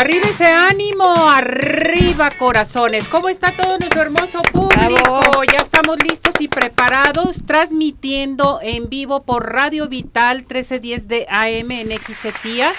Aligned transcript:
Arriba 0.00 0.24
ese 0.24 0.46
ánimo, 0.46 1.04
arriba 1.30 2.30
corazones. 2.30 3.06
¿Cómo 3.08 3.28
está 3.28 3.52
todo 3.52 3.76
nuestro 3.76 4.00
hermoso 4.00 4.40
público? 4.50 5.20
Ya 5.44 5.58
estamos 5.58 5.98
listos 6.02 6.36
y 6.38 6.48
preparados, 6.48 7.44
transmitiendo 7.44 8.60
en 8.62 8.88
vivo 8.88 9.24
por 9.24 9.52
Radio 9.52 9.90
Vital 9.90 10.38
1310 10.38 11.06
de 11.06 11.26
AM 11.28 11.70
en 11.72 11.98
XETIA. 12.00 12.72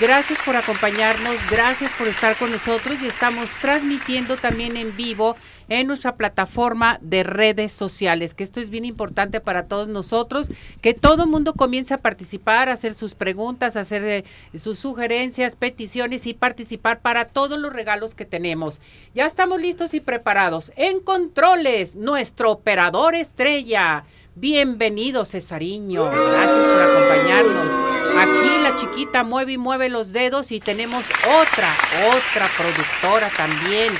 Gracias 0.00 0.38
por 0.44 0.54
acompañarnos, 0.54 1.34
gracias 1.50 1.90
por 1.98 2.06
estar 2.06 2.36
con 2.36 2.52
nosotros 2.52 2.96
y 3.02 3.08
estamos 3.08 3.50
transmitiendo 3.60 4.36
también 4.36 4.76
en 4.76 4.96
vivo 4.96 5.34
en 5.68 5.86
nuestra 5.86 6.16
plataforma 6.16 6.98
de 7.02 7.22
redes 7.22 7.72
sociales, 7.72 8.34
que 8.34 8.44
esto 8.44 8.60
es 8.60 8.70
bien 8.70 8.84
importante 8.84 9.40
para 9.40 9.66
todos 9.66 9.88
nosotros, 9.88 10.50
que 10.80 10.94
todo 10.94 11.24
el 11.24 11.28
mundo 11.28 11.54
comience 11.54 11.94
a 11.94 11.98
participar, 11.98 12.68
a 12.68 12.72
hacer 12.72 12.94
sus 12.94 13.14
preguntas, 13.14 13.76
a 13.76 13.80
hacer 13.80 14.04
eh, 14.04 14.24
sus 14.54 14.78
sugerencias, 14.78 15.56
peticiones 15.56 16.26
y 16.26 16.34
participar 16.34 17.00
para 17.00 17.26
todos 17.26 17.58
los 17.58 17.72
regalos 17.72 18.14
que 18.14 18.24
tenemos. 18.24 18.80
Ya 19.14 19.26
estamos 19.26 19.60
listos 19.60 19.94
y 19.94 20.00
preparados. 20.00 20.72
En 20.76 21.00
controles, 21.00 21.96
nuestro 21.96 22.50
operador 22.50 23.14
estrella. 23.14 24.04
Bienvenido, 24.34 25.24
Cesariño. 25.24 26.04
Gracias 26.04 26.66
por 26.66 26.82
acompañarnos. 26.82 27.88
Aquí 28.16 28.62
la 28.62 28.74
chiquita 28.76 29.22
mueve 29.22 29.52
y 29.52 29.58
mueve 29.58 29.88
los 29.88 30.12
dedos 30.12 30.50
y 30.50 30.60
tenemos 30.60 31.04
otra, 31.24 31.72
otra 32.08 32.48
productora 32.56 33.30
también 33.36 33.92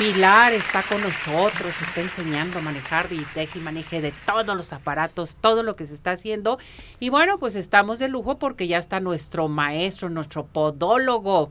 Pilar 0.00 0.54
está 0.54 0.82
con 0.82 1.02
nosotros, 1.02 1.74
está 1.82 2.00
enseñando 2.00 2.58
a 2.58 2.62
manejar 2.62 3.08
y 3.12 3.22
y 3.54 3.58
maneje 3.58 4.00
de 4.00 4.14
todos 4.24 4.56
los 4.56 4.72
aparatos, 4.72 5.36
todo 5.38 5.62
lo 5.62 5.76
que 5.76 5.84
se 5.84 5.92
está 5.92 6.12
haciendo. 6.12 6.58
Y 7.00 7.10
bueno, 7.10 7.38
pues 7.38 7.54
estamos 7.54 7.98
de 7.98 8.08
lujo 8.08 8.38
porque 8.38 8.66
ya 8.66 8.78
está 8.78 8.98
nuestro 9.00 9.48
maestro, 9.48 10.08
nuestro 10.08 10.46
podólogo 10.46 11.50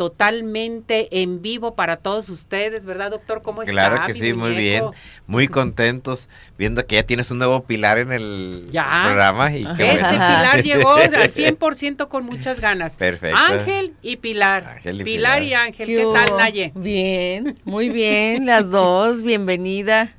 totalmente 0.00 1.20
en 1.20 1.42
vivo 1.42 1.74
para 1.74 1.98
todos 1.98 2.30
ustedes, 2.30 2.86
¿verdad, 2.86 3.10
doctor? 3.10 3.42
¿Cómo 3.42 3.60
está? 3.60 3.70
Claro 3.70 4.06
que 4.06 4.14
sí, 4.14 4.32
muy 4.32 4.54
bien, 4.54 4.84
muy 5.26 5.46
contentos, 5.46 6.26
viendo 6.56 6.86
que 6.86 6.94
ya 6.94 7.02
tienes 7.02 7.30
un 7.30 7.36
nuevo 7.36 7.64
pilar 7.64 7.98
en 7.98 8.10
el 8.10 8.70
programa. 8.70 9.54
Y 9.54 9.66
este 9.66 9.74
pilar 9.74 10.62
llegó 10.62 10.92
al 10.94 11.12
100% 11.12 12.08
con 12.08 12.24
muchas 12.24 12.60
ganas. 12.60 12.96
Perfecto. 12.96 13.36
Ángel 13.38 13.92
y 14.00 14.16
Pilar. 14.16 14.80
pilar, 15.04 15.42
y 15.42 15.52
Ángel, 15.52 15.86
¿qué, 15.86 15.96
¿Qué 15.96 16.06
tal, 16.14 16.38
Naye? 16.38 16.72
Bien, 16.74 17.58
muy 17.64 17.90
bien, 17.90 18.46
las 18.46 18.70
dos, 18.70 19.20
bienvenida. 19.20 20.14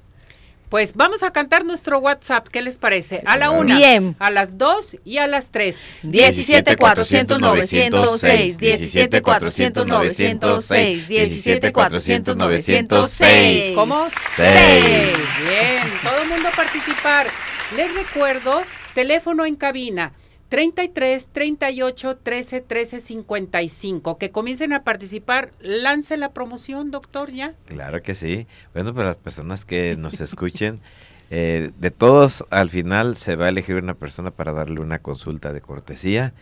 Pues 0.71 0.93
vamos 0.95 1.21
a 1.21 1.31
cantar 1.31 1.65
nuestro 1.65 1.99
WhatsApp, 1.99 2.47
¿qué 2.47 2.61
les 2.61 2.77
parece? 2.77 3.21
A 3.25 3.35
la 3.35 3.51
una, 3.51 3.77
a 4.19 4.31
las 4.31 4.57
dos 4.57 4.95
y 5.03 5.17
a 5.17 5.27
las 5.27 5.49
tres. 5.49 5.77
17 6.01 6.77
400 6.77 7.41
906, 7.41 8.57
17 8.57 9.21
400 9.21 9.85
906, 9.85 11.07
17 11.09 11.73
400 11.73 12.37
906. 12.37 13.75
¿Cómo? 13.75 14.07
6. 14.37 14.47
Bien, 15.43 15.83
todo 16.03 16.21
el 16.21 16.29
mundo 16.29 16.47
a 16.47 16.51
participar. 16.51 17.27
Les 17.75 17.93
recuerdo, 17.93 18.61
teléfono 18.93 19.45
en 19.45 19.57
cabina 19.57 20.13
33 20.51 21.29
38 21.31 22.17
13 22.17 22.59
13 22.59 22.99
55. 22.99 24.17
Que 24.17 24.31
comiencen 24.31 24.73
a 24.73 24.83
participar. 24.83 25.53
Lance 25.61 26.17
la 26.17 26.33
promoción, 26.33 26.91
doctor, 26.91 27.31
ya. 27.31 27.53
Claro 27.67 28.01
que 28.01 28.13
sí. 28.13 28.47
Bueno, 28.73 28.93
pues 28.93 29.07
las 29.07 29.17
personas 29.17 29.63
que 29.63 29.95
nos 29.95 30.19
escuchen. 30.19 30.81
Eh, 31.33 31.71
de 31.79 31.91
todos, 31.91 32.43
al 32.49 32.69
final 32.69 33.15
se 33.15 33.37
va 33.37 33.45
a 33.45 33.49
elegir 33.49 33.77
una 33.77 33.93
persona 33.93 34.31
para 34.31 34.51
darle 34.51 34.81
una 34.81 34.99
consulta 34.99 35.53
de 35.53 35.61
cortesía 35.61 36.33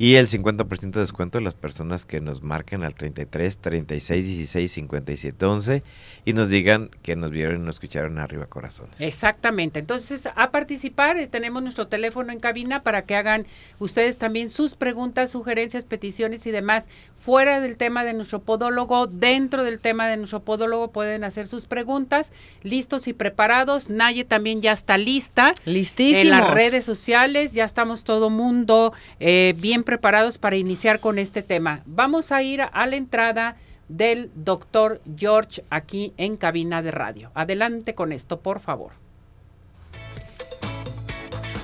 y 0.00 0.16
el 0.16 0.26
50% 0.26 0.90
de 0.90 1.00
descuento 1.00 1.38
de 1.38 1.44
las 1.44 1.54
personas 1.54 2.04
que 2.04 2.20
nos 2.20 2.42
marquen 2.42 2.82
al 2.82 2.96
33 2.96 3.58
36 3.58 4.26
16 4.26 4.72
57 4.72 5.46
11 5.46 5.84
y 6.24 6.32
nos 6.32 6.48
digan 6.48 6.90
que 7.02 7.14
nos 7.14 7.30
vieron 7.30 7.62
y 7.62 7.64
nos 7.64 7.76
escucharon 7.76 8.18
arriba 8.18 8.46
corazones. 8.46 9.00
Exactamente. 9.00 9.78
Entonces, 9.78 10.26
a 10.26 10.50
participar, 10.50 11.18
eh, 11.18 11.28
tenemos 11.28 11.62
nuestro 11.62 11.86
teléfono 11.86 12.32
en 12.32 12.40
cabina 12.40 12.82
para 12.82 13.02
que 13.02 13.14
hagan 13.14 13.46
ustedes 13.78 14.18
también 14.18 14.50
sus 14.50 14.74
preguntas, 14.74 15.30
sugerencias, 15.30 15.84
peticiones 15.84 16.48
y 16.48 16.50
demás 16.50 16.88
fuera 17.22 17.60
del 17.60 17.76
tema 17.76 18.04
de 18.04 18.14
nuestro 18.14 18.40
podólogo, 18.40 19.06
dentro 19.06 19.62
del 19.62 19.78
tema 19.78 20.08
de 20.08 20.16
nuestro 20.16 20.40
podólogo 20.40 20.90
pueden 20.90 21.22
hacer 21.22 21.46
sus 21.46 21.66
preguntas, 21.66 22.32
listos 22.62 23.06
y 23.06 23.12
preparados. 23.12 23.90
Naye 23.90 24.24
también 24.24 24.60
ya 24.60 24.72
está 24.72 24.98
lista. 24.98 25.54
Listísimos. 25.64 26.22
En 26.24 26.30
las 26.30 26.50
redes 26.50 26.84
sociales, 26.84 27.52
ya 27.52 27.64
estamos 27.64 28.02
todo 28.02 28.28
mundo 28.28 28.92
eh, 29.20 29.54
bien 29.56 29.84
preparados 29.84 30.38
para 30.38 30.56
iniciar 30.56 30.98
con 30.98 31.20
este 31.20 31.42
tema. 31.42 31.82
Vamos 31.86 32.32
a 32.32 32.42
ir 32.42 32.62
a 32.62 32.86
la 32.86 32.96
entrada 32.96 33.56
del 33.88 34.30
doctor 34.34 35.00
George 35.16 35.62
aquí 35.70 36.12
en 36.16 36.36
cabina 36.36 36.82
de 36.82 36.90
radio. 36.90 37.30
Adelante 37.34 37.94
con 37.94 38.10
esto, 38.10 38.40
por 38.40 38.58
favor. 38.58 38.92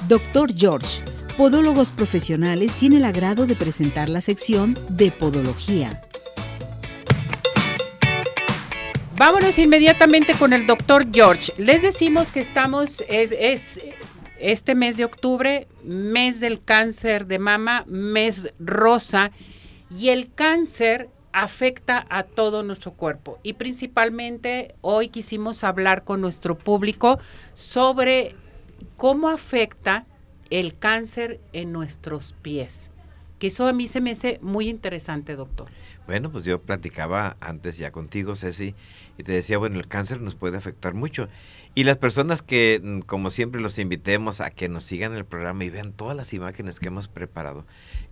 Doctor 0.06 0.50
George 0.56 1.02
Podólogos 1.38 1.90
Profesionales 1.90 2.72
tiene 2.80 2.96
el 2.96 3.04
agrado 3.04 3.46
de 3.46 3.54
presentar 3.54 4.08
la 4.08 4.20
sección 4.20 4.76
de 4.88 5.12
Podología. 5.12 6.02
Vámonos 9.16 9.56
inmediatamente 9.60 10.32
con 10.36 10.52
el 10.52 10.66
doctor 10.66 11.06
George. 11.12 11.52
Les 11.56 11.80
decimos 11.80 12.32
que 12.32 12.40
estamos, 12.40 13.04
es, 13.08 13.32
es 13.38 13.78
este 14.40 14.74
mes 14.74 14.96
de 14.96 15.04
octubre, 15.04 15.68
mes 15.84 16.40
del 16.40 16.60
cáncer 16.60 17.26
de 17.28 17.38
mama, 17.38 17.84
mes 17.86 18.52
rosa, 18.58 19.30
y 19.96 20.08
el 20.08 20.34
cáncer 20.34 21.08
afecta 21.32 22.04
a 22.10 22.24
todo 22.24 22.64
nuestro 22.64 22.94
cuerpo. 22.94 23.38
Y 23.44 23.52
principalmente 23.52 24.74
hoy 24.80 25.08
quisimos 25.08 25.62
hablar 25.62 26.02
con 26.02 26.20
nuestro 26.20 26.58
público 26.58 27.20
sobre 27.54 28.34
cómo 28.96 29.28
afecta 29.28 30.04
el 30.50 30.78
cáncer 30.78 31.40
en 31.52 31.72
nuestros 31.72 32.34
pies. 32.42 32.90
Que 33.38 33.48
eso 33.48 33.68
a 33.68 33.72
mí 33.72 33.86
se 33.86 34.00
me 34.00 34.10
hace 34.10 34.38
muy 34.42 34.68
interesante, 34.68 35.36
doctor. 35.36 35.68
Bueno, 36.06 36.32
pues 36.32 36.44
yo 36.44 36.60
platicaba 36.60 37.36
antes 37.40 37.76
ya 37.76 37.92
contigo, 37.92 38.34
Ceci, 38.34 38.74
y 39.16 39.22
te 39.22 39.32
decía, 39.32 39.58
bueno, 39.58 39.78
el 39.78 39.86
cáncer 39.86 40.20
nos 40.20 40.34
puede 40.34 40.56
afectar 40.56 40.94
mucho. 40.94 41.28
Y 41.74 41.84
las 41.84 41.98
personas 41.98 42.42
que, 42.42 42.80
mm, 42.82 43.00
como 43.00 43.30
siempre, 43.30 43.60
los 43.60 43.78
invitemos 43.78 44.40
a 44.40 44.50
que 44.50 44.68
nos 44.68 44.84
sigan 44.84 45.14
el 45.14 45.24
programa 45.24 45.64
y 45.64 45.70
vean 45.70 45.92
todas 45.92 46.16
las 46.16 46.32
imágenes 46.32 46.80
que 46.80 46.88
hemos 46.88 47.06
preparado. 47.08 47.64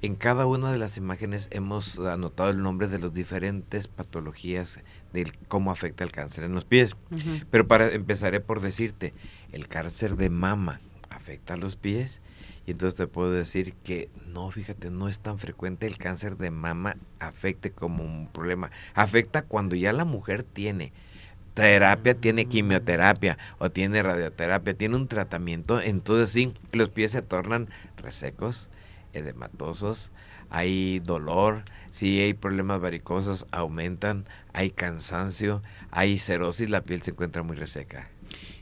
En 0.03 0.15
cada 0.15 0.47
una 0.47 0.71
de 0.71 0.79
las 0.79 0.97
imágenes 0.97 1.49
hemos 1.51 1.99
anotado 1.99 2.51
el 2.51 2.63
nombre 2.63 2.87
de 2.87 2.99
las 2.99 3.13
diferentes 3.13 3.89
patologías 3.89 4.79
de 5.13 5.33
cómo 5.49 5.71
afecta 5.73 6.05
el 6.05 6.13
cáncer 6.13 6.45
en 6.45 6.55
los 6.55 6.65
pies. 6.65 6.95
Pero 7.51 7.67
para 7.67 7.89
empezaré 7.89 8.41
por 8.41 8.61
decirte, 8.61 9.15
el 9.51 9.67
cáncer 9.67 10.17
de 10.17 10.31
mama 10.31 10.81
afecta 11.09 11.55
a 11.55 11.57
los 11.57 11.77
pies 11.77 12.21
y 12.66 12.72
entonces 12.72 12.97
te 12.97 13.06
puedo 13.06 13.31
decir 13.31 13.75
que 13.84 14.10
no, 14.27 14.50
fíjate, 14.50 14.91
no 14.91 15.09
es 15.09 15.21
tan 15.21 15.38
frecuente 15.38 15.87
el 15.87 15.99
cáncer 15.99 16.37
de 16.37 16.50
mama 16.50 16.97
afecte 17.21 17.71
como 17.71 18.03
un 18.04 18.27
problema. 18.27 18.71
Afecta 18.94 19.43
cuando 19.43 19.77
ya 19.77 19.93
la 19.93 20.04
mujer 20.04 20.43
tiene 20.43 20.93
terapia, 21.54 22.15
tiene 22.15 22.47
quimioterapia 22.47 23.38
o 23.59 23.71
tiene 23.71 24.03
radioterapia, 24.03 24.75
tiene 24.75 24.97
un 24.97 25.09
tratamiento, 25.09 25.81
entonces 25.81 26.31
sí, 26.31 26.53
los 26.72 26.91
pies 26.91 27.12
se 27.12 27.22
tornan 27.22 27.69
resecos, 27.97 28.69
edematosos, 29.15 30.10
hay 30.51 30.98
dolor, 30.98 31.62
si 31.92 32.21
hay 32.21 32.34
problemas 32.34 32.80
varicosos 32.80 33.47
aumentan, 33.53 34.27
hay 34.53 34.71
cansancio, 34.71 35.62
hay 35.91 36.19
cerosis, 36.19 36.69
la 36.69 36.83
piel 36.83 37.01
se 37.03 37.12
encuentra 37.12 37.42
muy 37.42 37.57
reseca. 37.57 38.10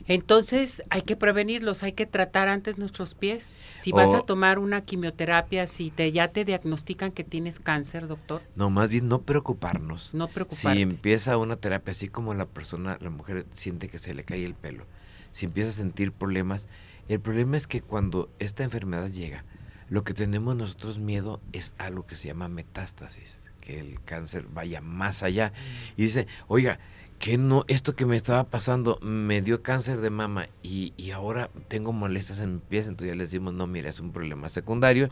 Entonces 0.07 0.83
hay 0.89 1.01
que 1.01 1.15
prevenirlos, 1.15 1.83
hay 1.83 1.93
que 1.93 2.05
tratar 2.05 2.47
antes 2.47 2.77
nuestros 2.77 3.15
pies. 3.15 3.51
Si 3.77 3.91
vas 3.91 4.13
a 4.13 4.21
tomar 4.21 4.59
una 4.59 4.81
quimioterapia, 4.81 5.67
si 5.67 5.89
te 5.89 6.11
ya 6.11 6.27
te 6.27 6.45
diagnostican 6.45 7.11
que 7.11 7.23
tienes 7.23 7.59
cáncer, 7.59 8.07
doctor. 8.07 8.41
No, 8.55 8.69
más 8.69 8.89
bien 8.89 9.07
no 9.07 9.21
preocuparnos. 9.21 10.13
No 10.13 10.27
preocuparnos. 10.27 10.75
Si 10.75 10.81
empieza 10.81 11.37
una 11.37 11.55
terapia 11.55 11.91
así 11.91 12.07
como 12.07 12.33
la 12.33 12.45
persona, 12.45 12.97
la 13.01 13.09
mujer 13.09 13.45
siente 13.51 13.89
que 13.89 13.99
se 13.99 14.13
le 14.13 14.23
cae 14.23 14.45
el 14.45 14.53
pelo, 14.53 14.85
si 15.31 15.45
empieza 15.45 15.69
a 15.71 15.73
sentir 15.73 16.11
problemas, 16.11 16.67
el 17.07 17.19
problema 17.19 17.57
es 17.57 17.67
que 17.67 17.81
cuando 17.81 18.29
esta 18.39 18.63
enfermedad 18.63 19.09
llega, 19.09 19.43
lo 19.89 20.03
que 20.03 20.13
tenemos 20.13 20.55
nosotros 20.55 20.97
miedo 20.97 21.41
es 21.53 21.75
algo 21.77 22.05
que 22.05 22.15
se 22.15 22.27
llama 22.27 22.47
metástasis, 22.47 23.43
que 23.61 23.79
el 23.79 24.01
cáncer 24.03 24.47
vaya 24.51 24.81
más 24.81 25.21
allá. 25.21 25.53
Y 25.97 26.03
dice, 26.03 26.27
oiga, 26.47 26.79
que 27.19 27.37
no, 27.37 27.63
esto 27.67 27.95
que 27.95 28.05
me 28.05 28.15
estaba 28.15 28.43
pasando 28.43 28.99
me 29.01 29.41
dio 29.41 29.63
cáncer 29.63 30.01
de 30.01 30.09
mama 30.09 30.47
y, 30.61 30.93
y 30.97 31.11
ahora 31.11 31.49
tengo 31.67 31.93
molestias 31.93 32.39
en 32.39 32.55
mis 32.55 32.63
pies, 32.63 32.87
entonces 32.87 33.13
ya 33.13 33.17
le 33.17 33.23
decimos, 33.23 33.53
no, 33.53 33.67
mira, 33.67 33.89
es 33.89 33.99
un 33.99 34.11
problema 34.11 34.49
secundario. 34.49 35.09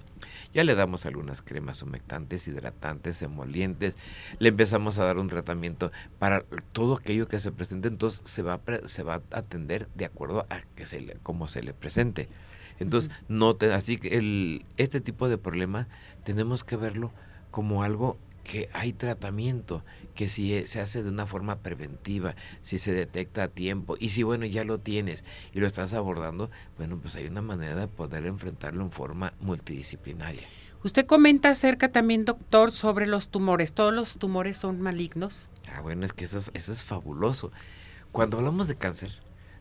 Ya 0.53 0.63
le 0.63 0.75
damos 0.75 1.05
algunas 1.05 1.41
cremas 1.41 1.81
humectantes, 1.81 2.47
hidratantes, 2.47 3.21
emolientes, 3.21 3.95
le 4.39 4.49
empezamos 4.49 4.99
a 4.99 5.05
dar 5.05 5.17
un 5.17 5.27
tratamiento 5.27 5.91
para 6.19 6.43
todo 6.71 6.95
aquello 6.95 7.27
que 7.27 7.39
se 7.39 7.51
presente, 7.51 7.87
entonces 7.87 8.21
se 8.25 8.43
va, 8.43 8.59
se 8.85 9.03
va 9.03 9.15
a 9.15 9.37
atender 9.37 9.87
de 9.95 10.05
acuerdo 10.05 10.45
a 10.49 10.61
que 10.75 10.85
se 10.85 11.01
le, 11.01 11.15
cómo 11.23 11.47
se 11.47 11.63
le 11.63 11.73
presente. 11.73 12.29
Entonces, 12.79 13.11
no 13.27 13.55
te, 13.55 13.71
así 13.73 13.97
que 13.97 14.17
el, 14.17 14.65
este 14.77 15.01
tipo 15.01 15.29
de 15.29 15.37
problemas 15.37 15.87
tenemos 16.23 16.63
que 16.63 16.75
verlo 16.75 17.11
como 17.51 17.83
algo 17.83 18.17
que 18.43 18.69
hay 18.73 18.93
tratamiento, 18.93 19.83
que 20.15 20.29
si 20.29 20.53
e, 20.53 20.67
se 20.67 20.79
hace 20.79 21.03
de 21.03 21.09
una 21.09 21.25
forma 21.25 21.59
preventiva, 21.59 22.35
si 22.61 22.77
se 22.77 22.93
detecta 22.93 23.43
a 23.43 23.47
tiempo 23.47 23.95
y 23.99 24.09
si 24.09 24.23
bueno 24.23 24.45
ya 24.45 24.63
lo 24.63 24.79
tienes 24.79 25.23
y 25.53 25.59
lo 25.59 25.67
estás 25.67 25.93
abordando, 25.93 26.49
bueno 26.77 26.97
pues 26.97 27.15
hay 27.15 27.27
una 27.27 27.41
manera 27.41 27.75
de 27.75 27.87
poder 27.87 28.25
enfrentarlo 28.25 28.83
en 28.83 28.91
forma 28.91 29.33
multidisciplinaria. 29.39 30.47
Usted 30.83 31.05
comenta 31.05 31.49
acerca 31.49 31.93
también, 31.93 32.25
doctor, 32.25 32.73
sobre 32.73 33.07
los 33.07 33.29
tumores. 33.29 33.71
¿Todos 33.73 33.93
los 33.93 34.17
tumores 34.17 34.57
son 34.57 34.81
malignos? 34.81 35.47
Ah, 35.73 35.79
bueno, 35.79 36.05
es 36.05 36.11
que 36.11 36.25
eso 36.25 36.37
es, 36.37 36.51
eso 36.53 36.73
es 36.73 36.83
fabuloso. 36.83 37.53
Cuando 38.11 38.37
hablamos 38.37 38.67
de 38.67 38.75
cáncer, 38.75 39.11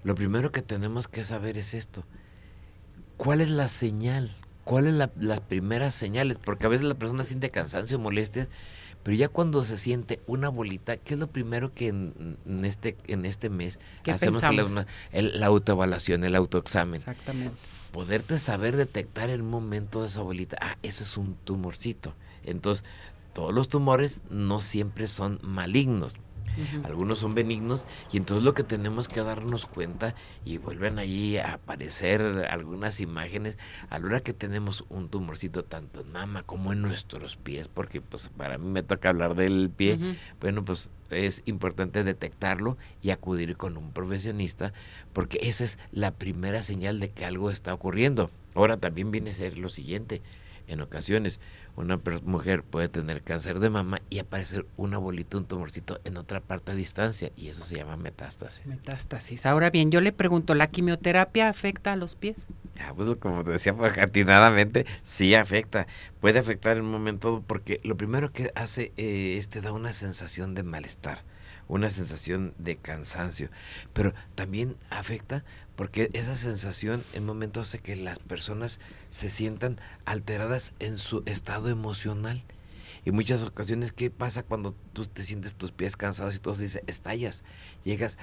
lo 0.03 0.17
primero 0.17 0.51
que 0.51 0.63
tenemos 0.63 1.07
que 1.07 1.25
saber 1.25 1.57
es 1.59 1.75
esto. 1.75 2.05
¿Cuál 3.17 3.41
es 3.41 3.51
la 3.51 3.69
señal? 3.69 4.35
¿Cuáles 4.65 4.97
son 4.97 5.11
las 5.17 5.41
primeras 5.41 5.95
señales? 5.95 6.39
Porque 6.45 6.67
a 6.67 6.69
veces 6.69 6.87
la 6.87 6.95
persona 6.95 7.23
siente 7.23 7.51
cansancio, 7.51 8.01
molestias, 8.01 8.49
pero 9.03 9.17
ya 9.17 9.29
cuando 9.29 9.65
se 9.65 9.77
siente 9.77 10.21
una 10.27 10.49
bolita, 10.49 10.97
¿qué 10.97 11.15
es 11.15 11.21
lo 11.21 11.27
primero 11.27 11.75
que 11.75 11.89
en, 11.89 12.39
este 12.65 12.97
en 13.07 13.25
este 13.25 13.51
mes 13.51 13.81
hacemos? 14.07 14.43
La, 14.43 14.87
la 15.13 15.47
autoevaluación, 15.47 16.25
el 16.25 16.35
autoexamen. 16.37 17.01
Exactamente. 17.01 17.57
Poderte 17.91 18.39
saber 18.39 18.77
detectar 18.77 19.29
el 19.29 19.43
momento 19.43 20.03
de 20.03 20.09
esa 20.09 20.23
bolita. 20.23 20.57
Ah, 20.61 20.79
eso 20.83 21.03
es 21.03 21.17
un 21.17 21.35
tumorcito. 21.45 22.15
Entonces, 22.45 22.85
todos 23.33 23.53
los 23.53 23.69
tumores 23.69 24.21
no 24.31 24.61
siempre 24.61 25.09
son 25.09 25.39
malignos 25.43 26.15
algunos 26.85 27.19
son 27.19 27.35
benignos 27.35 27.87
y 28.13 28.17
entonces 28.17 28.45
lo 28.45 28.55
que 28.55 28.65
tenemos 28.65 29.09
que 29.09 29.21
darnos 29.23 29.67
cuenta 29.67 30.15
y 30.45 30.59
vuelven 30.59 30.99
allí 30.99 31.39
a 31.39 31.55
aparecer 31.55 32.21
algunas 32.51 33.01
imágenes 33.01 33.57
a 33.91 33.99
la 33.99 34.07
hora 34.07 34.21
que 34.21 34.33
tenemos 34.33 34.85
un 34.89 35.09
tumorcito 35.09 35.65
tanto 35.65 36.01
en 36.01 36.13
mama 36.13 36.43
como 36.43 36.73
en 36.73 36.83
nuestros 36.83 37.37
pies, 37.37 37.69
porque 37.69 38.01
pues 38.01 38.31
para 38.37 38.59
mí 38.59 38.69
me 38.69 38.83
toca 38.83 39.09
hablar 39.09 39.35
del 39.35 39.71
pie, 39.71 39.99
bueno 40.41 40.65
pues 40.65 40.91
es 41.11 41.43
importante 41.45 42.05
detectarlo 42.05 42.79
y 43.03 43.11
acudir 43.11 43.57
con 43.57 43.77
un 43.77 43.93
profesionista 43.93 44.73
porque 45.13 45.39
esa 45.43 45.65
es 45.65 45.79
la 45.93 46.13
primera 46.13 46.63
señal 46.63 47.01
de 47.01 47.11
que 47.11 47.25
algo 47.25 47.51
está 47.51 47.75
ocurriendo. 47.75 48.31
Ahora 48.55 48.77
también 48.77 49.11
viene 49.11 49.31
a 49.31 49.35
ser 49.35 49.57
lo 49.57 49.69
siguiente, 49.69 50.23
en 50.73 50.81
ocasiones 50.81 51.41
una 51.77 52.01
mujer 52.25 52.63
puede 52.63 52.89
tener 52.89 53.23
cáncer 53.23 53.59
de 53.59 53.71
mama 53.71 54.03
y 54.11 54.19
aparecer 54.19 54.67
una 54.77 54.99
bolita, 54.99 55.39
un 55.39 55.47
tumorcito 55.47 56.01
en 56.05 56.17
otra 56.17 56.41
parte 56.41 56.73
a 56.73 56.75
distancia 56.75 57.33
y 57.37 57.49
eso 57.49 57.63
se 57.63 57.77
llama 57.77 57.97
metástasis. 57.97 58.67
Metástasis. 58.67 59.47
Ahora 59.47 59.71
bien, 59.71 59.91
yo 59.91 60.01
le 60.01 60.13
pregunto, 60.13 60.55
¿la 60.55 60.67
quimioterapia 60.67 61.49
afecta 61.49 61.93
a 61.93 61.97
los 61.97 62.15
pies? 62.15 62.49
Ah, 62.79 62.93
pues 62.95 63.15
como 63.17 63.45
te 63.45 63.53
decía, 63.53 63.75
pues, 63.75 63.97
atinadamente, 63.97 64.87
sí 65.03 65.35
afecta. 65.35 65.87
Puede 66.21 66.39
afectar 66.39 66.77
en 66.77 66.85
un 66.85 66.91
momento 66.91 67.43
porque 67.47 67.81
lo 67.85 67.97
primero 67.97 68.33
que 68.33 68.51
hace 68.55 68.93
eh, 68.97 69.37
es 69.39 69.49
te 69.49 69.61
da 69.61 69.73
una 69.73 69.93
sensación 69.93 70.55
de 70.55 70.63
malestar 70.63 71.25
una 71.69 71.91
sensación 71.91 72.55
de 72.59 72.77
cansancio, 72.77 73.49
pero 73.95 74.13
también 74.35 74.77
afecta 74.91 75.43
porque 75.77 76.11
esa 76.13 76.35
sensación 76.37 77.03
en 77.15 77.25
momentos 77.25 77.69
hace 77.69 77.79
que 77.79 77.97
las 77.97 78.19
personas 78.19 78.79
se 79.11 79.31
sientan 79.31 79.79
alteradas 80.05 80.75
en 80.79 80.99
su 80.99 81.23
estado 81.27 81.69
emocional. 81.69 82.43
Y 83.05 83.11
muchas 83.11 83.43
ocasiones, 83.43 83.91
¿qué 83.91 84.11
pasa 84.11 84.45
cuando 84.45 84.77
tú 84.93 85.05
te 85.07 85.25
sientes 85.25 85.57
tus 85.57 85.73
pies 85.73 85.97
cansados 85.97 86.37
y 86.37 86.39
todo 86.39 86.55
se 86.55 86.63
dice, 86.63 86.85
estallas? 86.87 87.43
Llegas, 87.83 88.17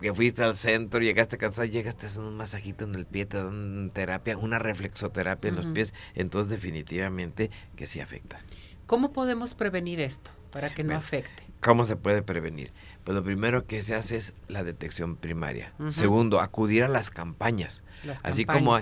que 0.00 0.14
fuiste 0.14 0.42
al 0.42 0.56
centro, 0.56 1.00
llegaste 1.00 1.36
cansado, 1.36 1.66
llegas, 1.66 1.96
te 1.96 2.06
hacen 2.06 2.22
un 2.22 2.34
masajito 2.34 2.86
en 2.86 2.94
el 2.94 3.04
pie, 3.04 3.26
te 3.26 3.36
dan 3.36 3.90
terapia, 3.92 4.38
una 4.38 4.58
reflexoterapia 4.58 5.50
en 5.50 5.56
los 5.56 5.66
pies. 5.66 5.92
Entonces, 6.14 6.50
definitivamente 6.50 7.50
que 7.76 7.86
sí 7.86 8.00
afecta. 8.00 8.40
¿Cómo 8.86 9.12
podemos 9.12 9.54
prevenir 9.54 10.00
esto 10.00 10.30
para 10.50 10.72
que 10.72 10.82
no 10.82 10.96
afecte? 10.96 11.42
¿Cómo 11.60 11.84
se 11.84 11.96
puede 11.96 12.22
prevenir? 12.22 12.72
Pues 13.06 13.14
lo 13.14 13.22
primero 13.22 13.68
que 13.68 13.84
se 13.84 13.94
hace 13.94 14.16
es 14.16 14.34
la 14.48 14.64
detección 14.64 15.14
primaria. 15.14 15.72
Segundo, 15.90 16.40
acudir 16.40 16.82
a 16.82 16.88
las 16.88 17.10
campañas. 17.10 17.84
Así 18.24 18.44
como 18.44 18.80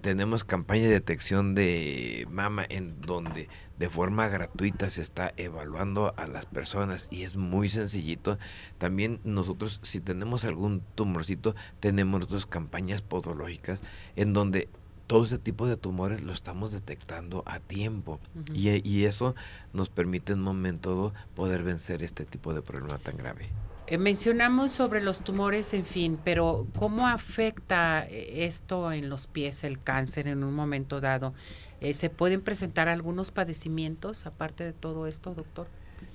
tenemos 0.00 0.44
campaña 0.44 0.84
de 0.84 0.92
detección 0.92 1.54
de 1.54 2.26
mama 2.30 2.64
en 2.66 2.98
donde 3.02 3.50
de 3.76 3.90
forma 3.90 4.28
gratuita 4.28 4.88
se 4.88 5.02
está 5.02 5.34
evaluando 5.36 6.14
a 6.16 6.26
las 6.26 6.46
personas 6.46 7.06
y 7.10 7.24
es 7.24 7.36
muy 7.36 7.68
sencillito. 7.68 8.38
También 8.78 9.20
nosotros 9.24 9.80
si 9.82 10.00
tenemos 10.00 10.46
algún 10.46 10.82
tumorcito 10.94 11.54
tenemos 11.80 12.22
otras 12.22 12.46
campañas 12.46 13.02
podológicas 13.02 13.82
en 14.16 14.32
donde 14.32 14.70
todo 15.10 15.24
ese 15.24 15.38
tipo 15.38 15.66
de 15.66 15.76
tumores 15.76 16.22
lo 16.22 16.32
estamos 16.32 16.70
detectando 16.70 17.42
a 17.44 17.58
tiempo 17.58 18.20
y, 18.54 19.02
eso 19.06 19.34
nos 19.72 19.88
permite 19.88 20.34
en 20.34 20.38
un 20.38 20.44
momento 20.44 20.90
dado 20.90 21.14
poder 21.34 21.64
vencer 21.64 22.04
este 22.04 22.24
tipo 22.24 22.54
de 22.54 22.62
problema 22.62 22.96
tan 22.98 23.16
grave. 23.16 23.48
Eh, 23.88 23.98
mencionamos 23.98 24.70
sobre 24.70 25.02
los 25.02 25.24
tumores, 25.24 25.74
en 25.74 25.84
fin, 25.84 26.16
pero 26.22 26.64
¿cómo 26.78 27.08
afecta 27.08 28.06
eh, 28.08 28.44
esto 28.44 28.92
en 28.92 29.10
los 29.10 29.26
pies, 29.26 29.64
el 29.64 29.82
cáncer 29.82 30.28
en 30.28 30.44
un 30.44 30.54
momento 30.54 31.00
dado? 31.00 31.34
Eh, 31.80 31.92
¿Se 31.94 32.08
pueden 32.08 32.40
presentar 32.40 32.86
algunos 32.86 33.32
padecimientos 33.32 34.26
aparte 34.26 34.62
de 34.62 34.72
todo 34.72 35.08
esto, 35.08 35.34
doctor? 35.34 35.66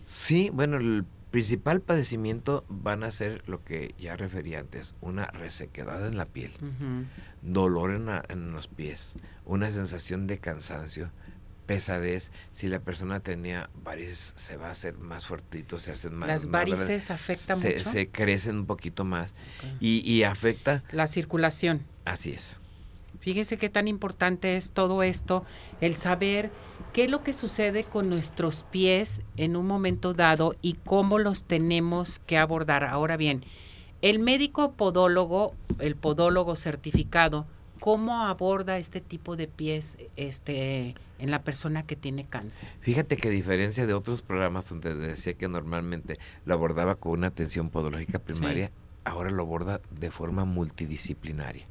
Sí, 0.05 0.49
bueno, 0.53 0.77
el 0.77 1.03
principal 1.35 1.81
padecimiento 1.81 2.63
van 2.69 3.03
a 3.03 3.11
ser 3.11 3.43
lo 3.45 3.61
que 3.61 3.93
ya 3.99 4.15
refería 4.15 4.61
antes, 4.61 4.95
una 5.01 5.25
resequedad 5.25 6.07
en 6.07 6.15
la 6.15 6.27
piel, 6.27 6.53
dolor 7.41 7.91
en, 7.91 8.07
en, 8.29 8.53
los 8.53 8.69
pies, 8.69 9.15
una 9.43 9.69
sensación 9.69 10.27
de 10.27 10.37
cansancio, 10.39 11.11
pesadez. 11.65 12.31
Si 12.51 12.69
la 12.69 12.79
persona 12.79 13.19
tenía 13.19 13.69
varices, 13.83 14.31
se 14.37 14.55
va 14.55 14.69
a 14.69 14.71
hacer 14.71 14.97
más 14.97 15.25
fuertito, 15.25 15.77
se 15.77 15.91
hacen 15.91 16.15
más. 16.15 16.29
Las 16.29 16.47
varices 16.49 17.11
afectan 17.11 17.57
se, 17.57 17.73
mucho. 17.73 17.91
Se 17.91 18.09
crecen 18.09 18.59
un 18.59 18.65
poquito 18.65 19.03
más 19.03 19.35
y, 19.81 20.09
y 20.09 20.23
afecta. 20.23 20.85
La 20.89 21.07
circulación. 21.07 21.85
Así 22.05 22.31
es. 22.31 22.61
Fíjese 23.25 23.57
qué 23.57 23.71
tan 23.71 23.87
importante 23.87 24.55
es 24.55 24.69
todo 24.69 25.01
esto, 25.01 25.43
el 25.81 25.95
saber 25.95 26.51
qué 26.93 27.05
es 27.05 27.09
lo 27.09 27.23
que 27.23 27.33
sucede 27.33 27.83
con 27.83 28.07
nuestros 28.07 28.61
pies 28.69 29.23
en 29.35 29.55
un 29.55 29.65
momento 29.65 30.13
dado 30.13 30.55
y 30.61 30.73
cómo 30.73 31.17
los 31.17 31.43
tenemos 31.43 32.19
que 32.19 32.37
abordar. 32.37 32.83
Ahora 32.83 33.17
bien, 33.17 33.43
el 34.03 34.19
médico 34.19 34.73
podólogo, 34.73 35.55
el 35.79 35.95
podólogo 35.95 36.55
certificado, 36.55 37.47
¿cómo 37.79 38.25
aborda 38.25 38.77
este 38.77 39.01
tipo 39.01 39.35
de 39.35 39.47
pies 39.47 39.97
este, 40.17 40.93
en 41.17 41.31
la 41.31 41.41
persona 41.41 41.81
que 41.81 41.95
tiene 41.95 42.25
cáncer? 42.25 42.69
Fíjate 42.81 43.17
que 43.17 43.29
a 43.29 43.31
diferencia 43.31 43.87
de 43.87 43.95
otros 43.95 44.21
programas 44.21 44.69
donde 44.69 44.93
decía 44.93 45.33
que 45.33 45.47
normalmente 45.47 46.19
lo 46.45 46.53
abordaba 46.53 46.93
con 46.93 47.13
una 47.13 47.27
atención 47.27 47.71
podológica 47.71 48.19
primaria, 48.19 48.69
ahora 49.05 49.29
lo 49.29 49.43
aborda 49.43 49.81
de 49.91 50.11
forma 50.11 50.45
multidisciplinaria. 50.45 51.65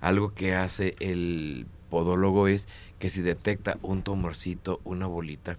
Algo 0.00 0.34
que 0.34 0.54
hace 0.54 0.94
el 1.00 1.66
podólogo 1.90 2.46
es 2.48 2.68
que 2.98 3.08
si 3.08 3.22
detecta 3.22 3.78
un 3.82 4.02
tumorcito, 4.02 4.80
una 4.84 5.06
bolita, 5.06 5.58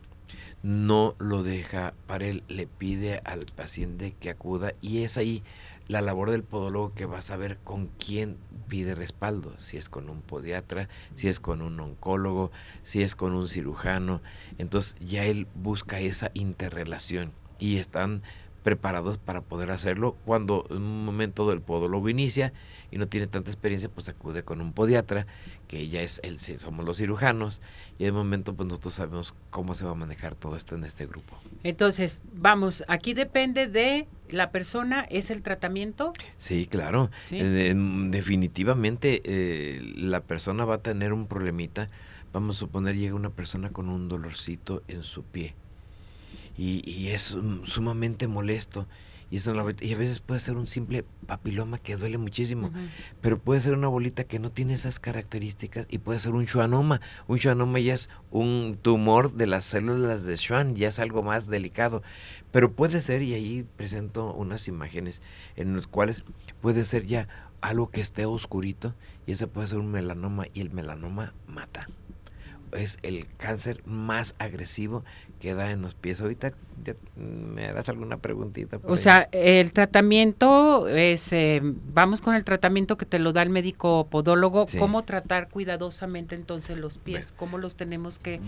no 0.62 1.16
lo 1.18 1.44
deja 1.44 1.94
para 2.06 2.28
él, 2.28 2.44
le 2.48 2.68
pide 2.68 3.22
al 3.26 3.46
paciente 3.56 4.14
que 4.20 4.30
acuda 4.30 4.74
y 4.82 5.04
es 5.04 5.18
ahí 5.18 5.44
la 5.88 6.02
labor 6.02 6.30
del 6.30 6.44
podólogo 6.44 6.94
que 6.94 7.08
va 7.08 7.18
a 7.18 7.24
saber 7.24 7.58
con 7.64 7.88
quién 7.88 8.38
pide 8.68 8.94
respaldo, 8.94 9.58
si 9.58 9.78
es 9.78 9.90
con 9.90 10.08
un 10.10 10.22
podiatra, 10.22 10.88
si 11.16 11.28
es 11.28 11.40
con 11.40 11.64
un 11.64 11.80
oncólogo, 11.80 12.52
si 12.84 13.02
es 13.02 13.16
con 13.16 13.34
un 13.34 13.50
cirujano, 13.50 14.22
entonces 14.60 14.96
ya 15.00 15.26
él 15.26 15.48
busca 15.56 16.00
esa 16.00 16.30
interrelación 16.36 17.32
y 17.58 17.78
están 17.78 18.22
preparados 18.70 19.18
para 19.18 19.42
poder 19.42 19.72
hacerlo. 19.72 20.16
Cuando 20.26 20.64
en 20.70 20.78
un 20.78 21.04
momento 21.04 21.52
el 21.52 21.60
podólogo 21.60 22.08
inicia 22.08 22.54
y 22.92 23.00
no 23.00 23.08
tiene 23.08 23.26
tanta 23.26 23.50
experiencia, 23.50 23.90
pues 23.90 24.08
acude 24.10 24.44
con 24.44 24.62
un 24.62 24.74
podiatra, 24.74 25.26
que 25.68 25.90
ya 25.90 26.04
es 26.04 26.22
el 26.24 26.40
somos 26.40 26.86
los 26.86 26.98
cirujanos, 26.98 27.62
y 27.98 28.04
en 28.04 28.10
el 28.10 28.14
momento 28.14 28.54
pues 28.54 28.70
nosotros 28.70 28.94
sabemos 28.94 29.34
cómo 29.50 29.74
se 29.74 29.86
va 29.86 29.92
a 29.92 29.96
manejar 29.96 30.36
todo 30.36 30.56
esto 30.56 30.76
en 30.76 30.84
este 30.84 31.08
grupo. 31.08 31.36
Entonces, 31.64 32.22
vamos, 32.32 32.84
aquí 32.88 33.16
depende 33.16 33.66
de 33.66 34.08
la 34.30 34.52
persona, 34.52 35.02
¿es 35.10 35.32
el 35.32 35.42
tratamiento? 35.42 36.14
Sí, 36.38 36.68
claro. 36.68 37.10
Eh, 37.32 37.74
definitivamente 38.12 39.24
eh, 39.26 39.82
la 39.96 40.22
persona 40.22 40.64
va 40.64 40.76
a 40.76 40.84
tener 40.84 41.12
un 41.12 41.26
problemita. 41.26 41.90
Vamos 42.34 42.58
a 42.58 42.60
suponer 42.60 42.96
llega 42.96 43.16
una 43.16 43.32
persona 43.32 43.72
con 43.72 43.90
un 43.90 44.10
dolorcito 44.10 44.84
en 44.88 45.02
su 45.02 45.24
pie 45.24 45.56
y, 46.60 47.08
es 47.10 47.38
sumamente 47.64 48.28
molesto. 48.28 48.88
Y, 49.32 49.38
es 49.38 49.48
una 49.48 49.62
bolita, 49.62 49.86
y 49.86 49.94
a 49.94 49.98
veces 49.98 50.20
puede 50.20 50.40
ser 50.40 50.58
un 50.58 50.68
simple 50.68 51.06
papiloma 51.28 51.78
que 51.78 51.96
duele 51.96 52.18
muchísimo, 52.18 52.72
pero 53.22 53.40
puede 53.40 53.62
ser 53.62 53.76
una 53.76 53.88
bolita 53.88 54.24
que 54.24 54.40
no 54.40 54.52
tiene 54.52 54.74
esas 54.74 55.00
características 55.00 55.88
y 55.90 56.00
puede 56.00 56.20
ser 56.20 56.34
un 56.34 56.48
schwannoma. 56.48 57.00
Un 57.28 57.38
schwannoma 57.38 57.80
ya 57.80 57.94
es 57.94 58.10
un 58.32 58.78
tumor 58.82 59.34
de 59.34 59.48
las 59.48 59.66
células 59.66 60.24
de 60.24 60.36
Schwann, 60.36 60.76
ya 60.76 60.90
es 60.90 61.00
algo 61.00 61.24
más 61.24 61.48
delicado, 61.48 62.02
pero 62.52 62.74
puede 62.74 63.02
ser, 63.02 63.22
y 63.22 63.36
ahí 63.36 63.66
presento 63.78 64.34
unas 64.34 64.68
imágenes 64.68 65.22
en 65.56 65.76
las 65.76 65.88
cuales 65.88 66.24
puede 66.60 66.84
ser 66.84 67.06
ya 67.06 67.28
algo 67.62 67.90
que 67.90 68.02
esté 68.02 68.26
oscurito 68.26 68.96
y 69.26 69.34
ese 69.34 69.48
puede 69.48 69.68
ser 69.68 69.80
un 69.80 69.92
melanoma 69.92 70.46
y 70.54 70.62
el 70.62 70.72
melanoma 70.72 71.34
mata. 71.48 71.88
Es 72.72 73.00
el 73.02 73.28
cáncer 73.38 73.82
más 73.86 74.36
agresivo 74.38 75.04
que 75.40 75.54
da 75.54 75.72
en 75.72 75.82
los 75.82 75.96
pies. 75.96 76.22
Ahorita 76.22 76.54
me 77.16 77.66
harás 77.66 77.90
alguna 77.90 78.18
preguntita. 78.18 78.80
O 78.84 78.98
sea, 78.98 79.30
el 79.32 79.72
tratamiento 79.72 80.88
es, 80.88 81.32
eh, 81.34 81.62
vamos 81.64 82.22
con 82.22 82.36
el 82.36 82.44
tratamiento 82.44 82.98
que 82.98 83.06
te 83.06 83.20
lo 83.20 83.34
da 83.34 83.42
el 83.42 83.50
médico 83.50 84.08
podólogo. 84.10 84.66
¿Cómo 84.78 85.04
tratar 85.04 85.50
cuidadosamente 85.50 86.36
entonces 86.36 86.78
los 86.78 86.98
pies? 86.98 87.32
¿Cómo 87.32 87.58
los 87.58 87.76
tenemos 87.76 88.20
que 88.20 88.40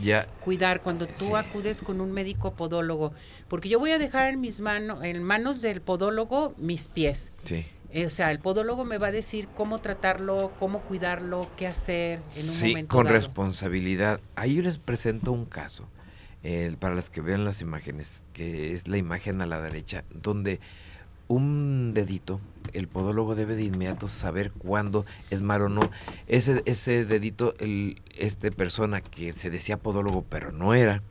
cuidar 0.43 0.81
cuando 0.81 1.07
tú 1.07 1.35
acudes 1.35 1.81
con 1.81 2.01
un 2.01 2.11
médico 2.11 2.53
podólogo? 2.53 3.13
Porque 3.47 3.69
yo 3.69 3.79
voy 3.79 3.91
a 3.91 3.97
dejar 3.97 4.33
en 4.33 4.41
mis 4.41 4.61
manos, 4.61 5.03
en 5.03 5.23
manos 5.23 5.61
del 5.61 5.81
podólogo, 5.81 6.53
mis 6.57 6.87
pies. 6.87 7.31
Sí. 7.43 7.65
Eh, 7.93 8.05
o 8.05 8.09
sea, 8.09 8.31
el 8.31 8.39
podólogo 8.39 8.85
me 8.85 8.97
va 8.97 9.07
a 9.07 9.11
decir 9.11 9.49
cómo 9.53 9.79
tratarlo, 9.79 10.53
cómo 10.59 10.79
cuidarlo, 10.81 11.49
qué 11.57 11.67
hacer 11.67 12.19
en 12.37 12.43
un 12.43 12.49
sí, 12.49 12.69
momento 12.69 12.95
con 12.95 13.07
responsabilidad. 13.07 14.21
Ahí 14.35 14.55
yo 14.55 14.61
les 14.61 14.77
presento 14.77 15.33
un 15.33 15.45
caso, 15.45 15.85
para 16.79 16.95
las 16.95 17.09
que 17.09 17.21
vean 17.21 17.45
las 17.45 17.61
imágenes, 17.61 18.21
que 18.33 18.73
es 18.73 18.87
la 18.87 18.97
imagen 18.97 19.41
a 19.41 19.45
la 19.45 19.61
derecha, 19.61 20.03
donde 20.11 20.59
un 21.27 21.93
dedito, 21.93 22.41
el 22.73 22.87
podólogo 22.87 23.35
debe 23.35 23.55
de 23.55 23.63
inmediato 23.63 24.09
saber 24.09 24.51
cuándo 24.51 25.05
es 25.29 25.41
malo 25.41 25.65
o 25.65 25.69
no. 25.69 25.89
Ese, 26.27 26.61
ese 26.65 27.05
dedito, 27.05 27.53
el, 27.59 28.01
este 28.17 28.51
persona 28.51 29.01
que 29.01 29.31
se 29.33 29.49
decía 29.49 29.77
podólogo 29.77 30.23
pero 30.23 30.51
no 30.51 30.73
era, 30.73 31.01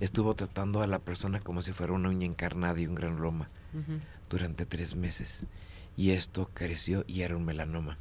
estuvo 0.00 0.34
tratando 0.34 0.82
a 0.82 0.86
la 0.86 0.98
persona 0.98 1.40
como 1.40 1.62
si 1.62 1.72
fuera 1.72 1.92
una 1.92 2.08
uña 2.08 2.26
encarnada 2.26 2.80
y 2.80 2.86
un 2.86 2.94
gran 2.94 3.20
loma 3.20 3.48
durante 4.28 4.66
tres 4.66 4.96
meses 4.96 5.46
y 5.96 6.10
esto 6.12 6.48
creció 6.52 7.04
y 7.06 7.22
era 7.22 7.36
un 7.36 7.44
melanoma. 7.44 7.98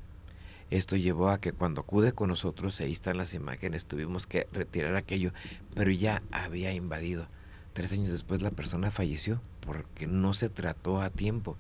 Esto 0.72 0.96
llevó 0.96 1.30
a 1.30 1.40
que 1.40 1.52
cuando 1.52 1.82
acude 1.82 2.12
con 2.12 2.30
nosotros, 2.30 2.80
ahí 2.80 2.92
están 2.92 3.18
las 3.18 3.34
imágenes, 3.34 3.86
tuvimos 3.86 4.28
que 4.28 4.48
retirar 4.54 4.96
aquello, 4.96 5.32
pero 5.74 5.92
ya 5.92 6.22
había 6.32 6.74
invadido. 6.74 7.28
Tres 7.74 7.92
años 7.92 8.12
después 8.12 8.42
la 8.42 8.52
persona 8.52 8.92
falleció 8.92 9.42
porque 9.66 10.08
no 10.08 10.34
se 10.34 10.50
trató 10.50 11.02
a 11.02 11.10
tiempo. 11.10 11.58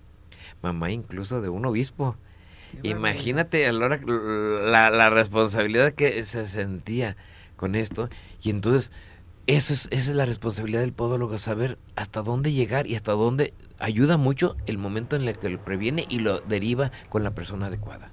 Mamá 0.61 0.91
incluso 0.91 1.41
de 1.41 1.49
un 1.49 1.65
obispo. 1.65 2.15
Imagínate 2.83 3.67
a 3.67 3.71
la, 3.71 4.89
la, 4.91 5.09
responsabilidad 5.09 5.93
que 5.93 6.23
se 6.23 6.47
sentía 6.47 7.17
con 7.55 7.75
esto. 7.75 8.09
Y 8.43 8.51
entonces, 8.51 8.91
eso 9.47 9.73
es, 9.73 9.87
esa 9.91 10.11
es 10.11 10.15
la 10.15 10.25
responsabilidad 10.25 10.81
del 10.81 10.93
podólogo, 10.93 11.39
saber 11.39 11.79
hasta 11.95 12.21
dónde 12.21 12.51
llegar 12.51 12.85
y 12.85 12.95
hasta 12.95 13.13
dónde 13.13 13.53
ayuda 13.79 14.17
mucho 14.17 14.55
el 14.67 14.77
momento 14.77 15.15
en 15.15 15.27
el 15.27 15.37
que 15.37 15.49
lo 15.49 15.63
previene 15.63 16.05
y 16.09 16.19
lo 16.19 16.41
deriva 16.41 16.91
con 17.09 17.23
la 17.23 17.31
persona 17.31 17.67
adecuada. 17.67 18.11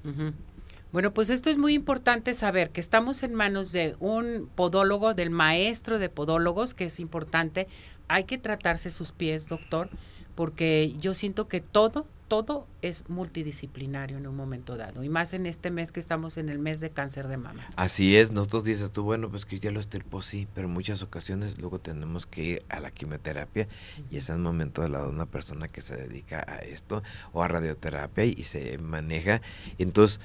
Bueno, 0.92 1.12
pues 1.12 1.30
esto 1.30 1.50
es 1.50 1.58
muy 1.58 1.74
importante 1.74 2.32
saber 2.34 2.70
que 2.70 2.80
estamos 2.80 3.22
en 3.22 3.34
manos 3.34 3.72
de 3.72 3.96
un 3.98 4.48
podólogo, 4.54 5.14
del 5.14 5.30
maestro 5.30 5.98
de 5.98 6.08
podólogos, 6.08 6.74
que 6.74 6.86
es 6.86 7.00
importante. 7.00 7.66
Hay 8.08 8.24
que 8.24 8.38
tratarse 8.38 8.90
sus 8.90 9.12
pies, 9.12 9.48
doctor, 9.48 9.90
porque 10.36 10.94
yo 10.98 11.12
siento 11.14 11.48
que 11.48 11.60
todo, 11.60 12.06
todo 12.28 12.66
es 12.82 13.08
multidisciplinario 13.08 14.16
en 14.16 14.26
un 14.26 14.36
momento 14.36 14.76
dado, 14.76 15.02
y 15.02 15.08
más 15.08 15.32
en 15.34 15.46
este 15.46 15.70
mes 15.70 15.92
que 15.92 16.00
estamos 16.00 16.36
en 16.36 16.48
el 16.48 16.58
mes 16.60 16.80
de 16.80 16.90
cáncer 16.90 17.26
de 17.26 17.36
mama. 17.36 17.68
Así 17.76 18.16
es, 18.16 18.30
nosotros 18.30 18.64
dices 18.64 18.90
tú, 18.92 19.02
bueno, 19.02 19.28
pues 19.28 19.44
que 19.44 19.58
ya 19.58 19.70
lo 19.70 19.80
estirpó, 19.80 20.22
sí, 20.22 20.46
pero 20.54 20.68
en 20.68 20.74
muchas 20.74 21.02
ocasiones 21.02 21.58
luego 21.58 21.80
tenemos 21.80 22.26
que 22.26 22.42
ir 22.42 22.62
a 22.68 22.80
la 22.80 22.90
quimioterapia 22.90 23.66
y 24.10 24.18
es 24.18 24.28
el 24.28 24.38
momento 24.38 24.82
de 24.82 24.88
la 24.88 25.02
de 25.02 25.08
una 25.08 25.26
persona 25.26 25.68
que 25.68 25.82
se 25.82 25.96
dedica 25.96 26.44
a 26.46 26.58
esto 26.58 27.02
o 27.32 27.42
a 27.42 27.48
radioterapia 27.48 28.24
y 28.24 28.44
se 28.44 28.78
maneja, 28.78 29.40
entonces 29.78 30.20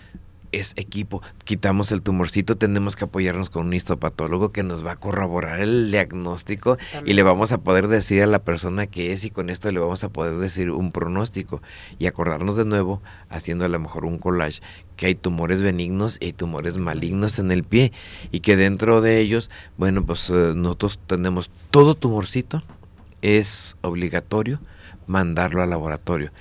es 0.52 0.74
equipo. 0.76 1.22
Quitamos 1.44 1.92
el 1.92 2.02
tumorcito, 2.02 2.58
tenemos 2.58 2.96
que 2.96 3.06
apoyarnos 3.06 3.50
con 3.50 3.68
un 3.68 3.74
histopatólogo 3.74 4.52
que 4.52 4.64
nos 4.64 4.86
va 4.86 4.92
a 4.94 4.96
corroborar 4.96 5.62
el 5.62 5.92
diagnóstico 5.92 6.78
y 7.06 7.14
le 7.14 7.24
vamos 7.24 7.52
a 7.52 7.60
poder 7.60 7.88
decir 7.88 8.24
a 8.24 8.28
la 8.28 8.44
persona 8.44 8.88
que 8.88 9.12
es 9.12 9.24
y 9.24 9.32
con 9.32 9.50
esto 9.50 9.72
le 9.72 9.80
vamos 9.80 10.04
a 10.04 10.10
poder 10.10 10.38
decir 10.38 10.72
un 10.72 10.92
pronóstico 10.92 11.62
y 12.00 12.08
acordarnos 12.08 12.58
de 12.58 12.66
nuevo, 12.66 13.02
haciendo 13.30 13.66
a 13.66 13.70
lo 13.70 13.80
mejor 13.80 14.06
un 14.06 14.18
collage, 14.18 14.62
que 14.96 15.08
hay 15.08 15.16
tumores 15.16 15.62
benignos 15.62 16.18
y 16.20 16.34
tumores 16.34 16.78
malignos 16.78 17.40
en 17.40 17.52
el 17.52 17.64
pie 17.64 17.92
y 18.32 18.42
que 18.42 18.56
dentro 18.56 19.02
de 19.02 19.20
ellos, 19.20 19.50
bueno, 19.78 20.06
pues 20.06 20.30
eh, 20.30 20.54
nosotros 20.56 21.00
tenemos 21.08 21.50
todo 21.72 21.96
tumorcito, 21.96 22.64
es 23.22 23.78
obligatorio 23.82 24.60
mandarlo 25.08 25.62
al 25.62 25.70
laboratorio 25.70 26.32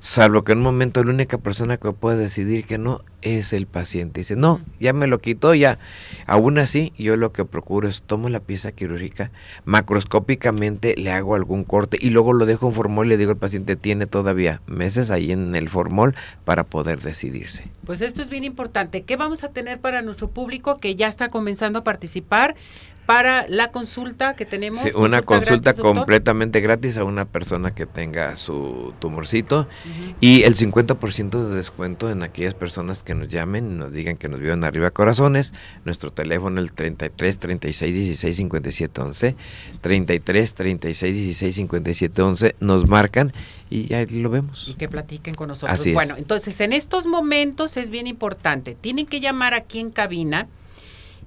salvo 0.00 0.44
que 0.44 0.52
en 0.52 0.58
un 0.58 0.64
momento 0.64 1.02
la 1.02 1.12
única 1.12 1.38
persona 1.38 1.76
que 1.76 1.92
puede 1.92 2.18
decidir 2.18 2.64
que 2.64 2.78
no 2.78 3.02
es 3.22 3.52
el 3.52 3.66
paciente. 3.66 4.20
Dice, 4.20 4.36
no, 4.36 4.60
ya 4.78 4.92
me 4.92 5.06
lo 5.06 5.18
quitó, 5.18 5.54
ya. 5.54 5.78
Aún 6.26 6.58
así, 6.58 6.92
yo 6.98 7.16
lo 7.16 7.32
que 7.32 7.44
procuro 7.44 7.88
es 7.88 8.02
tomo 8.02 8.28
la 8.28 8.40
pieza 8.40 8.72
quirúrgica, 8.72 9.30
macroscópicamente 9.64 10.94
le 10.96 11.10
hago 11.10 11.34
algún 11.34 11.64
corte 11.64 11.98
y 12.00 12.10
luego 12.10 12.32
lo 12.32 12.46
dejo 12.46 12.68
en 12.68 12.74
formol 12.74 13.06
y 13.06 13.10
le 13.10 13.16
digo 13.16 13.32
al 13.32 13.36
paciente, 13.36 13.76
tiene 13.76 14.06
todavía 14.06 14.60
meses 14.66 15.10
ahí 15.10 15.32
en 15.32 15.54
el 15.54 15.68
formol 15.68 16.14
para 16.44 16.64
poder 16.64 17.00
decidirse. 17.00 17.68
Pues 17.84 18.00
esto 18.00 18.22
es 18.22 18.30
bien 18.30 18.44
importante. 18.44 19.02
¿Qué 19.02 19.16
vamos 19.16 19.44
a 19.44 19.48
tener 19.48 19.80
para 19.80 20.02
nuestro 20.02 20.30
público 20.30 20.78
que 20.78 20.94
ya 20.94 21.08
está 21.08 21.28
comenzando 21.28 21.80
a 21.80 21.84
participar? 21.84 22.54
Para 23.08 23.48
la 23.48 23.70
consulta 23.72 24.36
que 24.36 24.44
tenemos. 24.44 24.82
Sí, 24.82 24.90
una 24.94 25.22
consulta, 25.22 25.72
completamente 25.72 26.60
gratis 26.60 26.98
a 26.98 27.04
una 27.04 27.24
persona 27.24 27.74
que 27.74 27.86
tenga 27.86 28.36
su 28.36 28.92
tumorcito 28.98 29.66
y 30.20 30.42
el 30.42 30.54
50% 30.54 31.48
de 31.48 31.56
descuento 31.56 32.10
en 32.10 32.22
aquellas 32.22 32.52
personas 32.52 33.02
que 33.02 33.14
nos 33.14 33.28
llamen 33.28 33.70
y 33.70 33.74
nos 33.76 33.92
digan 33.94 34.18
que 34.18 34.28
nos 34.28 34.40
viven 34.40 34.62
arriba 34.62 34.90
corazones. 34.90 35.54
Nuestro 35.86 36.10
teléfono 36.10 36.60
el 36.60 36.74
33 36.74 37.38
36 37.38 37.94
16 37.94 38.36
57 38.36 39.00
11. 39.00 39.36
33 39.80 40.54
36 40.54 41.14
16 41.14 41.54
57 41.54 42.20
11. 42.20 42.56
Nos 42.60 42.90
marcan 42.90 43.32
y 43.70 43.94
ahí 43.94 44.04
lo 44.04 44.28
vemos. 44.28 44.68
Y 44.68 44.74
que 44.74 44.86
platiquen 44.86 45.34
con 45.34 45.48
nosotros. 45.48 45.92
bueno, 45.94 46.14
entonces 46.18 46.60
en 46.60 46.74
estos 46.74 47.06
momentos 47.06 47.78
es 47.78 47.88
bien 47.88 48.06
importante. 48.06 48.76
Tienen 48.78 49.06
que 49.06 49.20
llamar 49.20 49.54
aquí 49.54 49.78
en 49.78 49.92
cabina 49.92 50.46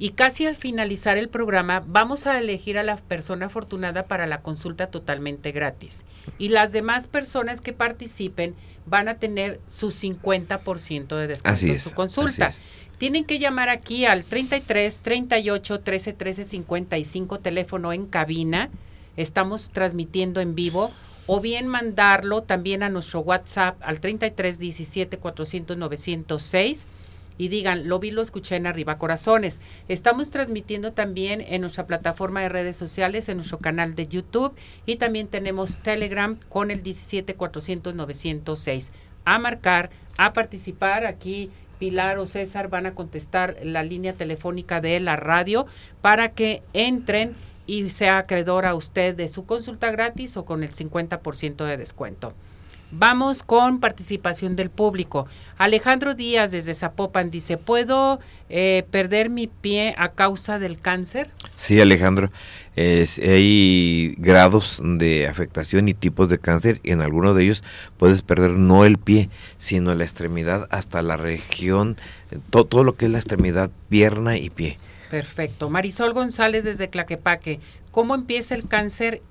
y 0.02 0.14
casi 0.14 0.48
al 0.48 0.56
finalizar 0.56 1.20
el 1.20 1.30
programa 1.30 1.84
vamos 1.86 2.26
a 2.26 2.40
elegir 2.40 2.80
a 2.80 2.84
la 2.84 2.98
persona 2.98 3.46
afortunada 3.46 4.08
para 4.08 4.26
la 4.26 4.42
consulta 4.42 4.88
totalmente 4.88 5.52
gratis. 5.52 6.06
Y 6.40 6.50
las 6.50 6.72
demás 6.72 7.06
personas 7.06 7.62
que 7.62 7.72
participen 7.72 8.56
van 8.88 9.08
a 9.10 9.20
tener 9.20 9.60
su 9.68 9.90
50% 9.90 11.16
de 11.16 11.28
descuento 11.28 11.66
en 11.68 11.80
su 11.80 11.92
consulta. 11.92 12.52
Tienen 12.98 13.26
que 13.26 13.38
llamar 13.38 13.70
aquí 13.70 14.06
al 14.06 14.26
33 14.26 14.98
38 15.04 15.82
13 15.82 16.14
13 16.14 16.44
55 16.46 17.40
teléfono 17.40 17.94
en 17.94 18.08
cabina. 18.08 18.72
Estamos 19.18 19.70
transmitiendo 19.70 20.42
en 20.42 20.56
vivo 20.56 20.90
o 21.28 21.42
bien 21.42 21.68
mandarlo 21.68 22.42
también 22.42 22.82
a 22.82 22.90
nuestro 22.90 23.20
WhatsApp 23.20 23.78
al 23.82 24.00
33 24.00 24.58
17 24.58 25.18
400 25.20 25.78
906 25.78 26.88
y 27.42 27.48
digan, 27.48 27.90
lo 27.90 27.98
vi, 27.98 28.12
lo 28.12 28.22
escuché 28.22 28.56
en 28.56 28.68
Arriba 28.68 29.00
Corazones. 29.00 29.60
Estamos 29.88 30.30
transmitiendo 30.30 30.94
también 30.94 31.42
en 31.42 31.62
nuestra 31.62 31.88
plataforma 31.88 32.42
de 32.42 32.50
redes 32.50 32.78
sociales, 32.78 33.30
en 33.30 33.38
nuestro 33.38 33.58
canal 33.58 33.96
de 33.96 34.06
YouTube 34.06 34.54
y 34.86 34.98
también 34.98 35.28
tenemos 35.28 35.80
Telegram 35.80 36.38
con 36.50 36.70
el 36.70 36.84
17400 36.84 38.92
A 39.26 39.40
marcar, 39.40 39.90
a 40.20 40.34
participar 40.34 41.08
aquí. 41.08 41.50
Pilar 41.80 42.20
o 42.20 42.28
César 42.28 42.70
van 42.70 42.86
a 42.86 42.94
contestar 42.94 43.58
la 43.64 43.82
línea 43.82 44.14
telefónica 44.14 44.80
de 44.80 45.00
la 45.00 45.16
radio 45.16 45.66
para 46.02 46.34
que 46.34 46.62
entren 46.74 47.34
y 47.66 47.90
sea 47.90 48.20
acreedor 48.20 48.68
a 48.68 48.76
usted 48.76 49.16
de 49.16 49.28
su 49.30 49.48
consulta 49.48 49.90
gratis 49.90 50.38
o 50.38 50.46
con 50.46 50.62
el 50.62 50.72
50% 50.72 51.66
de 51.66 51.78
descuento. 51.78 52.36
Vamos 52.92 53.44
con 53.44 53.80
participación 53.80 54.56
del 54.56 54.70
público. 54.70 55.26
Alejandro 55.58 56.14
Díaz 56.14 56.52
desde 56.52 56.74
Zapopan 56.74 57.32
dice, 57.32 57.58
¿puedo 57.58 58.20
eh, 58.50 58.86
perder 58.92 59.30
mi 59.30 59.48
pie 59.48 59.96
a 59.98 60.10
causa 60.10 60.60
del 60.60 60.80
cáncer? 60.80 61.30
Sí, 61.56 61.80
Alejandro. 61.80 62.32
hay 62.76 64.16
grados 64.18 64.82
de 64.84 65.28
afectación 65.28 65.88
y 65.88 65.94
tipos 65.94 66.28
de 66.28 66.40
cáncer 66.40 66.82
y 66.84 66.92
en 66.92 67.02
algunos 67.02 67.36
de 67.36 67.44
ellos 67.44 67.64
puedes 67.98 68.22
perder 68.24 68.52
no 68.52 68.84
el 68.84 68.98
pie, 68.98 69.30
sino 69.58 69.96
la 69.96 70.04
extremidad 70.04 70.68
hasta 70.70 71.02
la 71.02 71.16
región, 71.16 71.96
todo 72.50 72.84
lo 72.84 72.96
que 72.96 73.06
es 73.06 73.12
la 73.12 73.20
extremidad, 73.20 73.72
pierna 73.90 74.38
y 74.38 74.50
pie. 74.50 74.78
Perfecto. 75.10 75.70
Marisol 75.70 76.14
González 76.14 76.64
desde 76.64 76.90
Claquepaque, 76.90 77.60
¿cómo 77.92 78.16
empieza 78.16 78.56
el 78.56 78.68
cáncer 78.68 79.22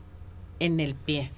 en 0.61 0.79
el 0.79 0.95
pie? 0.95 1.31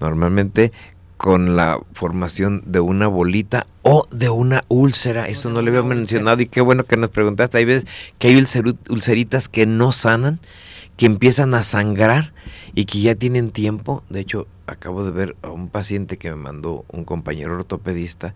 Normalmente 0.00 0.72
con 1.18 1.56
la 1.56 1.80
formación 1.92 2.62
de 2.64 2.80
una 2.80 3.08
bolita 3.08 3.66
o 3.82 4.06
de 4.10 4.30
una 4.30 4.62
úlcera. 4.68 5.26
Eso 5.28 5.50
no 5.50 5.60
le 5.60 5.70
había 5.70 5.82
mencionado 5.82 6.40
y 6.40 6.46
qué 6.46 6.60
bueno 6.60 6.84
que 6.84 6.96
nos 6.96 7.10
preguntaste. 7.10 7.58
Hay 7.58 7.64
veces 7.64 7.86
que 8.18 8.28
hay 8.28 8.44
ulceritas 8.88 9.48
que 9.48 9.66
no 9.66 9.92
sanan, 9.92 10.38
que 10.96 11.06
empiezan 11.06 11.54
a 11.54 11.64
sangrar 11.64 12.32
y 12.72 12.84
que 12.84 13.00
ya 13.00 13.16
tienen 13.16 13.50
tiempo. 13.50 14.04
De 14.08 14.20
hecho, 14.20 14.46
acabo 14.66 15.04
de 15.04 15.10
ver 15.10 15.36
a 15.42 15.50
un 15.50 15.68
paciente 15.68 16.18
que 16.18 16.30
me 16.30 16.36
mandó 16.36 16.84
un 16.88 17.04
compañero 17.04 17.54
ortopedista 17.54 18.34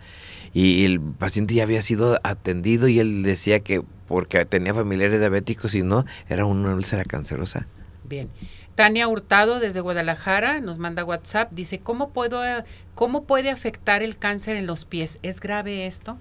y 0.52 0.84
el 0.84 1.00
paciente 1.00 1.54
ya 1.54 1.62
había 1.62 1.82
sido 1.82 2.18
atendido 2.24 2.88
y 2.88 2.98
él 2.98 3.22
decía 3.22 3.60
que 3.60 3.82
porque 4.08 4.44
tenía 4.44 4.74
familiares 4.74 5.20
diabéticos 5.20 5.74
y 5.76 5.82
no, 5.82 6.04
era 6.28 6.44
una 6.44 6.74
úlcera 6.74 7.04
cancerosa. 7.04 7.68
Bien. 8.04 8.28
Tania 8.74 9.06
Hurtado 9.06 9.60
desde 9.60 9.80
Guadalajara 9.80 10.60
nos 10.60 10.78
manda 10.78 11.04
WhatsApp, 11.04 11.52
dice, 11.52 11.80
¿cómo, 11.80 12.10
puedo, 12.10 12.40
¿cómo 12.94 13.24
puede 13.24 13.50
afectar 13.50 14.02
el 14.02 14.16
cáncer 14.16 14.56
en 14.56 14.66
los 14.66 14.84
pies? 14.84 15.18
¿Es 15.22 15.40
grave 15.40 15.86
esto? 15.86 16.18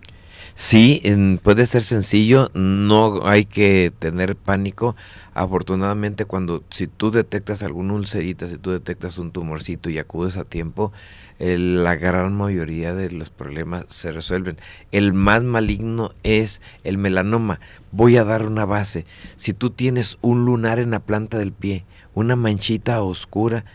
Sí, 0.56 1.02
puede 1.44 1.66
ser 1.66 1.84
sencillo, 1.84 2.50
no 2.54 3.26
hay 3.28 3.46
que 3.46 3.92
tener 3.98 4.36
pánico. 4.36 4.96
Afortunadamente, 5.34 6.26
cuando 6.26 6.64
si 6.72 6.88
tú 6.88 7.12
detectas 7.12 7.64
alguna 7.64 7.94
ulcerita, 7.94 8.48
si 8.48 8.58
tú 8.58 8.72
detectas 8.72 9.18
un 9.18 9.32
tumorcito 9.32 9.90
y 9.90 9.98
acudes 9.98 10.36
a 10.38 10.44
tiempo, 10.44 10.92
la 11.40 11.96
gran 11.96 12.36
mayoría 12.36 12.94
de 12.94 13.12
los 13.12 13.30
problemas 13.30 13.86
se 13.88 14.12
resuelven. 14.12 14.58
El 14.92 15.14
más 15.14 15.44
maligno 15.44 16.12
es 16.24 16.62
el 16.84 16.98
melanoma. 16.98 17.60
Voy 17.92 18.18
a 18.18 18.24
dar 18.26 18.46
una 18.46 18.66
base. 18.66 19.06
Si 19.38 19.54
tú 19.54 19.70
tienes 19.70 20.18
un 20.22 20.46
lunar 20.46 20.80
en 20.80 20.92
la 20.92 21.00
planta 21.00 21.38
del 21.38 21.54
pie, 21.54 21.86
una 22.14 22.36
manchita 22.36 23.02
oscura, 23.02 23.66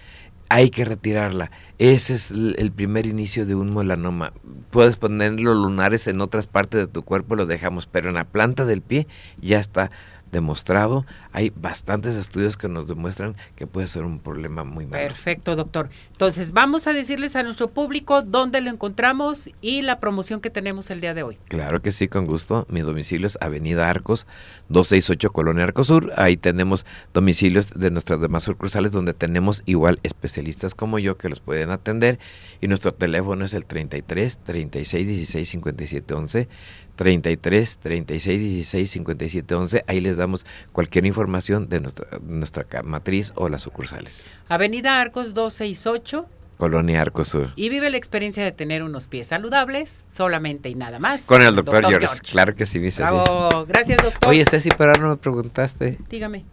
hay 0.49 0.71
que 0.71 0.85
retirarla. 0.85 1.51
Ese 1.79 2.15
es 2.15 2.31
el 2.31 2.73
primer 2.73 3.07
inicio 3.07 3.47
de 3.47 3.55
un 3.55 3.75
melanoma. 3.75 4.33
Puedes 4.71 4.97
poner 4.97 5.41
los 5.41 5.57
lunares 5.57 6.07
en 6.07 6.21
otras 6.21 6.47
partes 6.47 6.81
de 6.81 6.87
tu 6.87 7.03
cuerpo, 7.03 7.37
lo 7.37 7.47
dejamos, 7.47 7.87
pero 7.87 8.09
en 8.09 8.15
la 8.15 8.25
planta 8.25 8.65
del 8.65 8.83
pie 8.83 9.07
ya 9.41 9.59
está 9.59 9.91
demostrado. 10.37 11.07
Hay 11.33 11.51
bastantes 11.57 12.15
estudios 12.15 12.59
que 12.59 12.69
nos 12.69 12.87
demuestran 12.87 13.37
que 13.57 13.67
puede 13.67 13.89
ser 13.89 14.05
un 14.05 14.19
problema 14.19 14.65
muy 14.65 14.85
malo. 14.85 15.03
Perfecto, 15.03 15.57
doctor. 15.57 15.89
Entonces, 16.13 16.53
vamos 16.53 16.87
a 16.87 16.93
decirles 16.93 17.37
a 17.37 17.43
nuestro 17.43 17.71
público 17.71 18.21
dónde 18.21 18.61
lo 18.61 18.71
encontramos 18.71 19.51
y 19.63 19.81
la 19.81 19.99
promoción 19.99 20.41
que 20.41 20.51
tenemos 20.51 20.91
el 20.91 21.01
día 21.01 21.15
de 21.15 21.23
hoy. 21.23 21.39
Claro 21.49 21.81
que 21.81 21.91
sí, 21.91 22.07
con 22.07 22.27
gusto. 22.27 22.67
Mi 22.69 22.81
domicilio 22.81 23.27
es 23.27 23.39
Avenida 23.41 23.89
Arcos, 23.89 24.27
268 24.69 25.33
Colonia 25.33 25.65
Arcosur. 25.65 26.13
Ahí 26.17 26.37
tenemos 26.37 26.85
domicilios 27.15 27.71
de 27.71 27.91
nuestras 27.91 28.21
demás 28.21 28.45
sucursales 28.45 28.93
donde 28.93 29.15
tenemos 29.15 29.63
igual 29.65 29.99
especialistas 30.03 30.75
como 30.75 30.99
yo 30.99 31.17
que 31.17 31.31
los 31.31 31.41
pueden 31.41 31.71
atender. 31.71 32.19
Y 32.61 32.69
nuestro 32.69 32.93
teléfono 32.93 33.47
es 33.47 33.55
el 33.55 33.65
33 33.65 34.39
36 34.45 35.07
16 35.07 35.49
57 35.49 36.15
11 36.15 36.49
33 36.97 37.79
36 37.79 38.41
16 38.41 38.91
57 38.91 39.55
11. 39.55 39.85
Ahí 39.87 40.01
les 40.01 40.17
damos 40.17 40.45
cualquier 40.73 41.07
información 41.07 41.69
de 41.69 41.81
nuestra, 41.81 42.07
nuestra 42.23 42.67
matriz 42.83 43.33
o 43.37 43.49
las 43.49 43.63
sucursales. 43.63 44.29
Avenida 44.49 45.01
Arcos 45.01 45.35
268. 45.35 46.29
Colonia 46.57 47.03
Arcos 47.03 47.29
Sur. 47.29 47.53
Y 47.55 47.69
vive 47.69 47.91
la 47.91 47.99
experiencia 47.99 48.43
de 48.43 48.51
tener 48.51 48.83
unos 48.83 49.09
pies 49.09 49.27
saludables, 49.27 50.05
solamente 50.09 50.71
y 50.71 50.75
nada 50.75 50.99
más. 50.99 51.25
Con 51.25 51.43
el 51.43 51.55
doctor, 51.55 51.87
George. 51.87 52.09
Claro 52.31 52.55
que 52.55 52.65
sí, 52.65 52.79
mi 52.79 52.89
Bravo. 52.89 53.67
Gracias, 53.67 54.03
doctor. 54.03 54.31
Oye, 54.31 54.45
Ceci, 54.49 54.71
pero 54.77 54.93
ahora 54.93 55.03
no 55.03 55.09
me 55.11 55.17
preguntaste. 55.17 55.99
Dígame. 56.09 56.45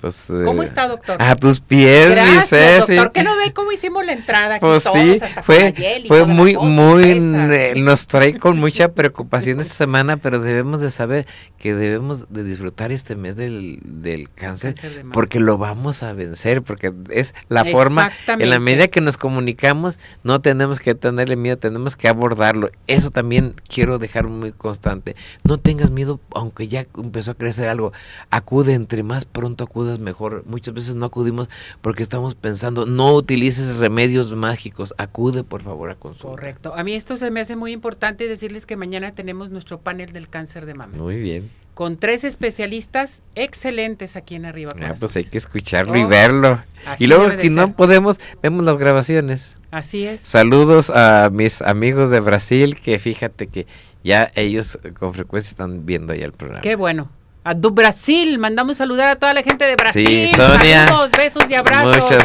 Pues, 0.00 0.24
¿Cómo 0.28 0.62
eh, 0.62 0.66
está, 0.66 0.88
doctor? 0.88 1.20
A 1.20 1.36
tus 1.36 1.60
pies, 1.60 2.12
Gracias, 2.12 2.86
doctor. 2.86 3.12
¿Qué 3.12 3.22
no 3.22 3.36
ve 3.36 3.52
cómo 3.52 3.72
hicimos 3.72 4.04
la 4.06 4.12
entrada? 4.12 4.54
Aquí 4.54 4.60
pues 4.64 4.84
sí, 4.84 5.18
fue, 5.42 5.74
fue 6.06 6.24
muy, 6.24 6.56
muy, 6.56 7.20
nos 7.20 8.06
trae 8.06 8.38
con 8.38 8.58
mucha 8.58 8.92
preocupación 8.92 9.60
esta 9.60 9.74
semana, 9.74 10.16
pero 10.16 10.40
debemos 10.40 10.80
de 10.80 10.90
saber 10.90 11.26
que 11.58 11.74
debemos 11.74 12.32
de 12.32 12.44
disfrutar 12.44 12.92
este 12.92 13.16
mes 13.16 13.36
del, 13.36 13.78
del 13.82 14.30
cáncer, 14.30 14.74
porque 15.12 15.40
lo 15.40 15.58
vamos 15.58 16.02
a 16.02 16.12
vencer, 16.12 16.62
porque 16.62 16.92
es 17.10 17.34
la 17.48 17.64
forma, 17.64 18.10
en 18.26 18.48
la 18.48 18.58
medida 18.58 18.88
que 18.88 19.00
nos 19.00 19.16
comunicamos, 19.16 19.98
no 20.22 20.40
tenemos 20.40 20.80
que 20.80 20.94
tenerle 20.94 21.36
miedo, 21.36 21.58
tenemos 21.58 21.96
que 21.96 22.08
abordarlo. 22.08 22.70
Eso 22.86 23.10
también 23.10 23.54
quiero 23.68 23.98
dejar 23.98 24.28
muy 24.28 24.52
constante. 24.52 25.16
No 25.44 25.58
tengas 25.58 25.90
miedo, 25.90 26.20
aunque 26.34 26.68
ya 26.68 26.86
empezó 26.96 27.32
a 27.32 27.34
crecer 27.34 27.68
algo, 27.68 27.92
acude, 28.30 28.74
entre 28.74 29.02
más 29.02 29.24
pronto 29.24 29.64
acude 29.64 29.79
mejor. 29.98 30.44
Muchas 30.46 30.74
veces 30.74 30.94
no 30.94 31.06
acudimos 31.06 31.48
porque 31.80 32.02
estamos 32.02 32.34
pensando, 32.34 32.86
no 32.86 33.14
utilices 33.14 33.76
remedios 33.76 34.34
mágicos, 34.34 34.94
acude 34.98 35.44
por 35.44 35.62
favor 35.62 35.90
a 35.90 35.94
consulta. 35.94 36.28
Correcto. 36.28 36.74
A 36.74 36.84
mí 36.84 36.94
esto 36.94 37.16
se 37.16 37.30
me 37.30 37.40
hace 37.40 37.56
muy 37.56 37.72
importante 37.72 38.28
decirles 38.28 38.66
que 38.66 38.76
mañana 38.76 39.12
tenemos 39.12 39.50
nuestro 39.50 39.80
panel 39.80 40.12
del 40.12 40.28
cáncer 40.28 40.66
de 40.66 40.74
mama. 40.74 40.96
Muy 40.96 41.16
bien. 41.16 41.50
Con 41.74 41.96
tres 41.96 42.24
especialistas 42.24 43.22
excelentes 43.34 44.16
aquí 44.16 44.34
en 44.34 44.44
Arriba. 44.44 44.72
Ah, 44.82 44.94
pues 44.98 45.16
hay 45.16 45.24
que 45.24 45.38
escucharlo 45.38 45.96
y 45.96 46.04
verlo. 46.04 46.62
y 46.98 47.06
luego 47.06 47.30
si 47.38 47.48
no 47.48 47.74
podemos, 47.74 48.20
vemos 48.42 48.64
las 48.64 48.78
grabaciones. 48.78 49.58
Así 49.70 50.04
es. 50.04 50.20
Saludos 50.20 50.90
a 50.90 51.30
mis 51.32 51.62
amigos 51.62 52.10
de 52.10 52.20
Brasil 52.20 52.76
que 52.76 52.98
fíjate 52.98 53.46
que 53.46 53.66
ya 54.02 54.30
ellos 54.34 54.78
con 54.98 55.14
frecuencia 55.14 55.50
están 55.50 55.86
viendo 55.86 56.12
ya 56.12 56.26
el 56.26 56.32
programa. 56.32 56.60
Qué 56.60 56.76
bueno. 56.76 57.08
A 57.42 57.54
do 57.54 57.70
Brasil, 57.70 58.38
mandamos 58.38 58.76
saludar 58.76 59.12
a 59.12 59.16
toda 59.16 59.32
la 59.32 59.42
gente 59.42 59.64
de 59.64 59.74
Brasil. 59.74 60.28
Sí, 60.28 60.34
Sonia. 60.34 60.86
Saludos, 60.86 61.10
besos 61.16 61.44
y 61.48 61.54
abrazos. 61.54 62.02
Muchas, 62.02 62.24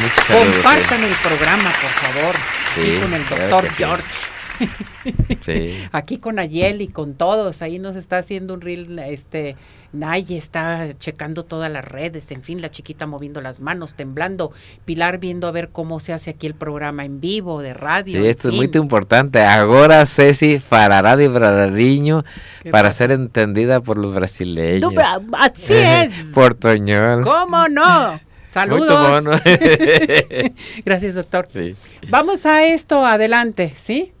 muchas 0.00 0.26
Compartan 0.26 1.04
el 1.04 1.14
programa, 1.22 1.72
por 1.80 1.90
favor. 1.90 2.34
Sí, 2.74 2.98
con 3.00 3.14
el 3.14 3.28
doctor 3.28 3.68
George. 3.76 4.04
Sí. 4.12 4.33
Aquí 5.92 6.18
con 6.18 6.38
Ayel 6.38 6.80
y 6.80 6.88
con 6.88 7.14
todos, 7.14 7.62
ahí 7.62 7.78
nos 7.78 7.96
está 7.96 8.18
haciendo 8.18 8.54
un 8.54 8.60
reel, 8.60 8.98
este, 8.98 9.56
Nay 9.94 10.26
está 10.30 10.88
checando 10.98 11.44
todas 11.44 11.70
las 11.70 11.84
redes, 11.84 12.30
en 12.32 12.42
fin, 12.42 12.60
la 12.60 12.68
chiquita 12.68 13.06
moviendo 13.06 13.40
las 13.40 13.60
manos, 13.60 13.94
temblando, 13.94 14.52
Pilar 14.84 15.18
viendo 15.18 15.46
a 15.46 15.52
ver 15.52 15.68
cómo 15.70 16.00
se 16.00 16.12
hace 16.12 16.30
aquí 16.30 16.46
el 16.46 16.54
programa 16.54 17.04
en 17.04 17.20
vivo 17.20 17.62
de 17.62 17.74
radio. 17.74 18.20
Sí, 18.20 18.26
esto 18.26 18.48
es 18.48 18.54
muy 18.54 18.70
importante. 18.74 19.42
Ahora 19.42 20.04
Ceci 20.06 20.58
farará 20.58 21.16
de 21.16 21.28
Brarariño 21.28 22.24
para 22.70 22.90
ser 22.92 23.12
entendida 23.12 23.80
por 23.80 23.96
los 23.96 24.12
brasileños. 24.12 24.92
así 25.38 25.74
es. 25.76 26.12
Portoñol. 26.34 27.22
¿Cómo 27.22 27.68
no? 27.68 28.20
Saludos. 28.46 29.24
Gracias, 30.84 31.14
doctor. 31.14 31.48
Vamos 32.08 32.46
a 32.46 32.64
esto 32.64 33.04
adelante, 33.04 33.74
¿sí? 33.76 34.13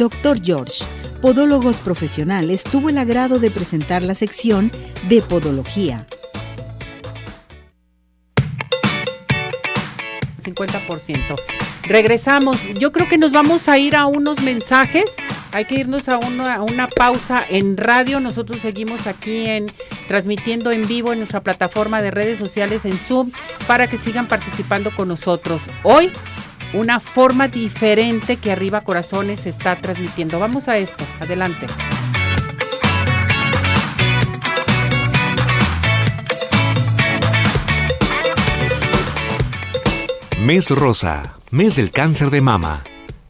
Doctor 0.00 0.40
George, 0.42 0.82
Podólogos 1.20 1.76
Profesionales, 1.76 2.64
tuvo 2.64 2.88
el 2.88 2.96
agrado 2.96 3.38
de 3.38 3.50
presentar 3.50 4.00
la 4.00 4.14
sección 4.14 4.72
de 5.10 5.20
Podología. 5.20 6.06
50%. 10.42 11.34
Regresamos. 11.82 12.58
Yo 12.78 12.92
creo 12.92 13.10
que 13.10 13.18
nos 13.18 13.32
vamos 13.32 13.68
a 13.68 13.76
ir 13.76 13.94
a 13.94 14.06
unos 14.06 14.40
mensajes. 14.40 15.04
Hay 15.52 15.66
que 15.66 15.74
irnos 15.74 16.08
a 16.08 16.16
una, 16.16 16.54
a 16.54 16.62
una, 16.62 16.88
pausa 16.88 17.44
en 17.46 17.76
radio. 17.76 18.20
Nosotros 18.20 18.62
seguimos 18.62 19.06
aquí 19.06 19.48
en 19.48 19.70
transmitiendo 20.08 20.70
en 20.70 20.88
vivo 20.88 21.12
en 21.12 21.18
nuestra 21.18 21.42
plataforma 21.42 22.00
de 22.00 22.10
redes 22.10 22.38
sociales 22.38 22.86
en 22.86 22.96
Zoom 22.96 23.32
para 23.66 23.86
que 23.86 23.98
sigan 23.98 24.28
participando 24.28 24.90
con 24.96 25.08
nosotros. 25.08 25.64
Hoy 25.82 26.10
una 26.72 27.00
forma 27.00 27.48
diferente 27.48 28.36
que 28.36 28.52
Arriba 28.52 28.80
Corazones 28.80 29.46
está 29.46 29.76
transmitiendo. 29.76 30.38
Vamos 30.38 30.68
a 30.68 30.76
esto, 30.76 31.04
adelante. 31.20 31.66
Mes 40.40 40.70
Rosa, 40.70 41.34
mes 41.50 41.76
del 41.76 41.90
cáncer 41.90 42.30
de 42.30 42.40
mama. 42.40 42.82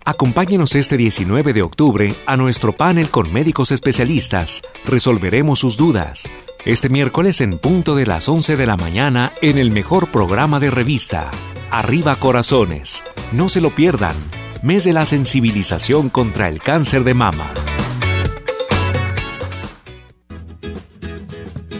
Acompáñenos 0.05 0.74
este 0.74 0.96
19 0.96 1.53
de 1.53 1.62
octubre 1.62 2.14
a 2.26 2.37
nuestro 2.37 2.72
panel 2.72 3.11
con 3.11 3.33
médicos 3.33 3.72
especialistas. 3.72 4.62
Resolveremos 4.87 5.59
sus 5.59 5.76
dudas. 5.76 6.29
Este 6.64 6.88
miércoles 6.88 7.40
en 7.40 7.59
punto 7.59 7.94
de 7.96 8.07
las 8.07 8.29
11 8.29 8.57
de 8.57 8.66
la 8.66 8.76
mañana 8.76 9.33
en 9.42 9.59
el 9.59 9.70
mejor 9.70 10.09
programa 10.09 10.61
de 10.61 10.70
revista, 10.70 11.31
Arriba 11.72 12.16
Corazones. 12.16 13.04
No 13.30 13.48
se 13.48 13.61
lo 13.61 13.70
pierdan. 13.70 14.16
Mes 14.61 14.83
de 14.83 14.92
la 14.92 15.06
sensibilización 15.06 16.09
contra 16.09 16.48
el 16.48 16.61
cáncer 16.61 17.04
de 17.04 17.14
mama. 17.14 17.54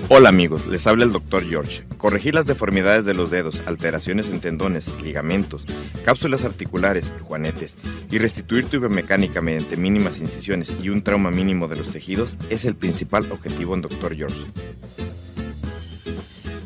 Hola 0.09 0.29
amigos, 0.29 0.69
les 0.69 0.87
habla 0.87 1.03
el 1.03 1.11
Dr. 1.11 1.45
George. 1.45 1.83
Corregir 1.99 2.37
las 2.37 2.47
deformidades 2.47 3.05
de 3.05 3.15
los 3.15 3.33
dedos, 3.33 3.63
alteraciones 3.67 4.29
en 4.29 4.39
tendones, 4.39 4.93
ligamentos, 5.03 5.67
cápsulas 6.05 6.45
articulares, 6.45 7.13
juanetes 7.23 7.77
y 8.13 8.19
restituir 8.19 8.67
tu 8.67 8.79
biomecánica 8.79 9.41
mediante 9.41 9.77
mínimas 9.77 10.21
incisiones 10.21 10.73
y 10.81 10.91
un 10.91 11.03
trauma 11.03 11.33
mínimo 11.33 11.67
de 11.67 11.75
los 11.77 11.91
tejidos 11.91 12.39
es 12.49 12.65
el 12.65 12.77
principal 12.77 13.31
objetivo 13.33 13.75
en 13.75 13.83
Dr. 13.83 14.17
George. 14.17 14.47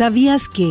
¿Sabías 0.00 0.48
que? 0.48 0.66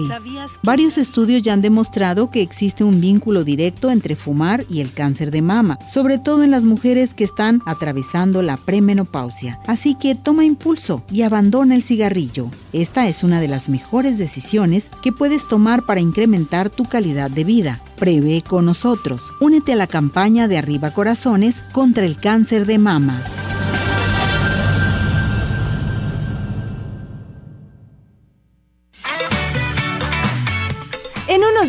Varios 0.63 0.97
estudios 0.97 1.43
ya 1.43 1.53
han 1.53 1.61
demostrado 1.61 2.31
que 2.31 2.41
existe 2.41 2.83
un 2.83 2.99
vínculo 2.99 3.43
directo 3.43 3.91
entre 3.91 4.15
fumar 4.15 4.65
y 4.71 4.79
el 4.79 4.91
cáncer 4.91 5.29
de 5.29 5.43
mama, 5.43 5.77
sobre 5.87 6.17
todo 6.17 6.41
en 6.41 6.49
las 6.49 6.65
mujeres 6.65 7.13
que 7.13 7.25
están 7.25 7.61
atravesando 7.67 8.41
la 8.41 8.57
premenopausia. 8.57 9.59
Así 9.67 9.93
que 9.93 10.15
toma 10.15 10.45
impulso 10.45 11.03
y 11.11 11.21
abandona 11.21 11.75
el 11.75 11.83
cigarrillo. 11.83 12.49
Esta 12.73 13.07
es 13.07 13.23
una 13.23 13.39
de 13.39 13.49
las 13.49 13.69
mejores 13.69 14.17
decisiones 14.17 14.89
que 15.03 15.11
puedes 15.11 15.47
tomar 15.47 15.83
para 15.83 15.99
incrementar 16.01 16.71
tu 16.71 16.85
calidad 16.85 17.29
de 17.29 17.43
vida. 17.43 17.81
Prevé 17.97 18.41
con 18.41 18.65
nosotros. 18.65 19.21
Únete 19.39 19.73
a 19.73 19.75
la 19.75 19.85
campaña 19.85 20.47
de 20.47 20.57
Arriba 20.57 20.89
Corazones 20.89 21.61
contra 21.71 22.03
el 22.03 22.19
cáncer 22.19 22.65
de 22.65 22.79
mama. 22.79 23.21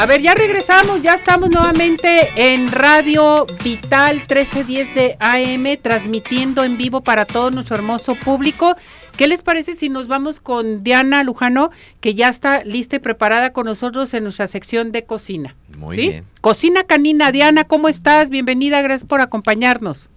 A 0.00 0.06
ver, 0.06 0.22
ya 0.22 0.32
regresamos, 0.34 1.02
ya 1.02 1.12
estamos 1.12 1.50
nuevamente 1.50 2.30
en 2.34 2.72
Radio 2.72 3.44
Vital 3.62 4.14
1310 4.16 4.94
de 4.94 5.16
AM, 5.20 5.76
transmitiendo 5.82 6.64
en 6.64 6.78
vivo 6.78 7.02
para 7.02 7.26
todo 7.26 7.50
nuestro 7.50 7.76
hermoso 7.76 8.14
público. 8.14 8.76
¿Qué 9.18 9.28
les 9.28 9.42
parece 9.42 9.74
si 9.74 9.90
nos 9.90 10.08
vamos 10.08 10.40
con 10.40 10.82
Diana 10.82 11.22
Lujano, 11.22 11.70
que 12.00 12.14
ya 12.14 12.30
está 12.30 12.64
lista 12.64 12.96
y 12.96 13.00
preparada 13.00 13.52
con 13.52 13.66
nosotros 13.66 14.14
en 14.14 14.22
nuestra 14.22 14.46
sección 14.46 14.90
de 14.90 15.04
cocina? 15.04 15.54
Muy 15.76 15.94
¿Sí? 15.96 16.08
bien. 16.08 16.24
Cocina 16.40 16.84
Canina, 16.84 17.30
Diana, 17.30 17.64
¿cómo 17.64 17.90
estás? 17.90 18.30
Bienvenida, 18.30 18.80
gracias 18.80 19.06
por 19.06 19.20
acompañarnos. 19.20 20.08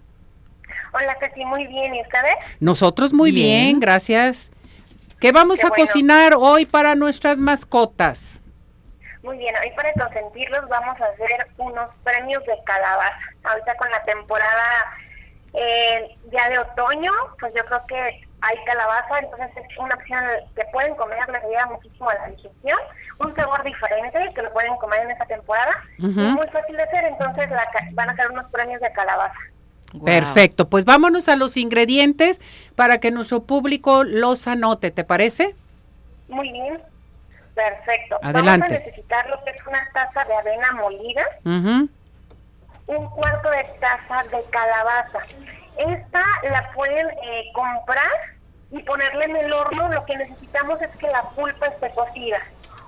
Hola, 0.94 1.14
Ceci, 1.20 1.44
muy 1.44 1.68
bien. 1.68 1.94
¿Y 1.94 2.02
ustedes? 2.04 2.36
Nosotros 2.62 3.12
muy 3.12 3.32
bien, 3.34 3.66
Bien. 3.66 3.80
gracias. 3.82 4.50
¿Qué 5.20 5.34
vamos 5.34 5.60
Qué 5.60 5.66
a 5.66 5.70
bueno. 5.72 5.84
cocinar 5.84 6.36
hoy 6.38 6.66
para 6.66 6.96
nuestras 6.96 7.38
mascotas? 7.40 8.40
Muy 9.24 9.38
bien, 9.38 9.56
hoy 9.62 9.72
para 9.72 9.94
consentirlos 9.94 10.68
vamos 10.68 11.00
a 11.00 11.06
hacer 11.06 11.48
unos 11.58 11.90
premios 12.04 12.44
de 12.46 12.58
calabaza. 12.66 13.16
Ahorita 13.46 13.76
con 13.78 13.90
la 13.90 14.04
temporada 14.04 14.94
eh, 15.54 16.18
ya 16.32 16.50
de 16.50 16.60
otoño, 16.60 17.12
pues 17.40 17.54
yo 17.56 17.64
creo 17.66 17.86
que 17.88 18.22
hay 18.42 18.58
calabaza, 18.66 19.20
entonces 19.20 19.50
es 19.56 19.78
una 19.78 19.96
opción 19.96 20.22
que 20.56 20.66
pueden 20.74 20.94
comer, 20.96 21.20
les 21.30 21.42
ayuda 21.44 21.68
muchísimo 21.68 22.10
a 22.10 22.16
la 22.16 22.28
digestión. 22.28 22.78
Un 23.20 23.34
sabor 23.36 23.64
diferente 23.64 24.32
que 24.36 24.42
lo 24.42 24.52
pueden 24.52 24.76
comer 24.76 25.02
en 25.04 25.12
esta 25.12 25.26
temporada. 25.26 25.72
Y 25.98 26.02
muy 26.34 26.48
fácil 26.50 26.76
de 26.76 26.84
hacer, 26.84 27.06
entonces 27.06 27.50
la 27.50 27.66
ca- 27.72 27.88
van 27.94 28.10
a 28.10 28.16
ser 28.18 28.30
unos 28.30 28.50
premios 28.52 28.82
de 28.82 28.92
calabaza. 28.92 29.40
Perfecto, 30.04 30.68
pues 30.70 30.84
vámonos 30.84 31.30
a 31.30 31.36
los 31.38 31.56
ingredientes 31.56 32.42
para 32.76 32.98
que 32.98 33.12
nuestro 33.12 33.44
público 33.44 34.04
los 34.04 34.48
anote, 34.48 34.92
¿te 34.92 35.04
parece? 35.06 35.56
Muy 36.28 36.52
bien. 36.52 36.82
Perfecto. 37.56 38.20
Adelante. 38.22 38.68
Vamos 38.68 38.78
a 38.78 38.80
necesitar 38.80 39.30
lo 39.30 39.44
que 39.44 39.52
es 39.52 39.68
una 39.68 39.88
taza 39.94 40.26
de 40.26 40.36
avena 40.36 40.72
molida. 40.74 41.26
Un 42.86 43.10
cuarto 43.12 43.50
de 43.50 43.64
taza 43.80 44.24
de 44.24 44.44
calabaza. 44.50 45.20
Esta 45.78 46.24
la 46.44 46.72
pueden 46.74 47.10
eh, 47.10 47.52
comprar 47.54 48.12
y 48.72 48.82
ponerle 48.84 49.26
en 49.26 49.36
el 49.38 49.54
horno. 49.54 49.90
Lo 49.90 50.06
que 50.06 50.18
necesitamos 50.18 50.82
es 50.82 50.90
que 50.98 51.08
la 51.08 51.24
pulpa 51.30 51.68
esté 51.68 51.92
cocida. 51.92 52.40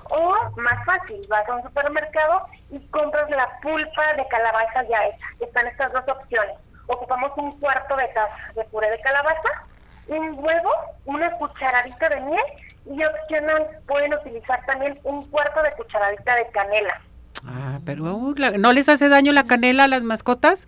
O, 0.10 0.36
más 0.58 0.86
fácil, 0.86 1.20
vas 1.30 1.48
a 1.48 1.56
un 1.56 1.64
supermercado 1.64 2.48
y 2.70 2.80
compras 2.88 3.30
la 3.30 3.50
pulpa 3.62 4.14
de 4.14 4.28
calabaza 4.28 4.84
ya 4.84 5.06
hecha. 5.06 5.26
Están 5.40 5.68
estas 5.68 5.92
dos 5.94 6.08
opciones. 6.08 6.56
Ocupamos 6.88 7.32
un 7.38 7.60
cuarto 7.60 7.96
de 7.96 8.08
taza 8.10 8.52
de 8.56 8.64
puré 8.66 8.92
de 8.92 9.00
calabaza, 9.00 9.64
un 10.08 10.36
huevo, 10.38 10.72
una 11.06 11.32
cucharadita 11.32 12.10
de 12.10 12.22
miel 12.22 12.44
y 12.86 13.04
opcional 13.04 13.68
pueden 13.88 14.14
utilizar 14.14 14.64
también 14.66 15.00
un 15.04 15.28
cuarto 15.30 15.62
de 15.64 15.72
cucharadita 15.72 16.36
de 16.36 16.48
canela. 16.50 17.02
Ah, 17.48 17.80
pero 17.86 18.04
uh, 18.16 18.36
¿no 18.58 18.74
les 18.74 18.90
hace 18.90 19.10
daño 19.10 19.32
la 19.32 19.46
canela 19.46 19.86
a 19.86 19.88
las 19.88 20.04
mascotas? 20.04 20.68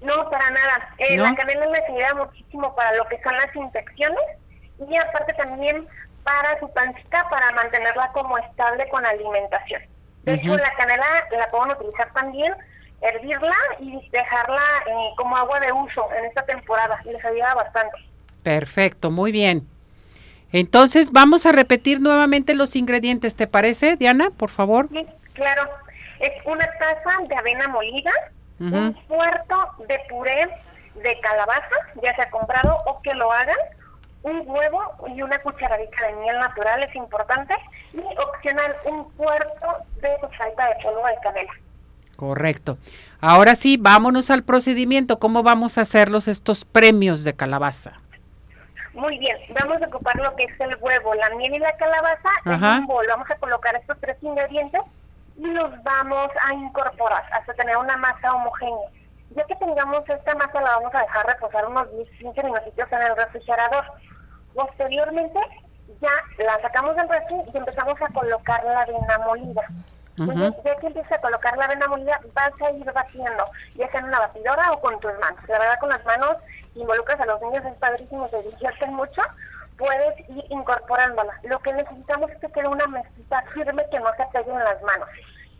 No, 0.00 0.28
para 0.30 0.50
nada. 0.50 0.94
Eh, 0.98 1.16
¿No? 1.16 1.24
La 1.24 1.34
canela 1.34 1.66
les 1.66 1.88
ayuda 1.88 2.14
muchísimo 2.14 2.74
para 2.74 2.96
lo 2.96 3.06
que 3.06 3.20
son 3.22 3.34
las 3.36 3.54
infecciones 3.54 4.22
y 4.88 4.96
aparte 4.96 5.32
también 5.34 5.86
para 6.24 6.58
su 6.60 6.72
pancita, 6.72 7.28
para 7.30 7.52
mantenerla 7.52 8.10
como 8.12 8.38
estable 8.38 8.88
con 8.88 9.02
la 9.02 9.10
alimentación. 9.10 9.82
De 10.24 10.34
hecho, 10.34 10.56
la 10.56 10.72
canela 10.74 11.04
la 11.32 11.50
pueden 11.50 11.72
utilizar 11.72 12.12
también, 12.12 12.54
hervirla 13.00 13.56
y 13.80 14.08
dejarla 14.10 14.62
eh, 14.86 15.10
como 15.16 15.36
agua 15.36 15.58
de 15.60 15.72
uso 15.72 16.08
en 16.16 16.26
esta 16.26 16.44
temporada. 16.46 17.00
y 17.04 17.10
Les 17.10 17.24
ayuda 17.24 17.54
bastante. 17.54 17.96
Perfecto, 18.44 19.10
muy 19.10 19.32
bien. 19.32 19.68
Entonces 20.52 21.12
vamos 21.12 21.46
a 21.46 21.52
repetir 21.52 22.00
nuevamente 22.00 22.54
los 22.54 22.76
ingredientes, 22.76 23.36
¿te 23.36 23.46
parece, 23.46 23.96
Diana? 23.96 24.30
Por 24.30 24.50
favor. 24.50 24.88
Sí, 24.92 25.06
claro. 25.32 25.68
Es 26.20 26.32
una 26.44 26.66
taza 26.78 27.22
de 27.28 27.34
avena 27.34 27.68
molida, 27.68 28.12
un 28.60 28.92
cuarto 29.08 29.56
de 29.88 29.98
puré 30.08 30.48
de 31.02 31.20
calabaza, 31.20 31.76
ya 32.02 32.14
sea 32.14 32.30
comprado 32.30 32.78
o 32.86 33.00
que 33.02 33.12
lo 33.14 33.32
hagan, 33.32 33.56
un 34.22 34.42
huevo 34.46 34.80
y 35.16 35.22
una 35.22 35.38
cucharadita 35.40 36.06
de 36.06 36.12
miel 36.20 36.38
natural 36.38 36.82
es 36.84 36.94
importante 36.94 37.54
y 37.92 38.00
opcional 38.18 38.72
un 38.84 39.10
cuarto 39.14 39.66
de 40.00 40.10
cucharadita 40.20 40.68
de 40.68 40.74
polvo 40.84 41.06
de 41.06 41.16
canela. 41.22 41.52
Correcto. 42.14 42.78
Ahora 43.20 43.56
sí, 43.56 43.78
vámonos 43.78 44.30
al 44.30 44.44
procedimiento. 44.44 45.18
¿Cómo 45.18 45.42
vamos 45.42 45.76
a 45.76 45.80
hacerlos 45.80 46.28
estos 46.28 46.64
premios 46.64 47.24
de 47.24 47.34
calabaza? 47.34 48.01
Muy 48.94 49.18
bien, 49.18 49.38
vamos 49.58 49.80
a 49.82 49.86
ocupar 49.86 50.16
lo 50.16 50.34
que 50.36 50.44
es 50.44 50.60
el 50.60 50.76
huevo, 50.80 51.14
la 51.14 51.30
miel 51.30 51.54
y 51.54 51.58
la 51.58 51.74
calabaza 51.76 52.28
en 52.44 52.62
un 52.62 52.86
bol. 52.86 53.06
Vamos 53.08 53.30
a 53.30 53.36
colocar 53.36 53.74
estos 53.74 53.98
tres 54.00 54.16
ingredientes 54.22 54.82
y 55.38 55.46
los 55.46 55.82
vamos 55.82 56.28
a 56.42 56.54
incorporar 56.54 57.24
hasta 57.32 57.54
tener 57.54 57.76
una 57.78 57.96
masa 57.96 58.34
homogénea. 58.34 58.90
Ya 59.34 59.44
que 59.44 59.56
tengamos 59.56 60.06
esta 60.08 60.34
masa, 60.34 60.60
la 60.60 60.76
vamos 60.76 60.94
a 60.94 61.00
dejar 61.00 61.26
reposar 61.26 61.66
unos 61.66 61.90
10, 61.90 62.10
15 62.18 62.42
minutitos 62.42 62.92
en 62.92 63.02
el 63.02 63.16
refrigerador. 63.16 63.84
Posteriormente, 64.54 65.38
ya 66.02 66.44
la 66.44 66.60
sacamos 66.60 66.94
del 66.94 67.08
refri 67.08 67.36
y 67.52 67.56
empezamos 67.56 68.00
a 68.02 68.12
colocar 68.12 68.62
la 68.64 68.82
avena 68.82 69.18
molida. 69.24 69.62
Ya 70.16 70.76
que 70.76 70.86
empieza 70.86 71.14
a 71.14 71.20
colocar 71.20 71.56
la 71.56 71.64
avena 71.64 71.88
molida, 71.88 72.20
vas 72.34 72.52
a 72.60 72.70
ir 72.70 72.92
batiendo, 72.92 73.44
ya 73.74 73.90
sea 73.90 74.00
en 74.00 74.06
una 74.06 74.20
batidora 74.20 74.72
o 74.72 74.80
con 74.80 74.98
tus 75.00 75.12
manos. 75.18 75.40
La 75.48 75.58
verdad, 75.58 75.78
con 75.80 75.88
las 75.88 76.04
manos 76.04 76.36
involucras 76.74 77.20
a 77.20 77.26
los 77.26 77.40
niños, 77.40 77.64
es 77.64 77.74
padrísimo, 77.78 78.28
se 78.28 78.42
divierten 78.42 78.94
mucho, 78.94 79.22
puedes 79.78 80.18
ir 80.28 80.44
incorporándola. 80.50 81.32
Lo 81.44 81.58
que 81.60 81.72
necesitamos 81.72 82.30
es 82.30 82.38
que 82.38 82.52
quede 82.52 82.68
una 82.68 82.86
mezclita 82.86 83.42
firme 83.54 83.84
que 83.90 84.00
no 84.00 84.10
se 84.16 84.26
pegue 84.32 84.50
en 84.50 84.58
las 84.58 84.82
manos. 84.82 85.08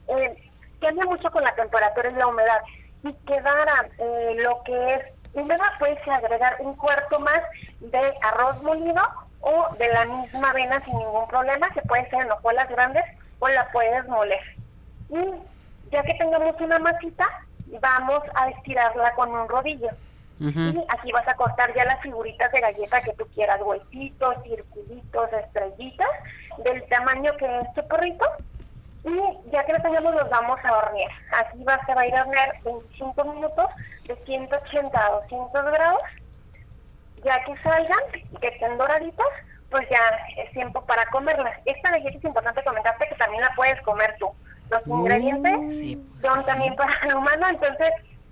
Eh, 0.09 0.51
cambia 0.81 1.05
mucho 1.05 1.31
con 1.31 1.45
la 1.45 1.55
temperatura 1.55 2.11
y 2.11 2.15
la 2.15 2.27
humedad. 2.27 2.61
Si 3.03 3.13
quedara 3.27 3.89
eh, 3.99 4.37
lo 4.41 4.63
que 4.65 4.95
es 4.95 5.03
húmeda, 5.35 5.65
puedes 5.79 6.07
agregar 6.07 6.57
un 6.61 6.75
cuarto 6.77 7.19
más 7.21 7.41
de 7.81 8.15
arroz 8.23 8.63
molido 8.63 9.03
o 9.41 9.75
de 9.77 9.89
la 9.89 10.05
misma 10.05 10.51
avena 10.51 10.85
sin 10.85 10.97
ningún 10.97 11.27
problema, 11.27 11.73
se 11.75 11.83
puede 11.83 12.03
hacer 12.03 12.21
en 12.21 12.31
hojuelas 12.31 12.69
grandes 12.69 13.05
o 13.43 13.49
la 13.49 13.69
puedes 13.73 14.07
moler. 14.07 14.41
Y 15.11 15.91
ya 15.91 16.03
que 16.05 16.15
tengamos 16.15 16.55
una 16.61 16.79
masita, 16.79 17.27
vamos 17.81 18.23
a 18.37 18.51
estirarla 18.51 19.13
con 19.15 19.31
un 19.33 19.49
rodillo. 19.49 19.89
Y 20.39 20.85
aquí 20.89 21.13
vas 21.13 21.27
a 21.29 21.35
cortar 21.35 21.73
ya 21.75 21.85
las 21.85 22.01
figuritas 22.01 22.51
de 22.51 22.61
galleta 22.61 23.01
que 23.03 23.13
tú 23.13 23.25
quieras, 23.35 23.61
huesitos, 23.63 24.35
circulitos, 24.43 25.33
estrellitas, 25.33 26.09
del 26.65 26.83
tamaño 26.89 27.37
que 27.37 27.59
es 27.59 27.75
tu 27.75 27.87
porrito. 27.87 28.25
Y 29.05 29.51
ya 29.53 29.65
que 29.65 29.73
lo 29.73 29.83
tengamos, 29.83 30.15
los 30.15 30.31
vamos 30.31 30.59
a 30.65 30.79
hornear. 30.79 31.11
Aquí 31.37 31.63
va, 31.65 31.85
se 31.85 31.95
va 31.95 32.03
a 32.03 32.07
ir 32.07 32.17
a 32.17 32.23
hornear 32.23 32.55
25 32.65 33.25
minutos 33.25 33.67
de 34.07 34.17
180 34.25 35.07
a 35.07 35.11
200 35.11 35.65
grados. 35.65 36.03
Ya 37.25 37.45
que 37.45 37.57
salgan 37.59 38.01
y 38.15 38.37
que 38.39 38.49
estén 38.49 38.79
doraditos, 38.79 39.27
pues 39.73 39.89
ya 39.91 39.99
es 40.45 40.53
tiempo 40.53 40.85
para 40.87 41.05
comerlas. 41.07 41.59
Esta 41.65 41.91
galleta 41.91 42.17
es 42.17 42.25
importante 42.25 42.63
comentarte 42.63 43.09
que 43.09 43.15
también 43.17 43.43
la 43.43 43.51
puedes 43.57 43.81
comer 43.83 44.15
tú. 44.21 44.29
Los 44.71 44.87
mm, 44.87 44.93
ingredientes 45.01 45.99
son 46.23 46.47
también 46.47 46.77
para 46.77 46.95
el 47.09 47.15
humano, 47.17 47.47
entonces 47.51 47.89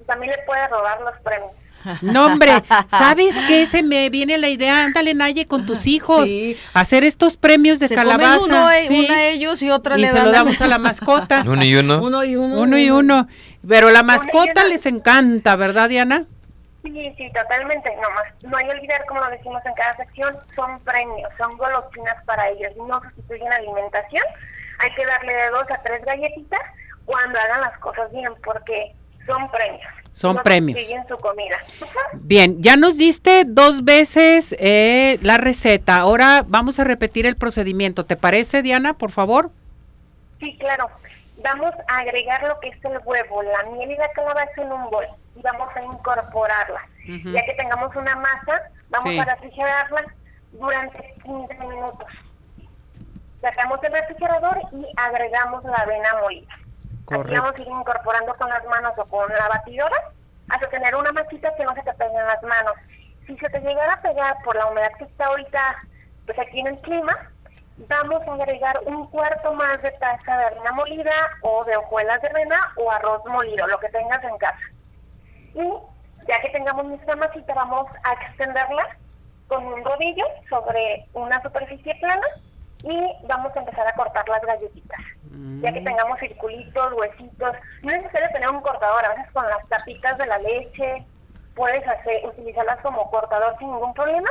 también 0.06 0.30
le 0.32 0.38
puedes 0.46 0.70
robar 0.70 1.00
los 1.00 1.18
premios. 1.24 1.50
No, 2.02 2.26
hombre, 2.26 2.52
¿sabes 2.90 3.34
qué? 3.48 3.64
Se 3.64 3.82
me 3.82 4.10
viene 4.10 4.36
la 4.36 4.50
idea, 4.50 4.80
ándale, 4.80 5.14
Naye, 5.14 5.46
con 5.46 5.64
tus 5.64 5.86
hijos, 5.86 6.28
hacer 6.74 7.04
estos 7.04 7.38
premios 7.38 7.78
de 7.78 7.88
calabaza. 7.88 8.44
uno, 8.44 8.70
eh, 8.70 8.86
Una 8.90 9.14
a 9.14 9.22
ellos 9.28 9.62
y 9.62 9.70
otra 9.70 9.98
y 9.98 10.06
se 10.06 10.22
lo 10.22 10.30
damos 10.30 10.60
a 10.60 10.66
la 10.66 10.76
mascota. 10.88 11.42
uno 11.46 11.64
y 11.64 11.74
uno. 11.74 12.02
Uno 12.02 12.22
y 12.22 12.36
uno. 12.36 12.60
Uno 12.60 12.78
y 12.78 12.90
uno. 12.90 13.28
Pero 13.66 13.88
la 13.88 14.02
mascota 14.02 14.66
les 14.66 14.84
encanta, 14.84 15.56
¿verdad, 15.56 15.88
Diana? 15.88 16.26
Sí, 16.82 17.14
sí, 17.16 17.30
totalmente. 17.32 17.94
No, 17.96 18.10
más, 18.10 18.44
no 18.44 18.56
hay 18.56 18.64
que 18.66 18.72
olvidar, 18.72 19.04
como 19.06 19.20
lo 19.20 19.30
decimos 19.30 19.64
en 19.66 19.74
cada 19.74 19.96
sección, 19.96 20.34
son 20.54 20.80
premios, 20.80 21.30
son 21.36 21.56
golosinas 21.58 22.24
para 22.24 22.48
ellos. 22.48 22.72
No 22.76 23.00
sustituyen 23.02 23.52
alimentación. 23.52 24.24
Hay 24.78 24.94
que 24.94 25.04
darle 25.04 25.32
de 25.34 25.50
dos 25.50 25.70
a 25.70 25.82
tres 25.82 26.04
galletitas 26.04 26.60
cuando 27.04 27.38
hagan 27.38 27.60
las 27.60 27.78
cosas 27.78 28.10
bien, 28.12 28.32
porque 28.42 28.94
son 29.26 29.50
premios. 29.50 29.92
Son 30.12 30.36
premios. 30.38 30.82
su 31.06 31.16
comida. 31.18 31.58
Bien, 32.14 32.60
ya 32.60 32.76
nos 32.76 32.96
diste 32.96 33.44
dos 33.46 33.84
veces 33.84 34.56
eh, 34.58 35.18
la 35.22 35.36
receta. 35.36 35.98
Ahora 35.98 36.44
vamos 36.46 36.80
a 36.80 36.84
repetir 36.84 37.26
el 37.26 37.36
procedimiento. 37.36 38.04
¿Te 38.04 38.16
parece, 38.16 38.62
Diana, 38.62 38.94
por 38.94 39.12
favor? 39.12 39.50
Sí, 40.40 40.56
claro. 40.58 40.90
Vamos 41.44 41.72
a 41.88 41.98
agregar 41.98 42.42
lo 42.42 42.58
que 42.60 42.68
es 42.68 42.84
el 42.84 42.98
huevo, 43.04 43.42
la 43.42 43.70
miel 43.70 43.92
y 43.92 43.96
la 43.96 44.10
calabaza 44.12 44.62
en 44.62 44.72
un 44.72 44.90
bol 44.90 45.06
y 45.40 45.42
vamos 45.42 45.74
a 45.74 45.82
incorporarla. 45.82 46.80
Ya 47.06 47.44
que 47.44 47.54
tengamos 47.54 47.94
una 47.96 48.14
masa, 48.16 48.62
vamos 48.90 49.18
a 49.18 49.24
refrigerarla 49.24 50.04
durante 50.52 51.14
15 51.24 51.54
minutos. 51.54 52.06
Sacamos 53.40 53.82
el 53.82 53.92
refrigerador 53.92 54.58
y 54.72 54.86
agregamos 54.96 55.64
la 55.64 55.76
avena 55.76 56.08
molida. 56.20 56.54
Aquí 57.10 57.34
vamos 57.34 57.54
a 57.58 57.62
ir 57.62 57.68
incorporando 57.68 58.34
con 58.34 58.50
las 58.50 58.64
manos 58.66 58.92
o 58.98 59.04
con 59.06 59.28
la 59.30 59.48
batidora 59.48 59.96
hasta 60.50 60.68
tener 60.68 60.94
una 60.94 61.12
masita 61.12 61.54
que 61.56 61.64
no 61.64 61.74
se 61.74 61.82
te 61.82 61.92
pegue 61.94 62.16
en 62.16 62.26
las 62.26 62.42
manos. 62.42 62.74
Si 63.26 63.36
se 63.38 63.48
te 63.48 63.60
llegara 63.60 63.94
a 63.94 64.02
pegar 64.02 64.36
por 64.44 64.56
la 64.56 64.66
humedad 64.66 64.92
que 64.98 65.04
está 65.04 65.26
ahorita, 65.26 65.76
pues 66.26 66.38
aquí 66.38 66.60
en 66.60 66.66
el 66.68 66.78
clima, 66.80 67.16
vamos 67.88 68.20
a 68.26 68.34
agregar 68.34 68.78
un 68.84 69.06
cuarto 69.08 69.54
más 69.54 69.80
de 69.82 69.90
taza 69.92 70.36
de 70.36 70.44
harina 70.44 70.72
molida 70.72 71.12
o 71.42 71.64
de 71.64 71.76
hojuelas 71.76 72.20
de 72.20 72.28
avena 72.28 72.72
o 72.76 72.90
arroz 72.90 73.24
molido, 73.26 73.66
lo 73.66 73.78
que 73.80 73.88
tengas 73.88 74.22
en 74.24 74.36
casa. 74.38 74.58
Y 75.54 76.26
ya 76.28 76.40
que 76.40 76.50
tengamos 76.50 76.84
nuestra 76.86 77.16
masita, 77.16 77.54
vamos 77.54 77.86
a 78.04 78.12
extenderla 78.12 78.96
con 79.48 79.64
un 79.66 79.84
rodillo 79.84 80.24
sobre 80.48 81.06
una 81.14 81.42
superficie 81.42 81.94
plana 81.96 82.26
y 82.84 83.12
vamos 83.26 83.54
a 83.56 83.60
empezar 83.60 83.86
a 83.86 83.94
cortar 83.94 84.28
las 84.28 84.42
galletitas 84.42 85.00
ya 85.62 85.72
que 85.72 85.80
tengamos 85.80 86.18
circulitos, 86.18 86.92
huesitos. 86.94 87.56
No 87.82 87.90
es 87.90 88.02
necesario 88.02 88.28
tener 88.32 88.50
un 88.50 88.60
cortador, 88.60 89.04
a 89.04 89.10
veces 89.10 89.30
con 89.32 89.46
las 89.48 89.66
tapitas 89.68 90.18
de 90.18 90.26
la 90.26 90.38
leche 90.38 91.04
puedes 91.54 91.86
hacer, 91.86 92.26
utilizarlas 92.26 92.80
como 92.80 93.10
cortador 93.10 93.56
sin 93.58 93.70
ningún 93.70 93.94
problema. 93.94 94.28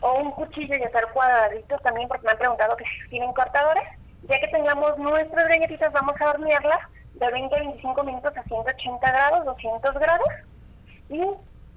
O 0.00 0.20
un 0.20 0.32
cuchillo 0.32 0.76
y 0.76 0.82
hacer 0.82 1.06
cuadraditos 1.14 1.80
también, 1.82 2.08
porque 2.08 2.26
me 2.26 2.32
han 2.32 2.38
preguntado 2.38 2.76
que 2.76 2.84
si 2.84 3.10
tienen 3.10 3.32
cortadores. 3.32 3.84
Ya 4.28 4.40
que 4.40 4.48
tengamos 4.48 4.98
nuestras 4.98 5.48
galletitas, 5.48 5.92
vamos 5.92 6.20
a 6.20 6.30
hornearlas 6.30 6.80
de 7.14 7.30
20 7.30 7.54
a 7.54 7.58
25 7.60 8.02
minutos 8.04 8.36
a 8.36 8.42
180 8.42 9.06
grados, 9.06 9.44
200 9.44 9.94
grados. 9.94 10.28
Y 11.10 11.20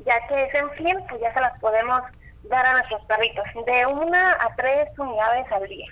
ya 0.06 0.28
que 0.28 0.50
se 0.52 0.58
enfríen, 0.58 0.98
pues 1.10 1.22
ya 1.22 1.34
se 1.34 1.42
las 1.42 1.60
podemos 1.60 2.02
dar 2.44 2.66
a 2.66 2.74
nuestros 2.74 3.02
perritos, 3.06 3.46
de 3.66 3.86
una 3.86 4.32
a 4.32 4.56
tres 4.56 4.88
unidades 4.98 5.52
al 5.52 5.68
día. 5.68 5.88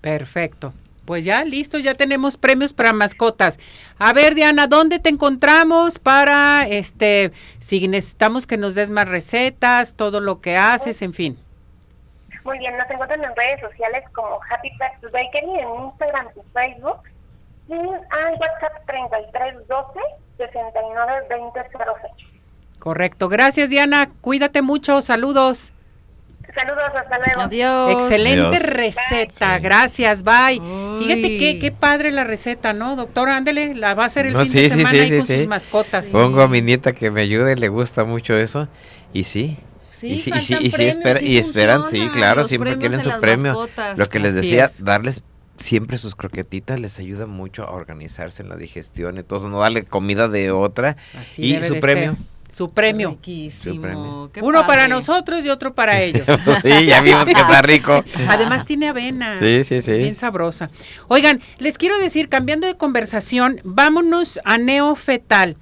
Perfecto. 0.00 0.72
Pues 1.04 1.24
ya, 1.24 1.44
listo, 1.44 1.78
ya 1.78 1.94
tenemos 1.94 2.36
premios 2.36 2.72
para 2.72 2.92
mascotas. 2.92 3.58
A 3.98 4.12
ver, 4.12 4.34
Diana, 4.34 4.66
¿dónde 4.66 4.98
te 4.98 5.08
encontramos 5.08 5.98
para, 5.98 6.66
este, 6.68 7.32
si 7.58 7.88
necesitamos 7.88 8.46
que 8.46 8.56
nos 8.56 8.74
des 8.74 8.90
más 8.90 9.08
recetas, 9.08 9.94
todo 9.94 10.20
lo 10.20 10.40
que 10.40 10.56
haces, 10.56 11.02
en 11.02 11.12
fin? 11.12 11.38
Muy 12.44 12.58
bien, 12.58 12.76
nos 12.76 12.88
encuentran 12.88 13.24
en 13.24 13.34
redes 13.34 13.60
sociales 13.60 14.04
como 14.12 14.38
Happy 14.50 14.70
Pets 14.78 15.12
Bakery, 15.12 15.58
en 15.58 15.84
Instagram 15.86 16.28
y 16.36 16.52
Facebook, 16.52 17.00
y 17.70 17.74
al 17.74 18.32
WhatsApp 18.34 18.84
3312 18.86 20.00
692006. 20.38 22.28
Correcto, 22.78 23.28
gracias 23.28 23.70
Diana, 23.70 24.10
cuídate 24.20 24.62
mucho, 24.62 25.02
saludos. 25.02 25.72
Saludos, 26.52 26.90
hasta 26.96 27.18
luego. 27.18 27.42
Adiós. 27.42 27.92
Excelente 27.92 28.58
receta, 28.58 29.58
gracias, 29.60 30.24
bye. 30.24 30.60
Fíjate 30.98 31.38
qué, 31.38 31.58
qué 31.60 31.70
padre 31.70 32.10
la 32.10 32.24
receta, 32.24 32.72
¿no? 32.72 32.96
Doctor, 32.96 33.28
ándele, 33.28 33.74
la 33.74 33.94
va 33.94 34.04
a 34.04 34.06
hacer 34.06 34.26
el 34.26 34.36
fin 34.36 34.52
de 34.52 34.68
semana 34.70 34.90
ahí 34.90 35.16
con 35.18 35.26
sus 35.26 35.46
mascotas. 35.46 36.08
Pongo 36.08 36.42
a 36.42 36.48
mi 36.48 36.60
nieta 36.60 36.92
que 36.92 37.10
me 37.10 37.20
ayude, 37.20 37.54
le 37.54 37.68
gusta 37.68 38.02
mucho 38.04 38.34
eso, 38.34 38.66
y 39.12 39.24
sí. 39.24 39.58
Sí, 39.92 40.12
y 40.12 40.18
sí, 40.18 40.32
y 40.34 40.40
sí, 40.40 40.56
y, 40.82 40.86
espera, 40.86 41.20
y 41.20 41.36
esperan, 41.36 41.82
sí, 41.90 42.08
claro, 42.08 42.44
siempre 42.44 42.78
quieren 42.78 43.02
su 43.04 43.20
premio. 43.20 43.68
Lo 43.96 44.06
que 44.06 44.18
les 44.18 44.34
decía, 44.34 44.68
darles 44.80 45.22
siempre 45.60 45.98
sus 45.98 46.14
croquetitas 46.14 46.80
les 46.80 46.98
ayuda 46.98 47.26
mucho 47.26 47.64
a 47.64 47.70
organizarse 47.70 48.42
en 48.42 48.48
la 48.48 48.56
digestión 48.56 49.18
y 49.18 49.22
todo, 49.22 49.48
no 49.48 49.60
darle 49.60 49.84
comida 49.84 50.28
de 50.28 50.50
otra 50.50 50.96
y 51.36 51.62
su 51.62 51.78
premio. 51.78 52.16
Su 52.48 52.72
premio. 52.72 53.10
Riquísimo. 53.10 54.28
Uno 54.42 54.66
para 54.66 54.88
nosotros 54.88 55.44
y 55.44 55.50
otro 55.50 55.72
para 55.72 56.00
ellos. 56.00 56.26
sí, 56.62 56.86
ya 56.86 57.00
vimos 57.00 57.24
que 57.24 57.30
está 57.30 57.62
rico. 57.62 58.04
Además 58.28 58.64
tiene 58.64 58.88
avena. 58.88 59.38
Sí, 59.38 59.62
sí, 59.62 59.80
sí. 59.82 59.92
Bien 59.92 60.16
sabrosa. 60.16 60.68
Oigan, 61.06 61.40
les 61.58 61.78
quiero 61.78 61.96
decir, 62.00 62.28
cambiando 62.28 62.66
de 62.66 62.76
conversación, 62.76 63.60
vámonos 63.62 64.40
a 64.44 64.58
neofetal. 64.58 65.56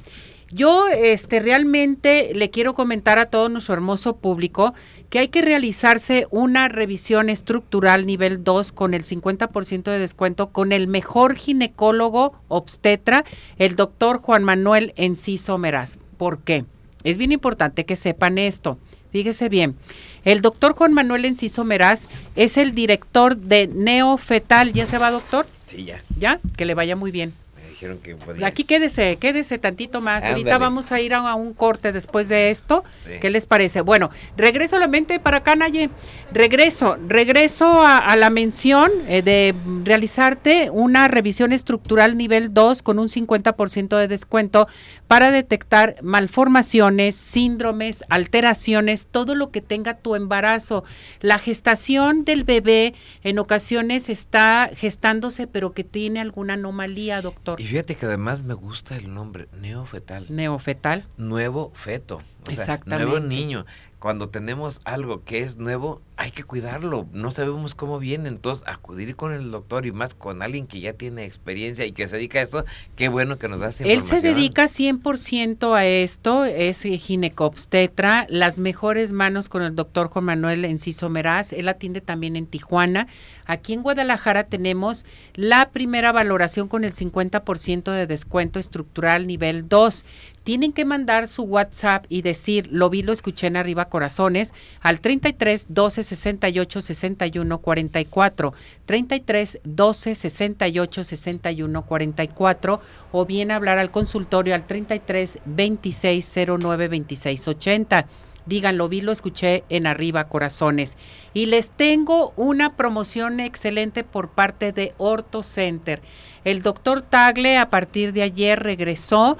Yo 0.51 0.89
este 0.89 1.41
realmente 1.41 2.33
le 2.35 2.49
quiero 2.49 2.75
comentar 2.75 3.19
a 3.19 3.27
todo 3.27 3.51
nuestro 3.51 3.75
hermoso 3.75 4.17
público 4.17 4.73
que 5.11 5.19
hay 5.19 5.29
que 5.29 5.43
realizarse 5.43 6.27
una 6.31 6.69
revisión 6.69 7.29
estructural 7.29 8.07
nivel 8.07 8.45
2 8.45 8.73
con 8.73 8.95
el 8.95 9.05
50% 9.05 9.83
de 9.83 9.99
descuento 9.99 10.49
con 10.49 10.73
el 10.73 10.87
mejor 10.87 11.37
ginecólogo 11.37 12.33
obstetra, 12.49 13.25
el 13.59 13.77
doctor 13.77 14.19
Juan 14.19 14.43
Manuel 14.43 14.95
Enciso 14.97 15.59
Meraz. 15.59 15.99
¿Por 16.17 16.39
qué? 16.39 16.65
Es 17.05 17.19
bien 17.19 17.33
importante 17.33 17.85
que 17.85 17.97
sepan 17.97 18.39
esto. 18.39 18.79
Fíjese 19.13 19.49
bien, 19.49 19.77
el 20.25 20.41
doctor 20.41 20.73
Juan 20.73 20.93
Manuel 20.93 21.27
Enciso 21.27 21.65
Meraz 21.65 22.09
es 22.37 22.57
el 22.57 22.75
director 22.75 23.37
de 23.37 23.67
Neofetal. 23.67 24.73
¿Ya 24.73 24.87
se 24.87 24.99
va, 24.99 25.11
doctor? 25.11 25.47
Sí, 25.67 25.85
ya. 25.85 26.03
¿Ya? 26.19 26.41
Que 26.57 26.65
le 26.65 26.75
vaya 26.75 26.97
muy 26.97 27.11
bien. 27.11 27.35
Dijeron 27.79 27.99
que 27.99 28.17
podía. 28.17 28.47
Aquí 28.47 28.65
quédese, 28.65 29.17
quédese 29.17 29.59
tantito 29.59 30.01
más. 30.01 30.25
Ahorita 30.25 30.59
vamos 30.59 30.91
a 30.91 31.01
ir 31.01 31.15
a, 31.15 31.19
a 31.19 31.35
un 31.37 31.55
corte 31.55 31.93
después 31.93 32.29
de 32.29 32.51
esto. 32.51 32.83
Sí. 33.05 33.13
¿Qué 33.21 33.31
les 33.31 33.47
parece? 33.47 33.83
Bueno, 33.83 34.11
regreso 34.37 34.79
la 34.79 34.89
mente 34.89 35.21
para 35.21 35.39
acá, 35.39 35.55
Naye. 35.55 35.91
Regreso, 36.33 36.99
regreso 37.07 37.85
a, 37.85 37.99
a 37.99 38.17
la 38.17 38.31
mención 38.31 38.91
eh, 39.07 39.23
de 39.23 39.55
realizarte 39.85 40.71
una 40.71 41.07
revisión 41.09 41.53
estructural 41.53 42.17
nivel 42.17 42.53
2 42.53 42.83
con 42.83 42.99
un 42.99 43.09
50% 43.09 43.97
de 43.97 44.09
descuento 44.09 44.67
para 45.07 45.31
detectar 45.31 45.97
malformaciones, 46.03 47.15
síndromes, 47.15 48.05
alteraciones, 48.09 49.09
todo 49.11 49.35
lo 49.35 49.51
que 49.51 49.63
tenga 49.63 49.99
tu 49.99 50.17
embarazo. 50.17 50.85
La 51.21 51.39
gestación 51.39 52.25
del 52.25 52.45
bebé 52.45 52.95
en 53.23 53.39
ocasiones 53.39 54.09
está 54.09 54.71
gestándose, 54.75 55.47
pero 55.47 55.73
que 55.73 55.85
tiene 55.85 56.21
alguna 56.21 56.55
anomalía, 56.55 57.23
doctor. 57.23 57.61
Y 57.61 57.68
fíjate 57.69 57.97
que 57.97 58.07
además 58.07 58.43
me 58.43 58.55
gusta 58.55 58.97
el 58.97 59.13
nombre, 59.13 59.49
neofetal. 59.61 60.27
Neofetal. 60.31 61.05
Nuevo 61.19 61.71
feto. 61.75 62.23
O 62.49 62.55
sea, 62.55 62.63
Exactamente. 62.65 63.05
nuevo 63.05 63.27
niño. 63.27 63.67
Cuando 63.99 64.29
tenemos 64.29 64.81
algo 64.85 65.25
que 65.25 65.41
es 65.43 65.57
nuevo, 65.57 66.01
hay 66.17 66.31
que 66.31 66.45
cuidarlo. 66.45 67.09
No 67.13 67.33
sabemos 67.33 67.75
cómo 67.75 67.99
viene. 67.99 68.29
Entonces, 68.29 68.67
acudir 68.69 69.17
con 69.17 69.33
el 69.33 69.51
doctor 69.51 69.87
y 69.87 69.93
más 69.93 70.15
con 70.15 70.41
alguien 70.43 70.69
que 70.69 70.79
ya 70.81 70.93
tiene 70.93 71.25
experiencia 71.25 71.85
y 71.85 71.91
que 71.91 72.07
se 72.07 72.17
dedica 72.17 72.39
a 72.39 72.43
esto, 72.43 72.65
qué 72.95 73.09
bueno 73.09 73.39
que 73.39 73.49
nos 73.49 73.59
da 73.59 73.69
esa 73.69 73.85
Él 73.85 74.05
se 74.05 74.21
dedica 74.21 74.65
100% 74.65 75.75
a 75.75 75.85
esto, 75.85 76.45
es 76.45 76.83
ginecobstetra, 76.83 78.27
las 78.29 78.59
mejores 78.61 79.13
manos 79.13 79.49
con 79.49 79.63
el 79.63 79.75
doctor 79.75 80.09
Juan 80.09 80.27
Manuel 80.27 80.65
Enciso 80.65 81.09
Meraz, 81.09 81.53
él 81.53 81.69
atiende 81.69 82.01
también 82.01 82.37
en 82.37 82.47
Tijuana. 82.47 83.09
Aquí 83.47 83.73
en 83.73 83.83
Guadalajara 83.83 84.45
tenemos 84.45 85.05
la 85.35 85.71
primera 85.71 86.13
valoración 86.13 86.69
con 86.69 86.85
el 86.85 86.93
50% 86.93 87.91
de 87.93 88.07
descuento 88.07 88.59
estructural 88.59 89.27
nivel 89.27 89.69
2. 89.69 90.05
Tienen 90.49 90.73
que 90.73 90.87
mandar 90.87 91.29
su 91.29 91.43
WhatsApp 91.43 92.07
y 92.09 92.23
decir, 92.23 92.69
lo 92.73 92.89
vi, 92.89 93.03
lo 93.03 93.13
escuché 93.13 93.49
en 93.49 93.59
arriba 93.59 93.91
corazones, 93.91 94.55
al 94.81 95.03
33 95.03 95.67
12 95.69 96.03
68 96.03 96.81
61 96.81 97.59
44, 97.59 98.55
33 98.87 99.61
12 99.63 100.15
68 100.15 101.05
61 101.05 101.83
44, 101.85 102.81
o 103.13 103.27
bien 103.27 103.51
hablar 103.51 103.77
al 103.77 103.91
consultorio 103.91 104.55
al 104.55 104.67
33 104.67 105.41
26 105.45 106.35
09 106.59 106.89
26 106.89 107.49
80. 107.49 108.07
Digan, 108.47 108.79
lo 108.79 108.89
vi, 108.89 109.03
lo 109.03 109.13
escuché 109.13 109.65
en 109.69 109.87
arriba 109.87 110.29
corazones. 110.29 110.97
Y 111.35 111.45
les 111.45 111.69
tengo 111.69 112.33
una 112.37 112.75
promoción 112.75 113.41
excelente 113.41 114.03
por 114.03 114.31
parte 114.31 114.73
de 114.73 114.95
Orto 114.97 115.43
Center. 115.43 116.01
El 116.45 116.63
doctor 116.63 117.03
Tagle 117.03 117.59
a 117.59 117.69
partir 117.69 118.15
de 118.15 118.23
ayer 118.23 118.59
regresó 118.59 119.37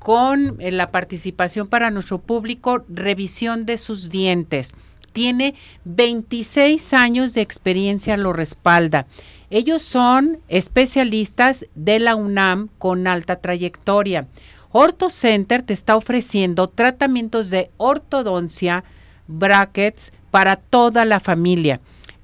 con 0.00 0.56
eh, 0.60 0.72
la 0.72 0.90
participación 0.90 1.68
para 1.68 1.90
nuestro 1.90 2.18
público, 2.18 2.84
revisión 2.88 3.66
de 3.66 3.78
sus 3.78 4.10
dientes. 4.10 4.72
Tiene 5.12 5.54
26 5.84 6.94
años 6.94 7.34
de 7.34 7.42
experiencia, 7.42 8.16
lo 8.16 8.32
respalda. 8.32 9.06
Ellos 9.50 9.82
son 9.82 10.38
especialistas 10.48 11.66
de 11.74 11.98
la 11.98 12.16
UNAM 12.16 12.68
con 12.78 13.06
alta 13.06 13.36
trayectoria. 13.36 14.26
Orto 14.72 15.10
Center 15.10 15.62
te 15.62 15.72
está 15.72 15.96
ofreciendo 15.96 16.68
tratamientos 16.68 17.50
de 17.50 17.70
ortodoncia, 17.76 18.84
brackets 19.26 20.12
para 20.30 20.56
toda 20.56 21.04
la 21.04 21.20
familia. 21.20 21.80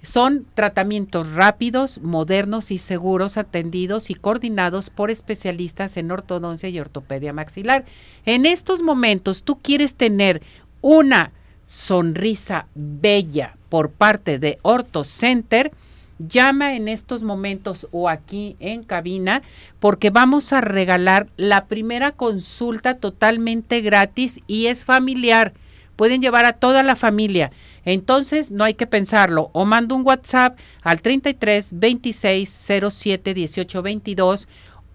Son 0.06 0.46
tratamientos 0.54 1.32
rápidos, 1.32 2.00
modernos 2.00 2.70
y 2.70 2.78
seguros 2.78 3.36
atendidos 3.36 4.08
y 4.08 4.14
coordinados 4.14 4.88
por 4.88 5.10
especialistas 5.10 5.96
en 5.96 6.12
ortodoncia 6.12 6.68
y 6.68 6.78
ortopedia 6.78 7.32
maxilar. 7.32 7.84
En 8.24 8.46
estos 8.46 8.82
momentos 8.82 9.42
tú 9.42 9.58
quieres 9.60 9.96
tener 9.96 10.42
una 10.80 11.32
sonrisa 11.64 12.68
bella 12.76 13.56
por 13.68 13.90
parte 13.90 14.38
de 14.38 14.58
Orto 14.62 15.02
Center, 15.02 15.72
llama 16.20 16.76
en 16.76 16.86
estos 16.86 17.24
momentos 17.24 17.88
o 17.90 18.08
aquí 18.08 18.54
en 18.60 18.84
cabina 18.84 19.42
porque 19.80 20.10
vamos 20.10 20.52
a 20.52 20.60
regalar 20.60 21.26
la 21.36 21.64
primera 21.64 22.12
consulta 22.12 22.98
totalmente 22.98 23.80
gratis 23.80 24.38
y 24.46 24.66
es 24.66 24.84
familiar. 24.84 25.52
Pueden 25.96 26.22
llevar 26.22 26.46
a 26.46 26.52
toda 26.52 26.82
la 26.82 26.94
familia. 26.96 27.50
Entonces 27.84 28.50
no 28.50 28.64
hay 28.64 28.74
que 28.74 28.86
pensarlo. 28.86 29.50
O 29.52 29.64
mando 29.64 29.94
un 29.94 30.06
WhatsApp 30.06 30.58
al 30.82 31.00
33 31.00 31.70
26 31.72 32.68
07 32.90 33.34
18 33.34 33.82
22 33.82 34.48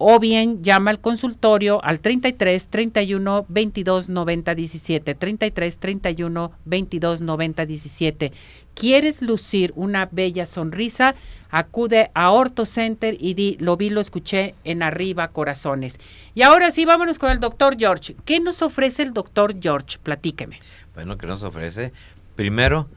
o 0.04 0.18
bien 0.18 0.64
llama 0.64 0.90
al 0.90 1.00
consultorio 1.00 1.82
al 1.84 2.00
33 2.00 2.66
31 2.68 3.46
22 3.48 4.08
90 4.08 4.54
17 4.56 5.14
33 5.14 5.78
31 5.78 6.52
22 6.64 7.20
90 7.20 7.66
17 7.66 8.32
quieres 8.74 9.22
lucir 9.22 9.72
una 9.76 10.08
bella 10.10 10.44
sonrisa 10.44 11.14
acude 11.50 12.10
a 12.14 12.32
Orto 12.32 12.66
Center 12.66 13.16
y 13.20 13.34
di 13.34 13.56
lo 13.60 13.76
vi 13.76 13.90
lo 13.90 14.00
escuché 14.00 14.56
en 14.64 14.82
arriba 14.82 15.28
corazones 15.28 16.00
y 16.34 16.42
ahora 16.42 16.72
sí 16.72 16.84
vámonos 16.84 17.20
con 17.20 17.30
el 17.30 17.38
doctor 17.38 17.76
George 17.78 18.16
¿qué 18.24 18.40
nos 18.40 18.60
ofrece 18.62 19.04
el 19.04 19.12
doctor 19.12 19.54
George? 19.60 19.98
platíqueme 20.02 20.58
Bueno, 20.94 21.16
que 21.18 21.26
nos 21.26 21.42
ofrece 21.42 21.92
primero 22.36 22.88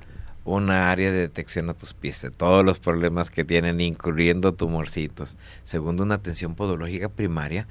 una 0.43 0.91
área 0.91 1.11
de 1.11 1.19
detección 1.19 1.69
a 1.69 1.73
tus 1.73 1.93
pies 1.93 2.21
de 2.21 2.29
todos 2.29 2.63
los 2.63 2.79
problemas 2.79 3.31
que 3.31 3.43
tienen, 3.43 3.81
incluyendo 3.81 4.53
tumorcitos. 4.53 5.37
Segundo, 5.63 6.03
una 6.03 6.15
atención 6.15 6.55
podológica 6.55 7.09
primaria 7.09 7.67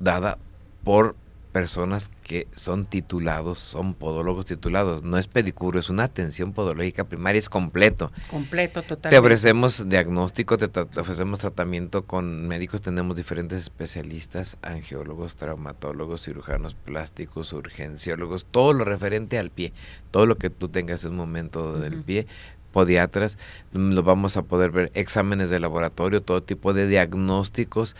dada 0.00 0.38
por 0.84 1.16
personas 1.54 2.10
que 2.24 2.48
son 2.56 2.84
titulados, 2.84 3.60
son 3.60 3.94
podólogos 3.94 4.44
titulados. 4.44 5.04
No 5.04 5.18
es 5.18 5.28
pedicuro, 5.28 5.78
es 5.78 5.88
una 5.88 6.02
atención 6.02 6.52
podológica 6.52 7.04
primaria, 7.04 7.38
es 7.38 7.48
completo. 7.48 8.10
completo 8.28 8.82
total 8.82 9.10
Te 9.10 9.18
ofrecemos 9.18 9.88
diagnóstico, 9.88 10.58
te, 10.58 10.68
tra- 10.68 10.90
te 10.90 10.98
ofrecemos 10.98 11.38
tratamiento 11.38 12.02
con 12.02 12.48
médicos, 12.48 12.82
tenemos 12.82 13.14
diferentes 13.16 13.60
especialistas, 13.60 14.56
angiólogos, 14.62 15.36
traumatólogos, 15.36 16.24
cirujanos 16.24 16.74
plásticos, 16.74 17.52
urgenciólogos, 17.52 18.46
todo 18.50 18.72
lo 18.72 18.84
referente 18.84 19.38
al 19.38 19.50
pie, 19.50 19.72
todo 20.10 20.26
lo 20.26 20.36
que 20.36 20.50
tú 20.50 20.68
tengas 20.68 21.04
en 21.04 21.10
un 21.12 21.16
momento 21.18 21.78
del 21.78 22.02
pie, 22.02 22.26
podiatras, 22.74 23.38
mm, 23.72 23.92
lo 23.92 24.02
vamos 24.02 24.36
a 24.36 24.42
poder 24.42 24.72
ver, 24.72 24.90
exámenes 24.94 25.48
de 25.48 25.60
laboratorio, 25.60 26.20
todo 26.20 26.42
tipo 26.42 26.74
de 26.74 26.88
diagnósticos, 26.88 27.94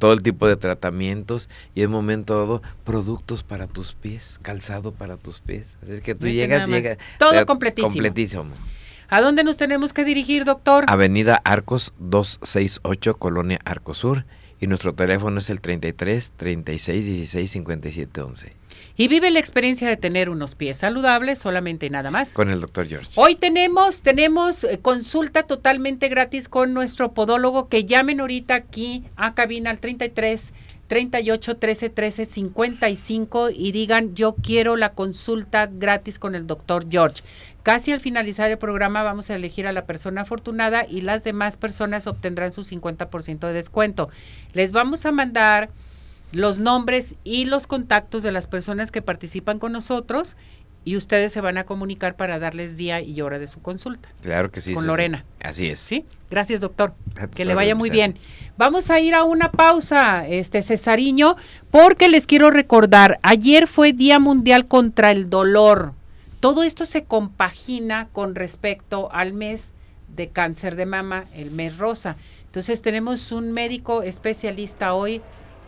todo 0.00 0.12
el 0.12 0.22
tipo 0.22 0.48
de 0.48 0.56
tratamientos 0.56 1.48
y 1.76 1.82
en 1.82 1.90
momento 1.92 2.36
dado 2.36 2.60
productos 2.84 3.44
para 3.44 3.68
tus 3.68 3.92
pies, 3.94 4.40
calzado 4.42 4.90
para 4.92 5.16
tus 5.16 5.40
pies. 5.40 5.68
Así 5.82 5.92
es 5.92 6.00
que 6.00 6.16
tú 6.16 6.26
llegas, 6.26 6.68
llegas 6.68 6.98
Todo 7.18 7.32
eh, 7.34 7.46
completísimo. 7.46 7.92
completísimo. 7.92 8.44
¿a 9.08 9.20
dónde 9.20 9.44
nos 9.44 9.56
tenemos 9.56 9.92
que 9.92 10.04
dirigir 10.04 10.44
doctor? 10.44 10.84
Avenida 10.88 11.40
Arcos 11.44 11.94
268, 11.98 13.16
Colonia 13.16 13.58
Arcos 13.64 13.98
Sur. 13.98 14.24
Y 14.62 14.66
nuestro 14.66 14.92
teléfono 14.92 15.38
es 15.38 15.48
el 15.48 15.60
33 15.60 16.32
36 16.36 17.04
16 17.04 17.50
57 17.50 18.20
11. 18.20 18.59
Y 18.96 19.08
vive 19.08 19.30
la 19.30 19.40
experiencia 19.40 19.88
de 19.88 19.96
tener 19.96 20.28
unos 20.28 20.54
pies 20.54 20.78
saludables 20.78 21.38
solamente 21.38 21.86
y 21.86 21.90
nada 21.90 22.10
más 22.10 22.34
Con 22.34 22.50
el 22.50 22.60
doctor 22.60 22.86
George. 22.86 23.12
Hoy 23.16 23.34
tenemos, 23.34 24.02
tenemos 24.02 24.64
eh, 24.64 24.78
consulta 24.80 25.44
totalmente 25.44 26.08
gratis 26.08 26.48
con 26.48 26.74
nuestro 26.74 27.12
podólogo 27.12 27.68
que 27.68 27.84
llamen 27.84 28.20
ahorita 28.20 28.54
aquí 28.54 29.04
a 29.16 29.34
cabina 29.34 29.70
al 29.70 29.80
33 29.80 30.52
38 30.90 31.56
13 31.56 31.90
13 31.90 32.26
55 32.26 33.50
y 33.50 33.70
digan 33.70 34.16
yo 34.16 34.34
quiero 34.34 34.74
la 34.74 34.92
consulta 34.92 35.66
gratis 35.66 36.18
con 36.18 36.34
el 36.34 36.48
doctor 36.48 36.86
George. 36.90 37.22
Casi 37.62 37.92
al 37.92 38.00
finalizar 38.00 38.50
el 38.50 38.58
programa 38.58 39.04
vamos 39.04 39.30
a 39.30 39.36
elegir 39.36 39.68
a 39.68 39.72
la 39.72 39.84
persona 39.84 40.22
afortunada 40.22 40.84
y 40.88 41.02
las 41.02 41.22
demás 41.22 41.56
personas 41.56 42.08
obtendrán 42.08 42.50
su 42.50 42.62
50% 42.62 43.38
de 43.38 43.52
descuento. 43.52 44.08
Les 44.52 44.72
vamos 44.72 45.06
a 45.06 45.12
mandar 45.12 45.70
los 46.32 46.58
nombres 46.58 47.16
y 47.24 47.44
los 47.44 47.66
contactos 47.66 48.22
de 48.22 48.32
las 48.32 48.46
personas 48.46 48.90
que 48.90 49.02
participan 49.02 49.58
con 49.58 49.72
nosotros 49.72 50.36
y 50.84 50.96
ustedes 50.96 51.32
se 51.32 51.40
van 51.40 51.58
a 51.58 51.64
comunicar 51.64 52.16
para 52.16 52.38
darles 52.38 52.76
día 52.76 53.00
y 53.02 53.20
hora 53.20 53.38
de 53.38 53.46
su 53.46 53.60
consulta. 53.60 54.08
Claro 54.22 54.50
que 54.50 54.60
sí. 54.60 54.72
con 54.72 54.82
sí, 54.82 54.84
sí. 54.84 54.88
Lorena. 54.88 55.24
Así 55.42 55.68
es. 55.68 55.80
¿Sí? 55.80 56.06
Gracias, 56.30 56.60
doctor. 56.60 56.94
Que 57.34 57.44
le 57.44 57.54
vaya 57.54 57.74
muy 57.74 57.90
bien. 57.90 58.16
Vamos 58.56 58.90
a 58.90 58.98
ir 58.98 59.14
a 59.14 59.24
una 59.24 59.50
pausa, 59.50 60.26
este 60.26 60.62
Cesariño, 60.62 61.36
porque 61.70 62.08
les 62.08 62.26
quiero 62.26 62.50
recordar, 62.50 63.18
ayer 63.22 63.66
fue 63.66 63.92
Día 63.92 64.18
Mundial 64.18 64.66
contra 64.66 65.10
el 65.10 65.28
Dolor. 65.28 65.92
Todo 66.40 66.62
esto 66.62 66.86
se 66.86 67.04
compagina 67.04 68.08
con 68.12 68.34
respecto 68.34 69.12
al 69.12 69.34
mes 69.34 69.74
de 70.16 70.28
cáncer 70.28 70.76
de 70.76 70.86
mama, 70.86 71.26
el 71.34 71.50
mes 71.50 71.76
rosa. 71.76 72.16
Entonces 72.46 72.82
tenemos 72.82 73.32
un 73.32 73.52
médico 73.52 74.02
especialista 74.02 74.94
hoy, 74.94 75.20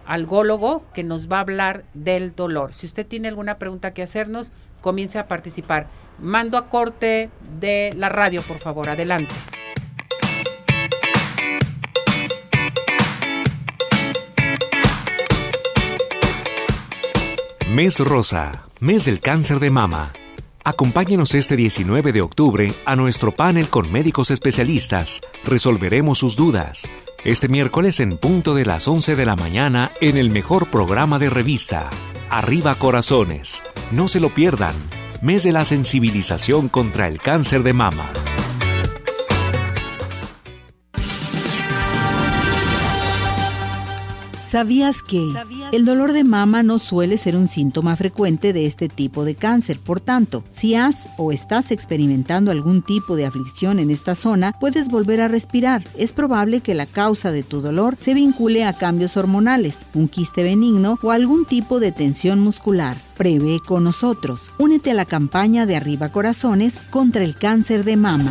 algólogo, 0.06 0.84
que 0.94 1.04
nos 1.04 1.30
va 1.30 1.38
a 1.38 1.40
hablar 1.40 1.84
del 1.94 2.34
dolor. 2.34 2.74
Si 2.74 2.86
usted 2.86 3.06
tiene 3.06 3.28
alguna 3.28 3.58
pregunta 3.58 3.94
que 3.94 4.02
hacernos, 4.02 4.52
comience 4.80 5.18
a 5.18 5.28
participar. 5.28 5.88
Mando 6.18 6.58
a 6.58 6.68
corte 6.68 7.30
de 7.58 7.90
la 7.96 8.08
radio, 8.08 8.42
por 8.42 8.58
favor. 8.58 8.88
Adelante. 8.88 9.34
Mes 17.72 18.00
Rosa, 18.00 18.64
mes 18.80 19.06
del 19.06 19.20
cáncer 19.20 19.58
de 19.58 19.70
mama. 19.70 20.12
Acompáñenos 20.62 21.34
este 21.34 21.56
19 21.56 22.12
de 22.12 22.20
octubre 22.20 22.72
a 22.84 22.96
nuestro 22.96 23.32
panel 23.32 23.68
con 23.68 23.90
médicos 23.90 24.30
especialistas. 24.30 25.22
Resolveremos 25.44 26.18
sus 26.18 26.36
dudas. 26.36 26.84
Este 27.24 27.46
miércoles 27.46 28.00
en 28.00 28.18
punto 28.18 28.52
de 28.52 28.64
las 28.64 28.88
11 28.88 29.14
de 29.14 29.24
la 29.24 29.36
mañana 29.36 29.92
en 30.00 30.16
el 30.16 30.32
mejor 30.32 30.66
programa 30.66 31.20
de 31.20 31.30
revista. 31.30 31.88
Arriba 32.30 32.74
Corazones. 32.74 33.62
No 33.92 34.08
se 34.08 34.18
lo 34.18 34.30
pierdan. 34.30 34.74
Mes 35.20 35.44
de 35.44 35.52
la 35.52 35.64
sensibilización 35.64 36.68
contra 36.68 37.06
el 37.06 37.20
cáncer 37.20 37.62
de 37.62 37.74
mama. 37.74 38.10
¿Sabías 44.52 45.02
que 45.02 45.32
el 45.72 45.86
dolor 45.86 46.12
de 46.12 46.24
mama 46.24 46.62
no 46.62 46.78
suele 46.78 47.16
ser 47.16 47.36
un 47.36 47.46
síntoma 47.46 47.96
frecuente 47.96 48.52
de 48.52 48.66
este 48.66 48.90
tipo 48.90 49.24
de 49.24 49.34
cáncer? 49.34 49.80
Por 49.80 50.02
tanto, 50.02 50.44
si 50.50 50.74
has 50.74 51.08
o 51.16 51.32
estás 51.32 51.70
experimentando 51.70 52.50
algún 52.50 52.82
tipo 52.82 53.16
de 53.16 53.24
aflicción 53.24 53.78
en 53.78 53.90
esta 53.90 54.14
zona, 54.14 54.52
puedes 54.60 54.90
volver 54.90 55.22
a 55.22 55.28
respirar. 55.28 55.84
Es 55.96 56.12
probable 56.12 56.60
que 56.60 56.74
la 56.74 56.84
causa 56.84 57.32
de 57.32 57.42
tu 57.42 57.62
dolor 57.62 57.96
se 57.98 58.12
vincule 58.12 58.66
a 58.66 58.74
cambios 58.74 59.16
hormonales, 59.16 59.86
un 59.94 60.06
quiste 60.06 60.42
benigno 60.42 60.98
o 61.02 61.12
algún 61.12 61.46
tipo 61.46 61.80
de 61.80 61.90
tensión 61.90 62.38
muscular. 62.38 62.98
Prevé 63.16 63.58
con 63.66 63.84
nosotros. 63.84 64.50
Únete 64.58 64.90
a 64.90 64.94
la 64.94 65.06
campaña 65.06 65.64
de 65.64 65.76
Arriba 65.76 66.10
Corazones 66.10 66.74
contra 66.90 67.24
el 67.24 67.36
cáncer 67.38 67.84
de 67.84 67.96
mama. 67.96 68.30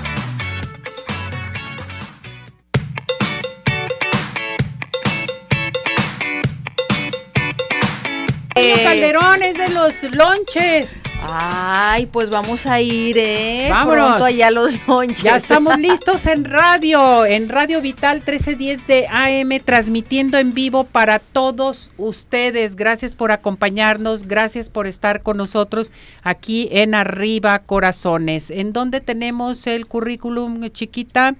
Los 8.55 8.79
calderones 8.81 9.57
de 9.57 9.69
los 9.69 10.03
lonches. 10.13 11.01
Ay, 11.21 12.05
pues 12.07 12.29
vamos 12.29 12.65
a 12.65 12.81
ir, 12.81 13.17
¿eh? 13.17 13.67
Vámonos. 13.69 14.07
Pronto 14.07 14.25
allá 14.25 14.47
a 14.47 14.51
los 14.51 14.87
lonches. 14.87 15.23
Ya 15.23 15.37
estamos 15.37 15.77
listos 15.79 16.25
en 16.25 16.43
radio, 16.43 17.25
en 17.25 17.47
Radio 17.47 17.81
Vital 17.81 18.17
1310 18.17 18.87
de 18.87 19.07
AM, 19.07 19.63
transmitiendo 19.63 20.37
en 20.37 20.53
vivo 20.53 20.83
para 20.83 21.19
todos 21.19 21.91
ustedes. 21.97 22.75
Gracias 22.75 23.15
por 23.15 23.31
acompañarnos, 23.31 24.27
gracias 24.27 24.69
por 24.69 24.85
estar 24.85 25.23
con 25.23 25.37
nosotros 25.37 25.91
aquí 26.21 26.67
en 26.71 26.93
Arriba 26.93 27.59
Corazones, 27.59 28.51
en 28.51 28.73
donde 28.73 28.99
tenemos 28.99 29.65
el 29.65 29.87
currículum 29.87 30.69
chiquita. 30.69 31.35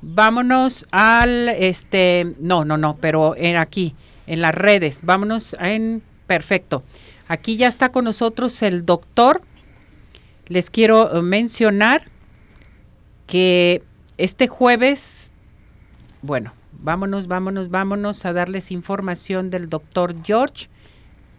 Vámonos 0.00 0.86
al, 0.90 1.48
este, 1.48 2.34
no, 2.38 2.64
no, 2.64 2.76
no, 2.76 2.96
pero 3.00 3.34
en 3.36 3.56
aquí, 3.56 3.94
en 4.26 4.40
las 4.40 4.54
redes. 4.54 5.00
Vámonos 5.02 5.56
en, 5.60 6.02
perfecto. 6.26 6.82
Aquí 7.28 7.56
ya 7.56 7.68
está 7.68 7.90
con 7.90 8.04
nosotros 8.04 8.62
el 8.62 8.84
doctor. 8.84 9.42
Les 10.48 10.70
quiero 10.70 11.16
eh, 11.16 11.22
mencionar 11.22 12.08
que 13.26 13.82
este 14.18 14.48
jueves, 14.48 15.32
bueno, 16.20 16.52
vámonos, 16.72 17.26
vámonos, 17.26 17.70
vámonos 17.70 18.24
a 18.26 18.32
darles 18.32 18.70
información 18.70 19.50
del 19.50 19.68
doctor 19.68 20.14
George. 20.22 20.68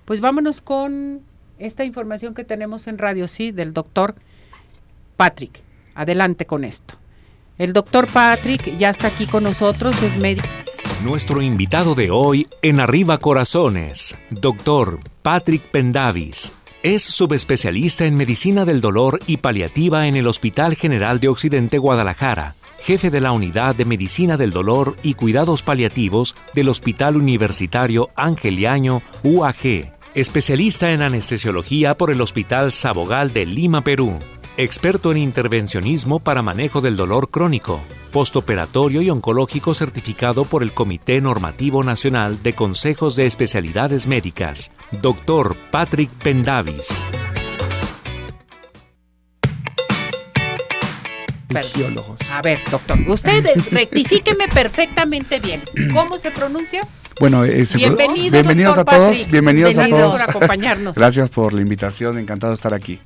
Pues 0.06 0.22
vámonos 0.22 0.62
con 0.62 1.22
esta 1.60 1.84
información 1.84 2.34
que 2.34 2.44
tenemos 2.44 2.88
en 2.88 2.98
radio, 2.98 3.28
sí, 3.28 3.52
del 3.52 3.74
doctor 3.74 4.16
Patrick. 5.18 5.62
Adelante 5.96 6.46
con 6.46 6.64
esto. 6.64 6.96
El 7.58 7.74
doctor 7.74 8.08
Patrick 8.08 8.78
ya 8.78 8.90
está 8.90 9.08
aquí 9.08 9.28
con 9.28 9.44
nosotros, 9.44 10.02
es 10.02 10.18
médico. 10.18 10.63
Nuestro 11.04 11.42
invitado 11.42 11.96
de 11.96 12.12
hoy 12.12 12.48
en 12.62 12.80
Arriba 12.80 13.18
Corazones, 13.18 14.16
doctor 14.30 15.00
Patrick 15.22 15.62
Pendavis. 15.62 16.54
Es 16.82 17.04
subespecialista 17.04 18.06
en 18.06 18.16
medicina 18.16 18.66
del 18.66 18.82
dolor 18.82 19.20
y 19.28 19.38
paliativa 19.38 20.08
en 20.08 20.16
el 20.16 20.28
Hospital 20.28 20.76
General 20.76 21.20
de 21.20 21.28
Occidente 21.30 21.78
Guadalajara, 21.78 22.56
jefe 22.80 23.10
de 23.10 23.22
la 23.22 23.32
Unidad 23.32 23.76
de 23.76 23.86
Medicina 23.86 24.38
del 24.38 24.52
Dolor 24.52 24.96
y 25.04 25.14
Cuidados 25.14 25.64
Paliativos 25.64 26.36
del 26.54 26.70
Hospital 26.70 27.18
Universitario 27.18 28.10
Angeliaño 28.16 29.02
UAG, 29.24 29.94
especialista 30.16 30.92
en 30.92 31.02
anestesiología 31.02 31.96
por 31.98 32.12
el 32.12 32.22
Hospital 32.22 32.72
Sabogal 32.72 33.34
de 33.34 33.46
Lima, 33.46 33.82
Perú, 33.82 34.20
experto 34.58 35.12
en 35.12 35.18
intervencionismo 35.18 36.20
para 36.20 36.42
manejo 36.42 36.82
del 36.82 36.96
dolor 36.96 37.30
crónico, 37.30 37.82
postoperatorio 38.12 39.02
y 39.02 39.10
oncológico 39.10 39.74
certificado 39.74 40.46
por 40.46 40.64
el 40.64 40.74
Comité 40.74 41.20
Normativo 41.22 41.84
Nacional 41.84 42.44
de 42.44 42.54
Consejos 42.54 43.16
de 43.16 43.26
Especialidades 43.26 44.08
Médicas, 44.08 44.72
Dr. 44.92 45.56
Patrick 45.72 46.10
Pendavis. 46.10 47.04
A 52.32 52.42
ver, 52.42 52.60
doctor, 52.72 52.98
usted 53.08 53.46
rectifíqueme 53.72 54.48
perfectamente 54.48 55.40
bien. 55.40 55.62
¿Cómo 55.94 56.18
se 56.18 56.32
pronuncia? 56.32 56.82
Bueno, 57.20 57.46
eh, 57.46 57.64
Bienvenido, 57.76 58.32
bienvenidos 58.32 58.78
a 58.78 58.84
todos, 58.84 59.10
Patrick. 59.18 59.32
bienvenidos 59.32 59.72
a 59.78 59.88
Gracias 59.88 60.00
todos. 60.02 60.12
por 60.14 60.22
acompañarnos. 60.30 60.96
Gracias 60.96 61.30
por 61.30 61.54
la 61.54 61.62
invitación, 61.62 62.18
encantado 62.18 62.52
de 62.52 62.56
estar 62.56 62.74
aquí. 62.74 63.00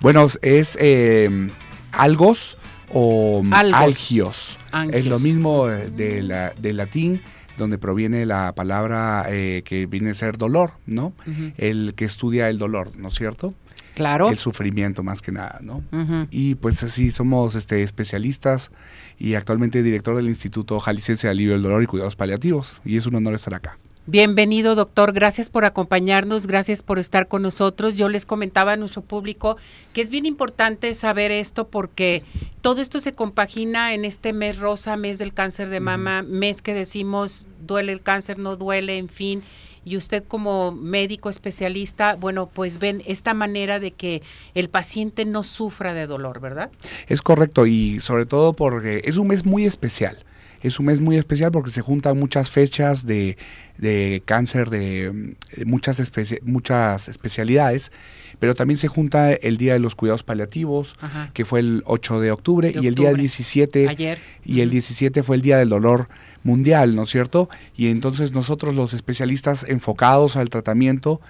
Bueno, 0.00 0.26
es 0.42 0.78
eh, 0.80 1.48
algos 1.92 2.56
o 2.92 3.42
Algos. 3.50 3.80
algios. 3.80 4.58
Angios. 4.72 4.96
Es 5.00 5.06
lo 5.06 5.18
mismo 5.18 5.68
eh, 5.68 5.90
de 5.90 6.22
la, 6.22 6.52
del 6.60 6.76
latín, 6.76 7.20
donde 7.58 7.78
proviene 7.78 8.26
la 8.26 8.52
palabra 8.54 9.26
eh, 9.28 9.62
que 9.64 9.86
viene 9.86 10.10
a 10.10 10.14
ser 10.14 10.38
dolor, 10.38 10.72
¿no? 10.86 11.12
El 11.58 11.94
que 11.96 12.04
estudia 12.04 12.48
el 12.48 12.58
dolor, 12.58 12.92
¿no 12.96 13.08
es 13.08 13.14
cierto? 13.14 13.54
Claro. 13.96 14.28
El 14.28 14.36
sufrimiento 14.36 15.02
más 15.02 15.22
que 15.22 15.32
nada, 15.32 15.58
¿no? 15.62 15.82
Y 16.30 16.56
pues 16.56 16.82
así 16.82 17.10
somos 17.10 17.54
este, 17.54 17.82
especialistas 17.82 18.70
y 19.18 19.36
actualmente 19.36 19.82
director 19.82 20.14
del 20.14 20.28
Instituto 20.28 20.78
Jalisciense 20.80 21.26
de 21.26 21.30
Alivio 21.30 21.54
del 21.54 21.62
Dolor 21.62 21.82
y 21.82 21.86
Cuidados 21.86 22.14
Paliativos. 22.14 22.78
Y 22.84 22.98
es 22.98 23.06
un 23.06 23.14
honor 23.14 23.32
estar 23.32 23.54
acá. 23.54 23.78
Bienvenido, 24.04 24.74
doctor. 24.74 25.14
Gracias 25.14 25.48
por 25.48 25.64
acompañarnos, 25.64 26.46
gracias 26.46 26.82
por 26.82 26.98
estar 26.98 27.26
con 27.26 27.40
nosotros. 27.40 27.96
Yo 27.96 28.10
les 28.10 28.26
comentaba 28.26 28.74
a 28.74 28.76
nuestro 28.76 29.00
público 29.00 29.56
que 29.94 30.02
es 30.02 30.10
bien 30.10 30.26
importante 30.26 30.92
saber 30.92 31.30
esto 31.30 31.68
porque 31.68 32.22
todo 32.60 32.82
esto 32.82 33.00
se 33.00 33.14
compagina 33.14 33.94
en 33.94 34.04
este 34.04 34.34
mes 34.34 34.58
rosa, 34.58 34.98
mes 34.98 35.16
del 35.16 35.32
cáncer 35.32 35.70
de 35.70 35.80
mama, 35.80 36.22
mes 36.22 36.60
que 36.60 36.74
decimos 36.74 37.46
duele 37.66 37.92
el 37.92 38.02
cáncer, 38.02 38.38
no 38.38 38.56
duele, 38.56 38.98
en 38.98 39.08
fin. 39.08 39.42
Y 39.86 39.96
usted 39.96 40.24
como 40.24 40.72
médico 40.72 41.30
especialista, 41.30 42.16
bueno, 42.16 42.48
pues 42.52 42.80
ven 42.80 43.04
esta 43.06 43.34
manera 43.34 43.78
de 43.78 43.92
que 43.92 44.20
el 44.54 44.68
paciente 44.68 45.24
no 45.24 45.44
sufra 45.44 45.94
de 45.94 46.08
dolor, 46.08 46.40
¿verdad? 46.40 46.72
Es 47.06 47.22
correcto 47.22 47.68
y 47.68 48.00
sobre 48.00 48.26
todo 48.26 48.52
porque 48.52 49.02
es 49.04 49.16
un 49.16 49.28
mes 49.28 49.46
muy 49.46 49.64
especial. 49.64 50.18
Es 50.62 50.78
un 50.80 50.86
mes 50.86 51.00
muy 51.00 51.16
especial 51.16 51.52
porque 51.52 51.70
se 51.70 51.80
juntan 51.80 52.18
muchas 52.18 52.50
fechas 52.50 53.06
de, 53.06 53.36
de 53.78 54.22
cáncer 54.24 54.70
de, 54.70 55.12
mm, 55.12 55.68
muchas, 55.68 56.02
muchas 56.42 57.08
especialidades, 57.08 57.92
pero 58.38 58.54
también 58.54 58.78
se 58.78 58.88
junta 58.88 59.32
el 59.32 59.56
Día 59.56 59.74
de 59.74 59.78
los 59.78 59.94
Cuidados 59.94 60.22
Paliativos, 60.22 60.96
Ajá. 61.00 61.30
que 61.34 61.44
fue 61.44 61.60
el 61.60 61.82
8 61.86 62.20
de 62.20 62.32
octubre, 62.32 62.72
De 62.72 62.80
y 62.80 62.86
el 62.86 62.94
día 62.94 63.08
octubre. 63.08 63.22
17 63.22 63.88
Ayer. 63.88 64.18
y 64.44 64.60
el 64.60 64.70
17 64.70 65.22
fue 65.22 65.36
el 65.36 65.42
Día 65.42 65.58
del 65.58 65.68
Dolor 65.68 66.08
Mundial, 66.42 66.94
¿no 66.94 67.04
es 67.04 67.10
cierto? 67.10 67.48
Y 67.76 67.88
entonces 67.88 68.32
nosotros 68.32 68.74
los 68.74 68.94
especialistas 68.94 69.64
enfocados 69.68 70.36
al 70.36 70.48
tratamiento 70.48 71.20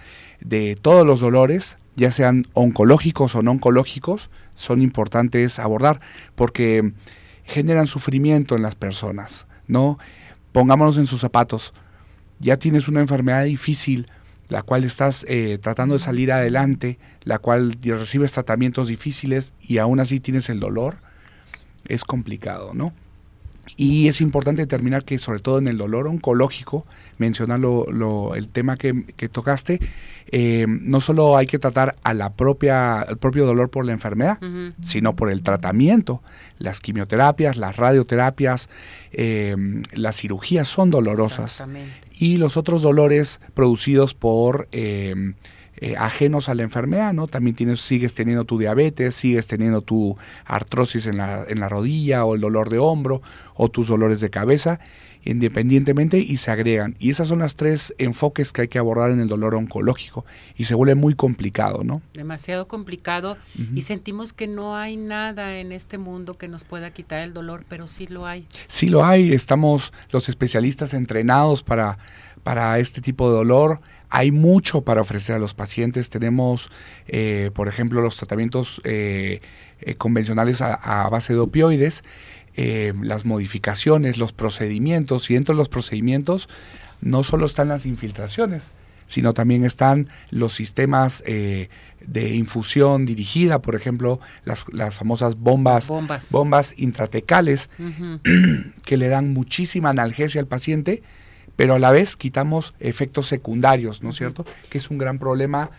de 0.40 0.76
todos 0.80 1.06
los 1.06 1.20
dolores, 1.20 1.78
ya 1.96 2.12
sean 2.12 2.46
oncológicos 2.52 3.34
o 3.34 3.42
no 3.42 3.52
oncológicos, 3.52 4.28
son 4.54 4.82
importantes 4.82 5.58
abordar 5.58 6.00
porque 6.34 6.92
generan 7.46 7.86
sufrimiento 7.86 8.56
en 8.56 8.62
las 8.62 8.74
personas, 8.74 9.46
¿no? 9.66 9.98
Pongámonos 10.52 10.98
en 10.98 11.06
sus 11.06 11.20
zapatos. 11.20 11.72
Ya 12.40 12.58
tienes 12.58 12.88
una 12.88 13.00
enfermedad 13.00 13.44
difícil, 13.44 14.08
la 14.48 14.62
cual 14.62 14.84
estás 14.84 15.24
eh, 15.28 15.58
tratando 15.60 15.94
de 15.94 16.00
salir 16.00 16.32
adelante, 16.32 16.98
la 17.22 17.38
cual 17.38 17.76
recibes 17.82 18.32
tratamientos 18.32 18.88
difíciles 18.88 19.52
y 19.60 19.78
aún 19.78 20.00
así 20.00 20.20
tienes 20.20 20.48
el 20.50 20.60
dolor, 20.60 20.98
es 21.86 22.04
complicado, 22.04 22.72
¿no? 22.74 22.92
Y 23.76 24.08
es 24.08 24.20
importante 24.20 24.62
determinar 24.62 25.04
que 25.04 25.18
sobre 25.18 25.40
todo 25.40 25.58
en 25.58 25.66
el 25.66 25.78
dolor 25.78 26.06
oncológico, 26.06 26.86
mencionar 27.18 27.60
lo, 27.60 28.34
el 28.34 28.48
tema 28.48 28.76
que, 28.76 28.94
tocaste, 29.30 29.80
eh, 30.28 30.66
no 30.68 31.00
solo 31.00 31.36
hay 31.36 31.46
que 31.46 31.58
tratar 31.58 31.96
a 32.02 32.14
la 32.14 32.32
propia, 32.34 33.02
el 33.08 33.16
propio 33.16 33.46
dolor 33.46 33.70
por 33.70 33.84
la 33.84 33.92
enfermedad, 33.92 34.38
sino 34.82 35.16
por 35.16 35.30
el 35.30 35.42
tratamiento. 35.42 36.22
Las 36.58 36.80
quimioterapias, 36.80 37.56
las 37.56 37.76
radioterapias, 37.76 38.68
eh, 39.12 39.56
las 39.92 40.16
cirugías 40.16 40.68
son 40.68 40.90
dolorosas. 40.90 41.62
Y 42.18 42.38
los 42.38 42.56
otros 42.56 42.82
dolores 42.82 43.40
producidos 43.54 44.14
por... 44.14 44.68
Eh, 44.72 45.34
eh, 45.78 45.94
ajenos 45.98 46.48
a 46.48 46.54
la 46.54 46.62
enfermedad, 46.62 47.12
¿no? 47.12 47.26
También 47.26 47.54
tienes, 47.54 47.80
sigues 47.82 48.14
teniendo 48.14 48.44
tu 48.44 48.58
diabetes, 48.58 49.14
sigues 49.14 49.46
teniendo 49.46 49.82
tu 49.82 50.16
artrosis 50.46 51.06
en 51.06 51.18
la, 51.18 51.44
en 51.46 51.60
la 51.60 51.68
rodilla 51.68 52.24
o 52.24 52.34
el 52.34 52.40
dolor 52.40 52.70
de 52.70 52.78
hombro 52.78 53.20
o 53.54 53.68
tus 53.68 53.88
dolores 53.88 54.22
de 54.22 54.30
cabeza, 54.30 54.80
independientemente 55.26 56.18
y 56.18 56.38
se 56.38 56.50
agregan. 56.50 56.96
Y 56.98 57.10
esas 57.10 57.28
son 57.28 57.40
las 57.40 57.56
tres 57.56 57.94
enfoques 57.98 58.52
que 58.52 58.62
hay 58.62 58.68
que 58.68 58.78
abordar 58.78 59.10
en 59.10 59.20
el 59.20 59.28
dolor 59.28 59.54
oncológico 59.54 60.24
y 60.56 60.64
se 60.64 60.74
vuelve 60.74 60.94
muy 60.94 61.14
complicado, 61.14 61.84
¿no? 61.84 62.00
Demasiado 62.14 62.68
complicado 62.68 63.36
y 63.74 63.82
sentimos 63.82 64.32
que 64.32 64.46
no 64.46 64.76
hay 64.76 64.96
nada 64.96 65.58
en 65.58 65.72
este 65.72 65.98
mundo 65.98 66.38
que 66.38 66.48
nos 66.48 66.64
pueda 66.64 66.90
quitar 66.92 67.20
el 67.22 67.34
dolor, 67.34 67.64
pero 67.68 67.88
sí 67.88 68.06
lo 68.06 68.26
hay. 68.26 68.46
Sí 68.68 68.88
lo 68.88 69.04
hay, 69.04 69.32
estamos 69.32 69.92
los 70.10 70.28
especialistas 70.28 70.94
entrenados 70.94 71.62
para, 71.62 71.98
para 72.42 72.78
este 72.78 73.00
tipo 73.00 73.28
de 73.28 73.36
dolor 73.36 73.80
hay 74.08 74.30
mucho 74.30 74.82
para 74.82 75.00
ofrecer 75.00 75.36
a 75.36 75.38
los 75.38 75.54
pacientes. 75.54 76.10
Tenemos, 76.10 76.70
eh, 77.08 77.50
por 77.54 77.68
ejemplo, 77.68 78.00
los 78.00 78.16
tratamientos 78.16 78.80
eh, 78.84 79.40
eh, 79.80 79.94
convencionales 79.96 80.60
a, 80.62 81.08
base 81.10 81.34
de 81.34 81.40
opioides, 81.40 82.04
las 83.02 83.24
modificaciones, 83.24 84.18
los 84.18 84.32
procedimientos, 84.32 85.30
y 85.30 85.34
dentro 85.34 85.54
de 85.54 85.58
los 85.58 85.68
procedimientos 85.68 86.48
no 87.00 87.22
solo 87.22 87.46
están 87.46 87.68
las 87.68 87.86
infiltraciones, 87.86 88.72
sino 89.06 89.34
también 89.34 89.64
están 89.64 90.08
los 90.30 90.54
sistemas 90.54 91.22
de 91.24 92.34
infusión 92.34 93.04
dirigida, 93.04 93.60
por 93.60 93.74
ejemplo, 93.74 94.20
las, 94.44 94.64
las 94.72 94.94
famosas 94.94 95.36
bombas, 95.36 95.90
bombas. 96.30 96.74
intratecales, 96.76 97.70
que 98.84 98.96
le 98.96 99.08
dan 99.08 99.32
muchísima 99.32 99.90
analgesia 99.90 100.40
al 100.40 100.46
paciente 100.46 101.02
pero 101.56 101.74
a 101.74 101.78
la 101.78 101.90
vez 101.90 102.16
quitamos 102.16 102.74
efectos 102.78 103.26
secundarios, 103.26 104.02
¿no 104.02 104.10
es 104.10 104.16
cierto? 104.16 104.44
Que 104.68 104.78
es 104.78 104.90
un 104.90 104.98
gran 104.98 105.18
problema 105.18 105.70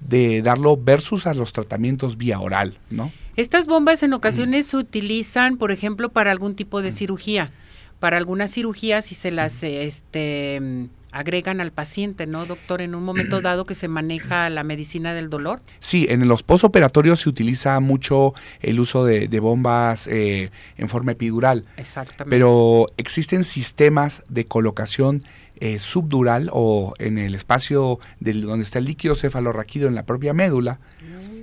de 0.00 0.42
darlo 0.42 0.76
versus 0.76 1.26
a 1.26 1.34
los 1.34 1.52
tratamientos 1.52 2.18
vía 2.18 2.40
oral, 2.40 2.78
¿no? 2.90 3.12
Estas 3.36 3.66
bombas 3.66 4.02
en 4.02 4.12
ocasiones 4.12 4.66
se 4.66 4.76
utilizan, 4.76 5.56
por 5.56 5.72
ejemplo, 5.72 6.10
para 6.10 6.30
algún 6.30 6.54
tipo 6.54 6.82
de 6.82 6.92
cirugía. 6.92 7.52
Para 7.98 8.16
algunas 8.16 8.52
cirugías 8.52 9.06
si 9.06 9.14
se 9.14 9.30
las 9.30 9.62
este 9.62 10.88
agregan 11.12 11.60
al 11.60 11.72
paciente, 11.72 12.26
¿no, 12.26 12.46
doctor? 12.46 12.80
En 12.80 12.94
un 12.94 13.04
momento 13.04 13.40
dado 13.42 13.66
que 13.66 13.74
se 13.74 13.88
maneja 13.88 14.48
la 14.50 14.64
medicina 14.64 15.14
del 15.14 15.30
dolor. 15.30 15.60
Sí, 15.80 16.06
en 16.08 16.26
los 16.28 16.42
postoperatorios 16.42 17.20
se 17.20 17.28
utiliza 17.28 17.78
mucho 17.80 18.34
el 18.60 18.80
uso 18.80 19.04
de, 19.04 19.40
bombas 19.40 20.06
eh, 20.08 20.50
en 20.76 20.88
forma 20.88 21.12
epidural. 21.12 21.64
Exactamente. 21.76 22.30
Pero 22.30 22.86
existen 22.96 23.44
sistemas 23.44 24.22
de 24.28 24.46
colocación 24.46 25.22
eh, 25.62 25.78
subdural 25.78 26.48
o 26.52 26.94
en 26.98 27.18
el 27.18 27.34
espacio 27.34 27.98
del, 28.18 28.42
donde 28.42 28.64
está 28.64 28.78
el 28.78 28.86
líquido 28.86 29.14
cefalorraquídeo 29.14 29.88
en 29.88 29.94
la 29.94 30.04
propia 30.04 30.32
médula, 30.32 30.80
mm. 30.99 30.99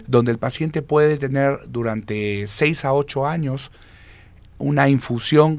Donde 0.07 0.31
el 0.31 0.37
paciente 0.37 0.81
puede 0.81 1.17
tener 1.17 1.61
durante 1.67 2.47
6 2.47 2.85
a 2.85 2.93
8 2.93 3.27
años 3.27 3.71
una 4.57 4.89
infusión, 4.89 5.57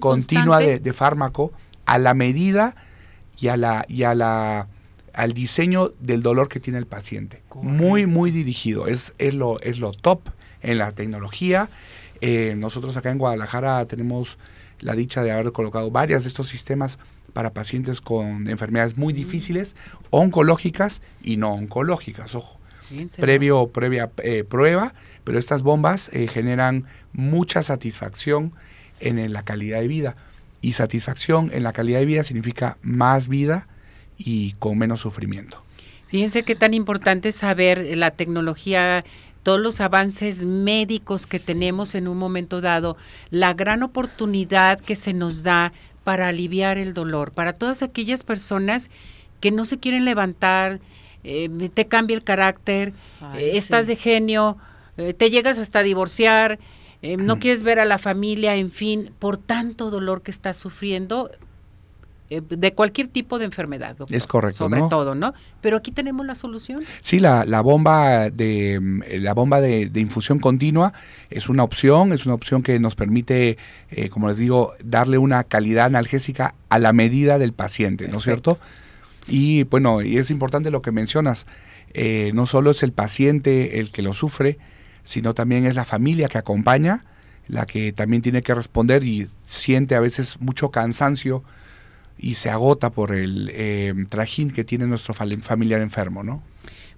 continua 0.00 0.58
de, 0.58 0.80
de 0.80 0.92
fármaco 0.92 1.52
a 1.86 1.98
la 1.98 2.14
medida 2.14 2.74
y 3.38 3.48
a 3.48 3.56
la 3.56 3.84
y 3.88 4.02
a 4.02 4.14
la 4.14 4.68
al 5.12 5.32
diseño 5.32 5.92
del 6.00 6.22
dolor 6.22 6.48
que 6.48 6.60
tiene 6.60 6.78
el 6.78 6.86
paciente. 6.86 7.42
Muy 7.62 8.06
muy 8.06 8.30
dirigido, 8.30 8.86
es 8.86 9.14
es 9.18 9.34
lo 9.34 9.60
es 9.60 9.78
lo 9.78 9.92
top 9.92 10.20
en 10.62 10.78
la 10.78 10.92
tecnología. 10.92 11.70
Eh, 12.20 12.54
nosotros 12.56 12.96
acá 12.96 13.10
en 13.10 13.18
Guadalajara 13.18 13.84
tenemos 13.86 14.38
la 14.80 14.94
dicha 14.94 15.22
de 15.22 15.32
haber 15.32 15.52
colocado 15.52 15.90
varias 15.90 16.24
de 16.24 16.28
estos 16.28 16.48
sistemas 16.48 16.98
para 17.32 17.52
pacientes 17.52 18.00
con 18.00 18.48
enfermedades 18.48 18.96
muy 18.96 19.12
difíciles, 19.12 19.76
oncológicas 20.10 21.02
y 21.22 21.36
no 21.36 21.52
oncológicas, 21.52 22.34
ojo. 22.34 22.57
Previo, 23.18 23.68
previa 23.68 24.10
eh, 24.22 24.44
prueba, 24.44 24.94
pero 25.24 25.38
estas 25.38 25.62
bombas 25.62 26.10
eh, 26.12 26.26
generan 26.26 26.84
mucha 27.12 27.62
satisfacción 27.62 28.52
en 29.00 29.32
la 29.32 29.44
calidad 29.44 29.80
de 29.80 29.88
vida 29.88 30.16
y 30.60 30.72
satisfacción 30.72 31.50
en 31.52 31.62
la 31.62 31.72
calidad 31.72 32.00
de 32.00 32.06
vida 32.06 32.24
significa 32.24 32.78
más 32.82 33.28
vida 33.28 33.68
y 34.16 34.52
con 34.58 34.78
menos 34.78 35.00
sufrimiento. 35.00 35.62
Fíjense 36.08 36.42
qué 36.42 36.54
tan 36.54 36.74
importante 36.74 37.28
es 37.28 37.36
saber 37.36 37.96
la 37.96 38.10
tecnología, 38.10 39.04
todos 39.42 39.60
los 39.60 39.80
avances 39.80 40.44
médicos 40.44 41.26
que 41.26 41.38
tenemos 41.38 41.94
en 41.94 42.08
un 42.08 42.18
momento 42.18 42.60
dado, 42.60 42.96
la 43.30 43.54
gran 43.54 43.82
oportunidad 43.82 44.80
que 44.80 44.96
se 44.96 45.12
nos 45.12 45.42
da 45.42 45.72
para 46.04 46.28
aliviar 46.28 46.78
el 46.78 46.94
dolor, 46.94 47.32
para 47.32 47.52
todas 47.52 47.82
aquellas 47.82 48.22
personas 48.22 48.90
que 49.40 49.50
no 49.50 49.64
se 49.64 49.78
quieren 49.78 50.04
levantar, 50.04 50.80
eh, 51.24 51.48
te 51.72 51.86
cambia 51.86 52.16
el 52.16 52.22
carácter, 52.22 52.92
eh, 53.36 53.52
estás 53.54 53.86
de 53.86 53.96
genio, 53.96 54.56
eh, 54.96 55.14
te 55.14 55.30
llegas 55.30 55.58
hasta 55.58 55.82
divorciar, 55.82 56.58
no 57.02 57.38
quieres 57.38 57.62
ver 57.62 57.78
a 57.78 57.84
la 57.84 57.98
familia, 57.98 58.56
en 58.56 58.72
fin, 58.72 59.12
por 59.20 59.38
tanto 59.38 59.88
dolor 59.88 60.22
que 60.22 60.32
estás 60.32 60.56
sufriendo 60.56 61.30
de 62.28 62.74
cualquier 62.74 63.06
tipo 63.06 63.38
de 63.38 63.44
enfermedad. 63.44 63.96
Doctor, 63.96 64.16
es 64.16 64.26
correcto, 64.26 64.58
sobre 64.58 64.82
todo, 64.82 65.14
¿no? 65.14 65.32
Pero 65.60 65.76
aquí 65.76 65.92
tenemos 65.92 66.26
la 66.26 66.34
solución. 66.34 66.82
Sí, 67.00 67.20
la, 67.20 67.44
la 67.44 67.60
bomba 67.60 68.30
de 68.30 68.80
mm, 68.80 69.02
la 69.20 69.32
bomba 69.32 69.60
de, 69.60 69.90
infusión 69.94 70.40
continua 70.40 70.92
es 71.30 71.48
una 71.48 71.62
opción, 71.62 72.12
es 72.12 72.26
una 72.26 72.34
opción 72.34 72.64
que 72.64 72.80
nos 72.80 72.96
permite, 72.96 73.58
como 74.10 74.28
les 74.28 74.38
digo, 74.38 74.74
darle 74.82 75.18
una 75.18 75.44
calidad 75.44 75.86
analgésica 75.86 76.54
a 76.68 76.80
la 76.80 76.92
medida 76.92 77.38
del 77.38 77.52
paciente, 77.52 78.08
¿no 78.08 78.18
es 78.18 78.24
cierto? 78.24 78.58
Y 79.28 79.64
bueno, 79.64 80.02
y 80.02 80.18
es 80.18 80.30
importante 80.30 80.70
lo 80.70 80.82
que 80.82 80.92
mencionas. 80.92 81.46
no 82.32 82.46
solo 82.46 82.70
es 82.70 82.82
el 82.82 82.92
paciente 82.92 83.78
el 83.78 83.90
que 83.90 84.02
lo 84.02 84.14
sufre, 84.14 84.58
sino 85.04 85.34
también 85.34 85.64
es 85.64 85.74
la 85.74 85.84
familia 85.84 86.28
que 86.28 86.38
acompaña, 86.38 87.04
la 87.46 87.66
que 87.66 87.92
también 87.92 88.22
tiene 88.22 88.42
que 88.42 88.54
responder 88.54 89.04
y 89.04 89.26
siente 89.46 89.94
a 89.94 90.00
veces 90.00 90.38
mucho 90.40 90.70
cansancio 90.70 91.42
y 92.18 92.34
se 92.34 92.50
agota 92.50 92.90
por 92.90 93.14
el 93.14 93.50
eh, 93.54 93.94
trajín 94.08 94.50
que 94.50 94.64
tiene 94.64 94.86
nuestro 94.86 95.14
familiar 95.14 95.80
enfermo, 95.80 96.22
¿no? 96.22 96.42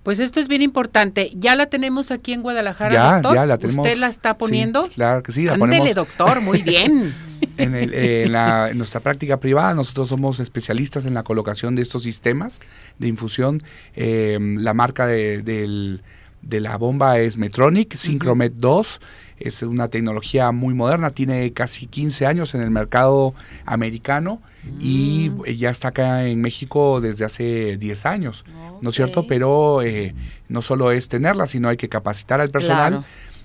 Pues 0.03 0.19
esto 0.19 0.41
es 0.41 0.49
bien 0.49 0.63
importante. 0.63 1.31
Ya 1.35 1.55
la 1.57 1.67
tenemos 1.67 2.11
aquí 2.11 2.33
en 2.33 2.43
Guadalajara, 2.43 2.93
ya, 2.93 3.13
doctor. 3.15 3.35
Ya 3.35 3.47
la 3.47 3.59
tenemos. 3.59 3.87
¿Usted 3.87 3.99
la 3.99 4.09
está 4.09 4.39
poniendo? 4.39 4.89
claro 4.89 5.23
que 5.23 5.31
sí, 5.33 5.43
la 5.45 5.53
Ándele, 5.53 5.93
doctor, 5.95 6.41
muy 6.41 6.63
bien. 6.63 7.15
en, 7.57 7.75
en, 7.75 8.79
nuestra 8.79 9.01
práctica 9.01 9.39
privada, 9.39 9.75
nosotros 9.75 10.09
somos 10.09 10.41
especialistas 10.41 11.07
en 11.07 11.15
la 11.15 11.23
colocación 11.23 11.75
de 11.75 11.83
estos 11.83 12.03
sistemas 12.03 12.61
de 12.99 13.09
infusión. 13.09 13.63
Eh, 13.97 14.39
la 14.41 14.75
marca 14.75 15.07
de, 15.07 15.43
del 15.43 16.03
de 16.43 16.61
la 16.61 16.77
bomba 16.77 17.19
es 17.19 17.37
Metronic, 17.37 17.97
Synchromet 17.97 18.55
2. 18.55 19.01
Es 19.39 19.63
una 19.63 19.89
tecnología 19.89 20.53
muy 20.53 20.75
moderna, 20.75 21.13
tiene 21.13 21.53
casi 21.53 21.87
15 21.87 22.27
años 22.27 22.55
en 22.55 22.61
el 22.61 22.71
mercado 22.71 23.35
americano 23.65 24.43
y 24.79 25.31
mm. 25.31 25.45
ya 25.57 25.71
está 25.71 25.89
acá 25.89 26.27
en 26.27 26.43
México 26.43 27.01
desde 27.01 27.25
hace 27.25 27.79
10 27.79 28.07
años, 28.07 28.45
¿no 28.83 28.91
es 28.91 28.97
cierto? 28.97 29.27
Pero 29.27 29.81
eh, 29.81 30.15
no 30.49 30.61
solo 30.61 30.93
es 30.93 31.09
tenerla, 31.09 31.47
sino 31.47 31.71
hay 31.71 31.79
que 31.79 31.89
capacitar 31.89 32.41
al 32.41 32.51
personal. 32.51 33.05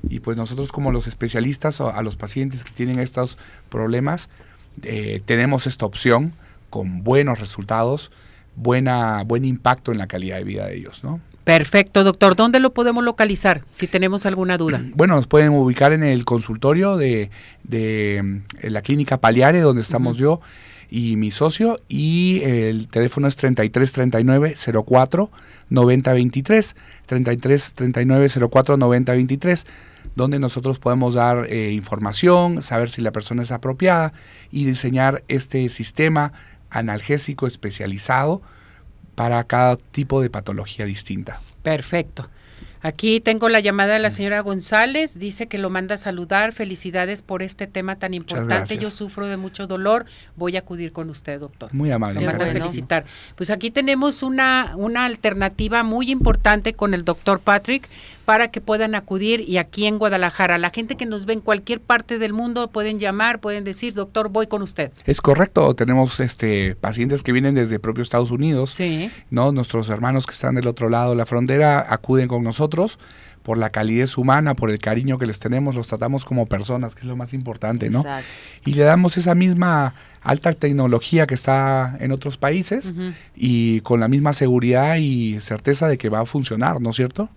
Y 0.10 0.20
pues 0.20 0.38
nosotros 0.38 0.72
como 0.72 0.92
los 0.92 1.08
especialistas 1.08 1.80
o 1.82 1.94
a 1.94 2.02
los 2.02 2.16
pacientes 2.16 2.64
que 2.64 2.72
tienen 2.72 3.00
estos 3.00 3.38
problemas, 3.70 4.30
eh, 4.84 5.22
tenemos 5.26 5.68
esta 5.68 5.86
opción 5.86 6.34
con 6.70 7.04
buenos 7.04 7.40
resultados, 7.40 8.12
buena, 8.56 9.24
buen 9.24 9.46
impacto 9.46 9.92
en 9.92 9.98
la 9.98 10.08
calidad 10.08 10.38
de 10.38 10.44
vida 10.44 10.68
de 10.68 10.78
ellos, 10.78 11.04
¿no? 11.04 11.20
Perfecto, 11.44 12.04
doctor. 12.04 12.36
¿Dónde 12.36 12.60
lo 12.60 12.74
podemos 12.74 13.04
localizar 13.04 13.62
si 13.72 13.86
tenemos 13.88 14.26
alguna 14.26 14.58
duda? 14.58 14.82
Bueno, 14.96 15.16
nos 15.16 15.28
pueden 15.28 15.50
ubicar 15.50 15.94
en 15.94 16.04
el 16.04 16.26
consultorio 16.26 16.98
de, 16.98 17.30
de 17.64 18.42
la 18.64 18.82
clínica 18.82 19.18
Paliare, 19.22 19.62
donde 19.62 19.82
estamos 19.82 20.18
yo 20.18 20.42
y 20.90 21.18
mi 21.18 21.32
socio, 21.32 21.76
y 21.88 22.42
el 22.44 22.88
teléfono 22.88 23.28
es 23.28 23.36
3339 23.36 24.56
04 24.86 25.30
9023, 25.70 26.76
3339 27.06 28.50
04 28.50 28.78
9023, 28.78 29.68
donde 30.16 30.40
nosotros 30.40 30.80
podemos 30.80 31.16
dar 31.16 31.48
eh, 31.50 31.72
información, 31.72 32.62
saber 32.62 32.90
si 32.90 33.02
la 33.02 33.12
persona 33.12 33.44
es 33.44 33.52
apropiada 33.52 34.14
y 34.52 34.66
diseñar 34.66 35.24
este 35.28 35.68
sistema 35.70 36.34
analgésico 36.70 37.48
especializado 37.48 38.42
para 39.16 39.44
cada 39.46 39.78
tipo 39.78 40.22
de 40.22 40.30
patología 40.30 40.86
distinta. 40.86 41.42
Perfecto. 41.64 42.30
Aquí 42.86 43.20
tengo 43.20 43.50
la 43.50 43.62
llamada 43.62 43.94
de 43.94 44.00
la 44.00 44.12
señora 44.12 44.42
González, 44.42 45.18
dice 45.18 45.48
que 45.48 45.58
lo 45.58 45.72
manda 45.72 45.96
a 45.96 45.98
saludar, 45.98 46.54
felicidades 46.54 47.24
por 47.24 47.42
este 47.42 47.66
tema 47.66 47.96
tan 47.96 48.14
importante, 48.14 48.78
yo 48.78 48.92
sufro 48.92 49.26
de 49.26 49.38
mucho 49.38 49.66
dolor, 49.66 50.06
voy 50.36 50.56
a 50.56 50.60
acudir 50.60 50.92
con 50.92 51.10
usted, 51.10 51.40
doctor. 51.40 51.74
Muy 51.74 51.90
amable. 51.90 52.22
Lo 52.22 52.28
manda 52.28 52.46
a 52.46 52.50
felicitar. 52.50 53.06
Pues 53.36 53.50
aquí 53.50 53.72
tenemos 53.72 54.22
una, 54.22 54.74
una 54.76 55.06
alternativa 55.06 55.82
muy 55.82 56.12
importante 56.12 56.74
con 56.74 56.94
el 56.94 57.04
doctor 57.04 57.40
Patrick 57.40 57.90
para 58.26 58.50
que 58.50 58.60
puedan 58.60 58.96
acudir 58.96 59.42
y 59.42 59.58
aquí 59.58 59.86
en 59.86 60.00
Guadalajara, 60.00 60.58
la 60.58 60.72
gente 60.72 60.96
que 60.96 61.06
nos 61.06 61.26
ve 61.26 61.34
en 61.34 61.42
cualquier 61.42 61.80
parte 61.80 62.18
del 62.18 62.34
mundo 62.34 62.70
pueden 62.70 63.00
llamar, 63.00 63.40
pueden 63.40 63.64
decir, 63.64 63.94
doctor, 63.94 64.30
voy 64.30 64.48
con 64.48 64.62
usted. 64.62 64.92
Es 65.06 65.22
correcto, 65.22 65.76
tenemos 65.76 66.20
este 66.20 66.76
pacientes 66.76 67.24
que 67.24 67.32
vienen 67.32 67.56
desde 67.56 67.80
propio 67.80 68.02
Estados 68.02 68.32
Unidos, 68.32 68.72
sí. 68.72 69.12
¿no? 69.30 69.52
Nuestros 69.52 69.90
hermanos 69.90 70.26
que 70.26 70.34
están 70.34 70.56
del 70.56 70.68
otro 70.68 70.90
lado 70.90 71.12
de 71.12 71.16
la 71.16 71.26
frontera 71.26 71.86
acuden 71.88 72.28
con 72.28 72.44
nosotros 72.44 73.00
por 73.44 73.60
la 73.60 73.70
calidez 73.70 74.18
humana, 74.18 74.56
por 74.56 74.72
el 74.72 74.80
cariño 74.80 75.20
que 75.20 75.28
les 75.28 75.40
tenemos, 75.40 75.76
los 75.76 75.88
tratamos 75.88 76.26
como 76.26 76.48
personas, 76.48 76.96
que 76.96 77.02
es 77.02 77.06
lo 77.06 77.16
más 77.16 77.32
importante, 77.32 77.92
¿no? 77.92 78.00
Exacto. 78.00 78.28
Y 78.66 78.74
le 78.74 78.84
damos 78.84 79.18
esa 79.18 79.36
misma 79.36 79.94
alta 80.24 80.52
tecnología 80.54 81.28
que 81.28 81.36
está 81.36 81.96
en 82.00 82.12
otros 82.12 82.38
países 82.38 82.92
y 83.36 83.82
con 83.82 84.00
la 84.00 84.08
misma 84.08 84.34
seguridad 84.34 84.96
y 84.96 85.40
certeza 85.42 85.88
de 85.88 86.00
que 86.00 86.10
va 86.10 86.22
a 86.22 86.26
funcionar, 86.26 86.82
¿no 86.82 86.90
es 86.90 86.96
cierto? 86.96 87.30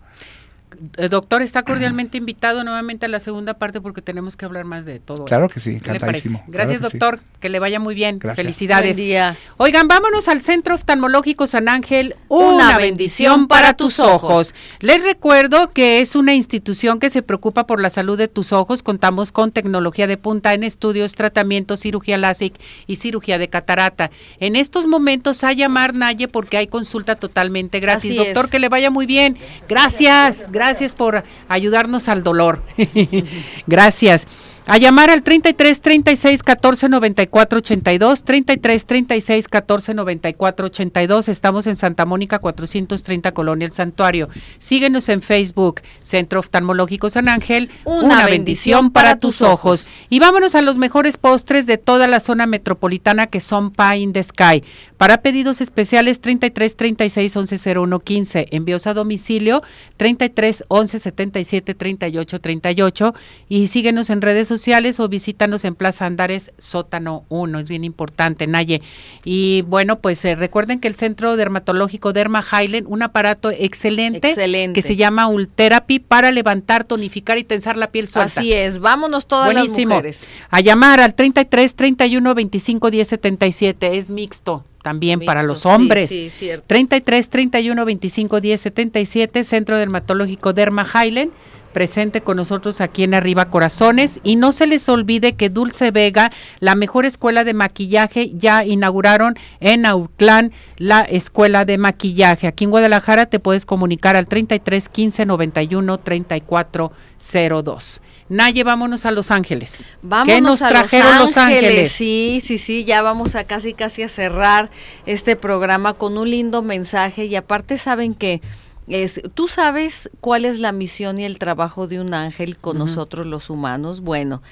El 0.96 1.04
eh, 1.06 1.08
doctor 1.08 1.42
está 1.42 1.62
cordialmente 1.62 2.18
invitado 2.18 2.62
nuevamente 2.64 3.06
a 3.06 3.08
la 3.08 3.20
segunda 3.20 3.54
parte 3.54 3.80
porque 3.80 4.02
tenemos 4.02 4.36
que 4.36 4.44
hablar 4.44 4.64
más 4.64 4.84
de 4.84 5.00
todo 5.00 5.24
Claro 5.24 5.46
esto. 5.46 5.54
que 5.54 5.60
sí, 5.60 5.80
¿Qué 5.80 5.90
le 5.90 5.96
encantadísimo. 5.96 6.44
Gracias, 6.46 6.80
Claro 6.80 6.90
que 6.90 6.98
doctor. 6.98 7.20
Que 7.40 7.48
le 7.48 7.58
vaya 7.58 7.78
muy 7.80 7.94
bien. 7.94 8.18
Gracias. 8.18 8.44
Felicidades. 8.44 8.96
Buen 8.96 9.06
día. 9.06 9.36
Oigan, 9.56 9.88
vámonos 9.88 10.28
al 10.28 10.42
Centro 10.42 10.74
Oftalmológico 10.74 11.46
San 11.46 11.68
Ángel. 11.68 12.16
Una 12.28 12.48
Una, 12.48 12.78
bendición 12.78 12.88
bendición 12.88 13.48
para 13.48 13.62
para 13.62 13.74
tus 13.74 13.98
ojos. 14.00 14.54
Les 14.80 15.02
recuerdo 15.04 15.72
que 15.72 16.00
es 16.00 16.16
una 16.16 16.34
institución 16.34 16.98
que 17.00 17.10
se 17.10 17.22
preocupa 17.22 17.66
por 17.66 17.80
la 17.80 17.90
salud 17.90 18.18
de 18.18 18.28
tus 18.28 18.52
ojos. 18.52 18.82
Contamos 18.82 19.32
con 19.32 19.52
tecnología 19.52 20.06
de 20.06 20.16
punta 20.16 20.52
en 20.54 20.64
estudios, 20.64 21.14
tratamientos, 21.14 21.80
cirugía 21.80 22.18
LASIK 22.18 22.54
y 22.86 22.96
cirugía 22.96 23.38
de 23.38 23.48
catarata. 23.48 24.10
En 24.40 24.56
estos 24.56 24.86
momentos 24.86 25.44
a 25.44 25.52
llamar 25.52 25.94
Naye 25.94 26.28
porque 26.28 26.56
hay 26.56 26.66
consulta 26.66 27.16
totalmente 27.16 27.80
gratis. 27.80 28.10
Así 28.10 28.18
Doctor, 28.18 28.46
es. 28.46 28.50
que 28.50 28.58
le 28.58 28.68
vaya 28.68 28.90
muy 28.90 29.06
bien. 29.06 29.38
Gracias, 29.68 30.50
gracias 30.50 30.57
por 30.94 31.22
ayudarnos 31.48 32.08
al 32.08 32.22
dolor. 32.22 32.62
gracias. 33.66 34.26
A 34.70 34.76
llamar 34.76 35.08
al 35.08 35.22
33 35.22 35.80
36 35.80 36.42
14 36.42 36.90
94 36.90 37.58
82, 37.60 38.22
33 38.22 38.84
36 38.84 39.48
14 39.48 39.94
94 39.94 40.66
82. 40.66 41.28
Estamos 41.30 41.66
en 41.66 41.76
Santa 41.76 42.04
Mónica 42.04 42.38
430 42.38 43.32
Colonia 43.32 43.64
El 43.64 43.72
Santuario. 43.72 44.28
Síguenos 44.58 45.08
en 45.08 45.22
Facebook, 45.22 45.80
Centro 46.00 46.40
Oftalmológico 46.40 47.08
San 47.08 47.30
Ángel. 47.30 47.70
Una 47.86 48.26
bendición 48.26 48.90
para 48.90 49.18
tus 49.18 49.40
ojos. 49.40 49.88
Y 50.10 50.18
vámonos 50.18 50.54
a 50.54 50.60
los 50.60 50.76
mejores 50.76 51.16
postres 51.16 51.64
de 51.64 51.78
toda 51.78 52.06
la 52.06 52.20
zona 52.20 52.44
metropolitana 52.44 53.26
que 53.26 53.40
son 53.40 53.70
Pie 53.70 54.00
in 54.00 54.12
the 54.12 54.22
Sky. 54.22 54.62
Para 54.98 55.22
pedidos 55.22 55.62
especiales 55.62 56.20
33 56.20 56.76
36 56.76 57.36
11 57.38 57.74
01 57.74 58.00
15. 58.00 58.48
Envíos 58.50 58.86
a 58.86 58.92
domicilio 58.92 59.62
33 59.96 60.64
11 60.68 60.98
77 60.98 61.74
38 61.74 62.38
38. 62.38 63.14
Y 63.48 63.68
síguenos 63.68 64.10
en 64.10 64.20
redes 64.20 64.46
sociales 64.46 64.57
o 64.98 65.08
visítanos 65.08 65.64
en 65.64 65.74
Plaza 65.74 66.06
Andares 66.06 66.52
Sótano 66.58 67.24
1. 67.28 67.58
Es 67.58 67.68
bien 67.68 67.84
importante, 67.84 68.46
Naye. 68.46 68.82
Y 69.24 69.62
bueno, 69.62 70.00
pues 70.00 70.24
eh, 70.24 70.34
recuerden 70.34 70.80
que 70.80 70.88
el 70.88 70.94
Centro 70.94 71.36
Dermatológico 71.36 72.12
Derma 72.12 72.42
Highland, 72.42 72.86
un 72.88 73.02
aparato 73.02 73.50
excelente, 73.50 74.28
Excelente. 74.28 74.74
que 74.74 74.82
se 74.82 74.96
llama 74.96 75.28
Ultherapy 75.28 75.98
para 75.98 76.30
levantar, 76.30 76.84
tonificar 76.84 77.38
y 77.38 77.44
tensar 77.44 77.76
la 77.76 77.90
piel 77.90 78.08
suelta. 78.08 78.40
Así 78.40 78.52
es, 78.52 78.78
vámonos 78.78 79.26
todas 79.26 79.52
Buenísimo. 79.52 79.90
las 79.90 79.98
mujeres. 79.98 80.28
A 80.50 80.60
llamar 80.60 81.00
al 81.00 81.14
33 81.14 81.74
31 81.74 82.34
25 82.34 82.90
10 82.90 83.08
77. 83.08 83.96
Es 83.96 84.10
mixto 84.10 84.64
también 84.82 85.20
para 85.20 85.42
los 85.42 85.60
sí, 85.60 85.68
hombres. 85.68 86.08
sí, 86.08 86.30
cierto. 86.30 86.64
33 86.66 87.28
31 87.28 87.84
25 87.84 88.40
10 88.40 88.60
77. 88.60 89.44
Centro 89.44 89.76
Dermatológico 89.76 90.52
Derma 90.52 90.86
Highland. 90.86 91.32
Presente 91.72 92.20
con 92.20 92.36
nosotros 92.36 92.80
aquí 92.80 93.04
en 93.04 93.14
Arriba 93.14 93.50
Corazones. 93.50 94.20
Y 94.22 94.36
no 94.36 94.52
se 94.52 94.66
les 94.66 94.88
olvide 94.88 95.34
que 95.34 95.50
Dulce 95.50 95.90
Vega, 95.90 96.32
la 96.60 96.74
mejor 96.74 97.04
escuela 97.06 97.44
de 97.44 97.54
maquillaje, 97.54 98.32
ya 98.34 98.64
inauguraron 98.64 99.36
en 99.60 99.86
Autlán 99.86 100.52
la 100.76 101.00
escuela 101.00 101.64
de 101.64 101.78
maquillaje. 101.78 102.46
Aquí 102.46 102.64
en 102.64 102.70
Guadalajara 102.70 103.26
te 103.26 103.38
puedes 103.38 103.66
comunicar 103.66 104.16
al 104.16 104.26
33 104.26 104.88
15 104.88 105.26
91 105.26 105.98
34 105.98 106.92
02. 107.18 108.02
Naye, 108.28 108.62
vámonos 108.62 109.06
a 109.06 109.10
Los 109.10 109.30
Ángeles. 109.30 109.84
Vámonos 110.02 110.34
¿Qué 110.34 110.40
nos 110.40 110.62
a 110.62 110.68
trajeron 110.68 111.18
Los 111.18 111.36
Ángeles. 111.36 111.92
Sí, 111.92 112.40
sí, 112.44 112.58
sí, 112.58 112.84
ya 112.84 113.00
vamos 113.02 113.34
a 113.34 113.44
casi 113.44 113.72
casi 113.72 114.02
a 114.02 114.08
cerrar 114.08 114.70
este 115.06 115.34
programa 115.34 115.94
con 115.94 116.18
un 116.18 116.30
lindo 116.30 116.62
mensaje 116.62 117.24
y 117.24 117.36
aparte 117.36 117.78
saben 117.78 118.14
que 118.14 118.42
es, 118.88 119.20
tú 119.34 119.48
sabes 119.48 120.10
cuál 120.20 120.44
es 120.44 120.58
la 120.58 120.72
misión 120.72 121.18
y 121.18 121.24
el 121.24 121.38
trabajo 121.38 121.88
de 121.88 122.00
un 122.00 122.14
ángel 122.14 122.56
con 122.56 122.78
nosotros 122.78 123.26
los 123.26 123.50
humanos. 123.50 124.00
Bueno, 124.00 124.42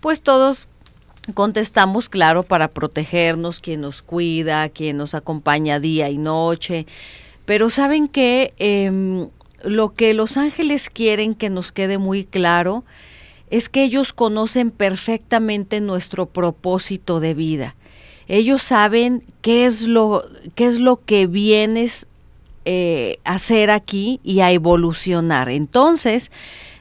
pues 0.00 0.22
todos 0.22 0.68
contestamos, 1.34 2.08
claro, 2.08 2.42
para 2.42 2.68
protegernos, 2.68 3.60
quien 3.60 3.82
nos 3.82 4.02
cuida, 4.02 4.68
quien 4.68 4.96
nos 4.96 5.14
acompaña 5.14 5.80
día 5.80 6.08
y 6.08 6.18
noche. 6.18 6.86
Pero 7.44 7.70
saben 7.70 8.08
que 8.08 8.54
em, 8.58 9.28
lo 9.64 9.94
que 9.94 10.14
los 10.14 10.36
ángeles 10.36 10.88
quieren 10.88 11.34
que 11.34 11.50
nos 11.50 11.72
quede 11.72 11.98
muy 11.98 12.24
claro 12.24 12.84
es 13.50 13.68
que 13.68 13.82
ellos 13.82 14.12
conocen 14.12 14.70
perfectamente 14.70 15.80
nuestro 15.80 16.26
propósito 16.26 17.18
de 17.18 17.34
vida. 17.34 17.74
Ellos 18.28 18.62
saben 18.62 19.24
qué 19.42 19.66
es 19.66 19.88
lo, 19.88 20.24
qué 20.54 20.66
es 20.66 20.78
lo 20.78 21.04
que 21.04 21.26
vienes 21.26 22.06
eh, 22.64 23.18
hacer 23.24 23.70
aquí 23.70 24.20
y 24.22 24.40
a 24.40 24.52
evolucionar. 24.52 25.48
Entonces, 25.48 26.30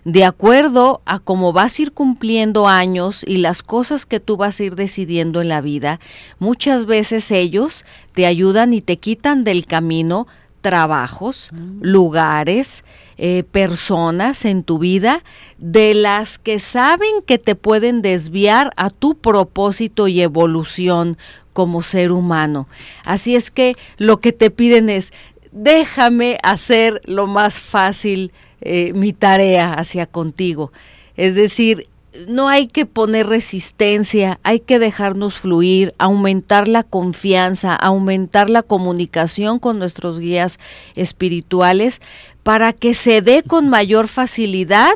de 0.06 0.26
acuerdo 0.26 1.02
a 1.06 1.20
cómo 1.20 1.54
vas 1.54 1.78
a 1.78 1.82
ir 1.84 1.92
cumpliendo 1.92 2.68
años 2.68 3.24
y 3.28 3.38
las 3.38 3.64
cosas 3.64 4.06
que 4.06 4.20
tú 4.20 4.38
vas 4.38 4.60
a 4.60 4.64
ir 4.64 4.76
decidiendo 4.76 5.42
en 5.42 5.50
la 5.50 5.62
vida, 5.62 6.00
muchas 6.40 6.86
veces 6.86 7.30
ellos 7.32 7.86
te 8.14 8.26
ayudan 8.26 8.74
y 8.74 8.82
te 8.82 8.98
quitan 8.98 9.44
del 9.44 9.66
camino 9.66 10.28
trabajos, 10.62 11.52
lugares, 11.80 12.84
eh, 13.18 13.44
personas 13.50 14.46
en 14.46 14.64
tu 14.64 14.78
vida 14.80 15.24
de 15.58 15.94
las 15.94 16.38
que 16.38 16.60
saben 16.60 17.22
que 17.26 17.38
te 17.38 17.56
pueden 17.56 18.02
desviar 18.02 18.72
a 18.76 18.90
tu 18.90 19.16
propósito 19.16 20.08
y 20.08 20.22
evolución 20.22 21.18
como 21.54 21.82
ser 21.82 22.12
humano. 22.12 22.68
Así 23.04 23.36
es 23.36 23.52
que 23.52 23.74
lo 23.98 24.20
que 24.20 24.32
te 24.32 24.52
piden 24.52 24.90
es, 24.90 25.14
déjame 25.52 26.38
hacer 26.44 27.02
lo 27.06 27.28
más 27.28 27.60
fácil 27.60 28.32
eh, 28.62 28.94
mi 28.94 29.14
tarea 29.14 29.74
hacia 29.74 30.06
contigo. 30.06 30.72
Es 31.16 31.36
decir, 31.36 31.86
no 32.28 32.50
hay 32.50 32.68
que 32.68 32.86
poner 32.86 33.28
resistencia, 33.28 34.40
hay 34.44 34.60
que 34.60 34.80
dejarnos 34.80 35.38
fluir, 35.38 35.94
aumentar 35.98 36.68
la 36.68 36.84
confianza, 36.84 37.74
aumentar 37.76 38.50
la 38.50 38.64
comunicación 38.64 39.60
con 39.60 39.80
nuestros 39.80 40.20
guías 40.20 40.60
espirituales 40.96 42.02
para 42.44 42.74
que 42.74 42.94
se 42.94 43.22
dé 43.22 43.44
con 43.44 43.70
mayor 43.70 44.08
facilidad 44.08 44.94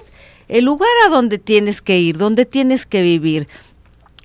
el 0.47 0.66
lugar 0.66 0.89
a 1.06 1.10
donde 1.10 1.38
tienes 1.38 1.82
que 1.82 1.99
ir, 1.99 2.18
donde 2.18 2.45
tienes 2.45 2.86
que 2.86 3.01
vivir 3.01 3.47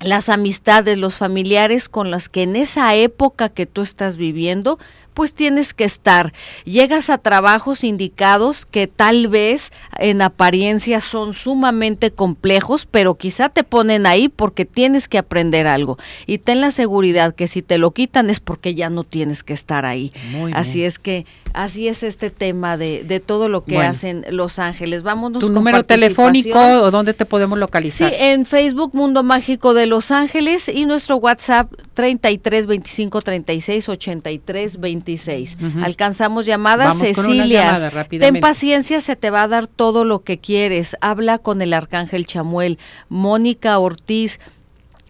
las 0.01 0.29
amistades, 0.29 0.97
los 0.97 1.15
familiares 1.15 1.89
con 1.89 2.09
las 2.09 2.29
que 2.29 2.43
en 2.43 2.55
esa 2.55 2.95
época 2.95 3.49
que 3.49 3.65
tú 3.65 3.81
estás 3.81 4.17
viviendo, 4.17 4.79
pues 5.13 5.33
tienes 5.33 5.73
que 5.73 5.83
estar. 5.83 6.33
Llegas 6.65 7.09
a 7.09 7.17
trabajos 7.17 7.83
indicados 7.83 8.65
que 8.65 8.87
tal 8.87 9.27
vez 9.27 9.71
en 9.97 10.21
apariencia 10.21 11.01
son 11.01 11.33
sumamente 11.33 12.11
complejos, 12.11 12.85
pero 12.85 13.15
quizá 13.15 13.49
te 13.49 13.63
ponen 13.63 14.05
ahí 14.05 14.29
porque 14.29 14.65
tienes 14.65 15.07
que 15.07 15.17
aprender 15.17 15.67
algo. 15.67 15.97
Y 16.25 16.39
ten 16.39 16.61
la 16.61 16.71
seguridad 16.71 17.35
que 17.35 17.47
si 17.47 17.61
te 17.61 17.77
lo 17.77 17.91
quitan 17.91 18.29
es 18.29 18.39
porque 18.39 18.75
ya 18.75 18.89
no 18.89 19.03
tienes 19.03 19.43
que 19.43 19.53
estar 19.53 19.85
ahí. 19.85 20.13
Muy 20.31 20.51
así 20.53 20.79
bien. 20.79 20.87
es 20.87 20.99
que 20.99 21.25
así 21.53 21.87
es 21.87 22.03
este 22.03 22.29
tema 22.29 22.77
de, 22.77 23.03
de 23.03 23.19
todo 23.19 23.49
lo 23.49 23.63
que 23.63 23.75
Bueno. 23.75 23.89
hacen 23.91 24.25
Los 24.29 24.59
Ángeles. 24.59 25.03
Vámonos 25.03 25.39
¿Tu 25.41 25.47
con 25.47 25.55
número 25.55 25.83
telefónico 25.83 26.59
o 26.59 26.91
dónde 26.91 27.13
te 27.13 27.25
podemos 27.25 27.57
Sí, 27.57 27.59
localizar? 27.59 28.13
en 28.13 28.45
Facebook 28.45 28.91
Mundo 28.93 29.23
Mágico 29.23 29.73
de 29.73 29.85
Los 29.85 30.11
Ángeles 30.11 30.69
y 30.69 30.85
nuestro 30.85 31.17
WhatsApp 31.17 31.71
33 31.93 32.67
25 32.67 33.21
36 33.21 33.89
83 33.89 34.79
26. 34.79 35.57
Ujú. 35.61 35.83
Alcanzamos 35.83 36.45
llamadas, 36.45 36.97
Vamos 36.99 37.13
con 37.15 37.25
una 37.25 37.35
Cecilia. 37.35 37.63
llamada 37.65 37.89
rápidamente. 37.89 38.33
Ten 38.33 38.41
paciencia, 38.41 39.01
se 39.01 39.15
te 39.15 39.29
va 39.29 39.43
a 39.43 39.47
dar 39.47 39.67
todo 39.67 40.05
lo 40.05 40.23
que 40.23 40.37
quieres. 40.39 40.95
Habla 41.01 41.37
con 41.39 41.61
el 41.61 41.73
Arcángel 41.73 42.25
Chamuel, 42.25 42.77
Mónica 43.09 43.77
Ortiz. 43.79 44.39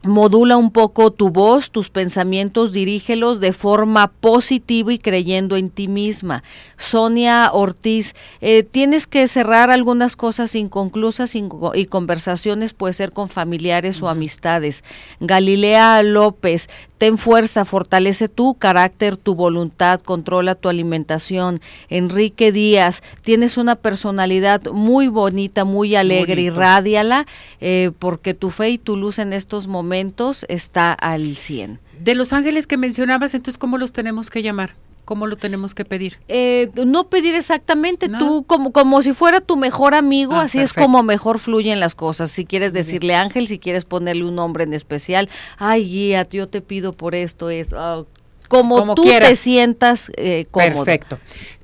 Modula 0.04 0.58
un 0.58 0.72
poco 0.72 1.12
tu 1.12 1.30
voz, 1.30 1.72
tus 1.72 1.90
pensamientos, 1.90 2.72
dirígelos 2.72 3.40
de 3.40 3.54
forma 3.54 4.08
positiva 4.08 4.94
y 4.94 5.00
creyendo 5.00 5.58
en 5.58 5.70
ti 5.70 5.88
misma. 5.88 6.44
Sonia 6.78 7.50
Ortiz, 7.52 8.16
eh, 8.42 8.64
tienes 8.64 9.08
que 9.08 9.28
cerrar 9.28 9.72
algunas 9.72 10.16
cosas 10.16 10.56
inconclusas 10.56 11.36
y, 11.36 11.86
conversaciones, 11.86 12.74
puede 12.74 12.94
ser 12.94 13.12
con 13.12 13.30
familiares 13.30 14.02
o 14.02 14.10
amistades. 14.10 14.84
Galilea 15.20 16.02
López, 16.04 16.70
ten 17.00 17.18
fuerza, 17.18 17.66
fortalece 17.66 18.28
tu 18.28 18.56
carácter, 18.56 19.18
tu 19.18 19.34
voluntad, 19.34 20.02
controla 20.02 20.54
tu 20.54 20.68
alimentación. 20.70 21.62
Enrique 21.90 22.52
Díaz, 22.52 23.02
tienes 23.24 23.58
una 23.58 23.76
personalidad 23.76 24.62
muy 24.72 25.08
bonita, 25.08 25.64
muy 25.64 25.96
alegre, 25.96 26.42
y 26.42 26.50
radiala 26.50 27.26
eh, 27.62 27.92
porque 27.98 28.34
tu 28.34 28.52
fe 28.52 28.72
y 28.72 28.78
tu 28.78 28.98
luz 28.98 29.18
en 29.18 29.32
estos 29.32 29.68
momentos 29.68 30.46
está 30.50 30.92
al 30.92 31.38
100. 31.38 31.80
De 32.00 32.16
los 32.16 32.34
ángeles 32.34 32.68
que 32.68 32.78
mencionabas, 32.78 33.34
entonces, 33.34 33.58
¿cómo 33.58 33.78
los 33.78 33.94
tenemos 33.94 34.30
que 34.30 34.44
llamar? 34.44 34.76
¿Cómo 35.10 35.26
lo 35.26 35.38
tenemos 35.38 35.74
que 35.74 35.86
pedir? 35.86 36.20
Eh, 36.28 36.70
no 36.86 37.10
pedir 37.10 37.34
exactamente, 37.34 38.10
tú 38.10 38.44
como, 38.46 38.72
como 38.72 39.02
si 39.02 39.14
fuera 39.14 39.42
tu 39.42 39.58
mejor 39.58 39.96
amigo, 39.96 40.34
ah, 40.34 40.44
así 40.44 40.60
es 40.60 40.72
como 40.72 41.02
mejor 41.02 41.40
fluyen 41.40 41.80
las 41.80 41.96
cosas. 41.96 42.30
Si 42.30 42.46
quieres 42.46 42.74
decirle 42.74 43.16
ángel, 43.16 43.48
si 43.48 43.58
quieres 43.58 43.86
ponerle 43.86 44.24
un 44.26 44.36
nombre 44.36 44.66
en 44.66 44.76
especial, 44.76 45.28
ay 45.58 45.84
guía, 45.90 46.28
yo 46.30 46.48
te 46.48 46.62
pido 46.62 46.94
por 46.94 47.16
esto, 47.16 47.50
es 47.50 47.70
ah, 47.74 48.04
como, 48.50 48.94
tú 48.94 49.02
te 49.02 49.36
sientas 49.36 50.12
eh, 50.16 50.46
cómodo. 50.52 50.86
Perfecto. 50.86 51.18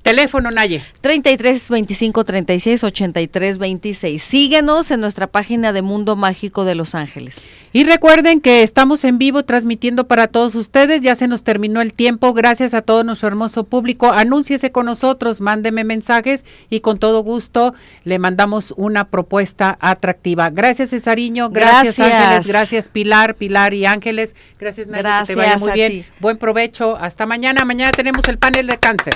Teléfono, 0.06 0.52
Naye. 0.52 0.84
33 1.02 1.68
25 1.68 2.24
36 2.26 2.84
83 2.84 3.58
26. 3.58 4.22
Síguenos 4.22 4.92
en 4.92 5.02
nuestra 5.02 5.26
página 5.26 5.74
de 5.74 5.82
Mundo 5.82 6.16
Mágico 6.16 6.64
de 6.64 6.76
Los 6.76 6.94
Ángeles. 6.94 7.42
Y 7.74 7.86
recuerden 7.86 8.40
que 8.40 8.62
estamos 8.62 9.04
en 9.04 9.18
vivo 9.18 9.46
transmitiendo 9.46 10.06
para 10.06 10.28
todos 10.28 10.54
ustedes. 10.54 11.02
Ya 11.02 11.16
se 11.16 11.28
nos 11.28 11.44
terminó 11.44 11.82
el 11.82 11.94
tiempo. 11.94 12.36
Gracias 12.36 12.76
a 12.76 12.84
todo 12.84 13.04
nuestro 13.04 13.30
hermoso 13.30 13.64
público. 13.64 14.12
Anúnciese 14.12 14.70
con 14.70 14.86
nosotros, 14.86 15.42
mándeme 15.42 15.84
mensajes 15.84 16.46
y 16.70 16.82
con 16.82 17.00
todo 17.00 17.24
gusto 17.24 17.74
le 18.04 18.20
mandamos 18.20 18.76
una 18.78 19.06
propuesta 19.10 19.76
atractiva. 19.82 20.52
Gracias, 20.52 20.92
Cesariño. 20.92 21.50
Gracias, 21.50 22.00
Ángeles. 22.00 22.48
Gracias, 22.48 22.90
Pilar, 22.90 23.34
Pilar 23.34 23.74
y 23.74 23.88
Ángeles. 23.88 24.36
Gracias, 24.60 24.88
Naye. 24.88 25.02
Gracias, 25.02 25.30
que 25.30 25.34
te 25.34 25.40
vaya 25.40 25.58
muy 25.58 25.72
bien. 25.72 26.06
Buen 26.20 26.38
provecho. 26.38 26.96
Hasta 26.96 27.26
mañana. 27.26 27.66
Mañana 27.66 27.90
tenemos 27.90 28.28
el 28.28 28.38
panel 28.38 28.68
de 28.68 28.78
cáncer. 28.78 29.16